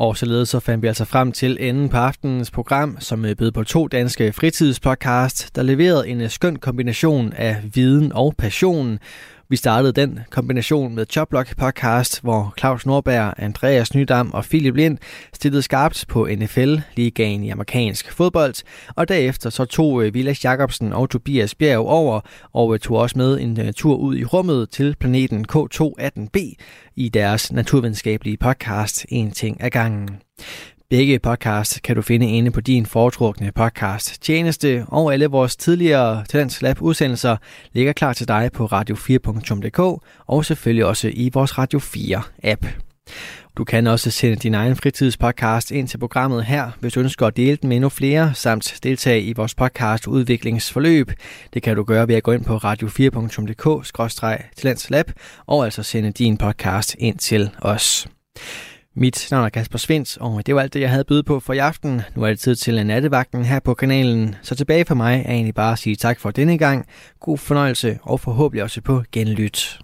Og 0.00 0.16
således 0.16 0.48
så 0.48 0.60
fandt 0.60 0.82
vi 0.82 0.86
altså 0.86 1.04
frem 1.04 1.32
til 1.32 1.56
enden 1.60 1.88
på 1.88 1.96
aftenens 1.96 2.50
program, 2.50 2.96
som 3.00 3.24
øh, 3.24 3.36
bød 3.36 3.52
på 3.52 3.64
to 3.64 3.86
danske 3.86 4.32
fritidspodcast, 4.32 5.56
der 5.56 5.62
leverede 5.62 6.08
en 6.08 6.20
øh, 6.20 6.30
skøn 6.30 6.56
kombination 6.56 7.32
af 7.32 7.56
viden 7.74 8.12
og 8.12 8.34
passion. 8.38 8.98
Vi 9.50 9.56
startede 9.56 9.92
den 9.92 10.18
kombination 10.30 10.94
med 10.94 11.06
Choplock 11.10 11.56
podcast, 11.56 12.22
hvor 12.22 12.54
Claus 12.58 12.86
Norberg, 12.86 13.34
Andreas 13.36 13.94
Nydam 13.94 14.34
og 14.34 14.44
Philip 14.44 14.74
Lind 14.74 14.98
stillede 15.32 15.62
skarpt 15.62 16.04
på 16.08 16.28
NFL-ligaen 16.36 17.44
i 17.44 17.48
amerikansk 17.48 18.12
fodbold, 18.12 18.54
og 18.96 19.08
derefter 19.08 19.50
så 19.50 19.64
tog 19.64 20.04
øh, 20.04 20.14
Vilas 20.14 20.44
Jacobsen 20.44 20.92
og 20.92 21.10
Tobias 21.10 21.54
Bjerg 21.54 21.86
over 21.86 22.20
og 22.52 22.74
øh, 22.74 22.80
tog 22.80 22.96
også 22.96 23.18
med 23.18 23.40
en 23.40 23.60
øh, 23.60 23.72
tur 23.72 23.96
ud 23.96 24.16
i 24.16 24.24
rummet 24.24 24.70
til 24.70 24.96
planeten 25.00 25.46
K218b 25.52 26.54
i 26.96 27.08
deres 27.08 27.52
naturvidenskabelige 27.52 28.36
podcast 28.36 29.06
En 29.08 29.30
ting 29.30 29.62
ad 29.62 29.70
gangen. 29.70 30.08
Begge 30.90 31.18
podcast 31.18 31.82
kan 31.82 31.96
du 31.96 32.02
finde 32.02 32.30
inde 32.30 32.50
på 32.50 32.60
din 32.60 32.86
foretrukne 32.86 33.52
podcast 33.52 34.22
tjeneste, 34.22 34.84
og 34.88 35.12
alle 35.12 35.26
vores 35.26 35.56
tidligere 35.56 36.24
Talents 36.28 36.62
Lab 36.62 36.82
udsendelser 36.82 37.36
ligger 37.72 37.92
klar 37.92 38.12
til 38.12 38.28
dig 38.28 38.50
på 38.52 38.66
radio4.dk 38.66 40.02
og 40.26 40.44
selvfølgelig 40.44 40.84
også 40.84 41.10
i 41.14 41.30
vores 41.34 41.58
Radio 41.58 41.78
4 41.78 42.22
app. 42.42 42.66
Du 43.56 43.64
kan 43.64 43.86
også 43.86 44.10
sende 44.10 44.36
din 44.36 44.54
egen 44.54 44.76
fritidspodcast 44.76 45.70
ind 45.70 45.88
til 45.88 45.98
programmet 45.98 46.44
her, 46.44 46.70
hvis 46.80 46.92
du 46.92 47.00
ønsker 47.00 47.26
at 47.26 47.36
dele 47.36 47.56
den 47.56 47.68
med 47.68 47.76
endnu 47.76 47.88
flere, 47.88 48.34
samt 48.34 48.78
deltage 48.82 49.22
i 49.22 49.32
vores 49.32 49.54
podcast 49.54 50.06
udviklingsforløb. 50.06 51.12
Det 51.54 51.62
kan 51.62 51.76
du 51.76 51.84
gøre 51.84 52.08
ved 52.08 52.14
at 52.14 52.22
gå 52.22 52.32
ind 52.32 52.44
på 52.44 52.56
radio4.dk-talentslab 52.56 55.12
og 55.46 55.64
altså 55.64 55.82
sende 55.82 56.10
din 56.10 56.36
podcast 56.36 56.96
ind 56.98 57.18
til 57.18 57.50
os. 57.58 58.08
Mit 58.96 59.28
navn 59.30 59.44
er 59.44 59.48
Kasper 59.48 59.78
Svens, 59.78 60.16
og 60.16 60.46
det 60.46 60.54
var 60.54 60.60
alt 60.60 60.74
det, 60.74 60.80
jeg 60.80 60.90
havde 60.90 61.04
byde 61.04 61.22
på 61.22 61.40
for 61.40 61.52
i 61.52 61.58
aften. 61.58 62.02
Nu 62.16 62.22
er 62.22 62.28
det 62.28 62.38
tid 62.38 62.56
til 62.56 62.86
nattevagten 62.86 63.44
her 63.44 63.60
på 63.60 63.74
kanalen, 63.74 64.34
så 64.42 64.54
tilbage 64.54 64.84
for 64.84 64.94
mig 64.94 65.22
er 65.26 65.32
egentlig 65.32 65.54
bare 65.54 65.72
at 65.72 65.78
sige 65.78 65.96
tak 65.96 66.20
for 66.20 66.30
denne 66.30 66.58
gang. 66.58 66.86
God 67.20 67.38
fornøjelse, 67.38 67.98
og 68.02 68.20
forhåbentlig 68.20 68.62
også 68.62 68.80
på 68.80 69.02
genlyt. 69.12 69.78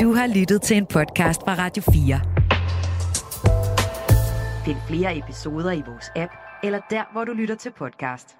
Du 0.00 0.12
har 0.12 0.34
lyttet 0.34 0.62
til 0.62 0.76
en 0.76 0.86
podcast 0.86 1.40
fra 1.44 1.54
Radio 1.54 1.82
4. 1.82 2.20
Find 4.64 4.76
flere 4.88 5.18
episoder 5.18 5.72
i 5.72 5.82
vores 5.86 6.10
app, 6.16 6.32
eller 6.64 6.80
der, 6.90 7.12
hvor 7.12 7.24
du 7.24 7.32
lytter 7.32 7.54
til 7.54 7.70
podcast. 7.78 8.36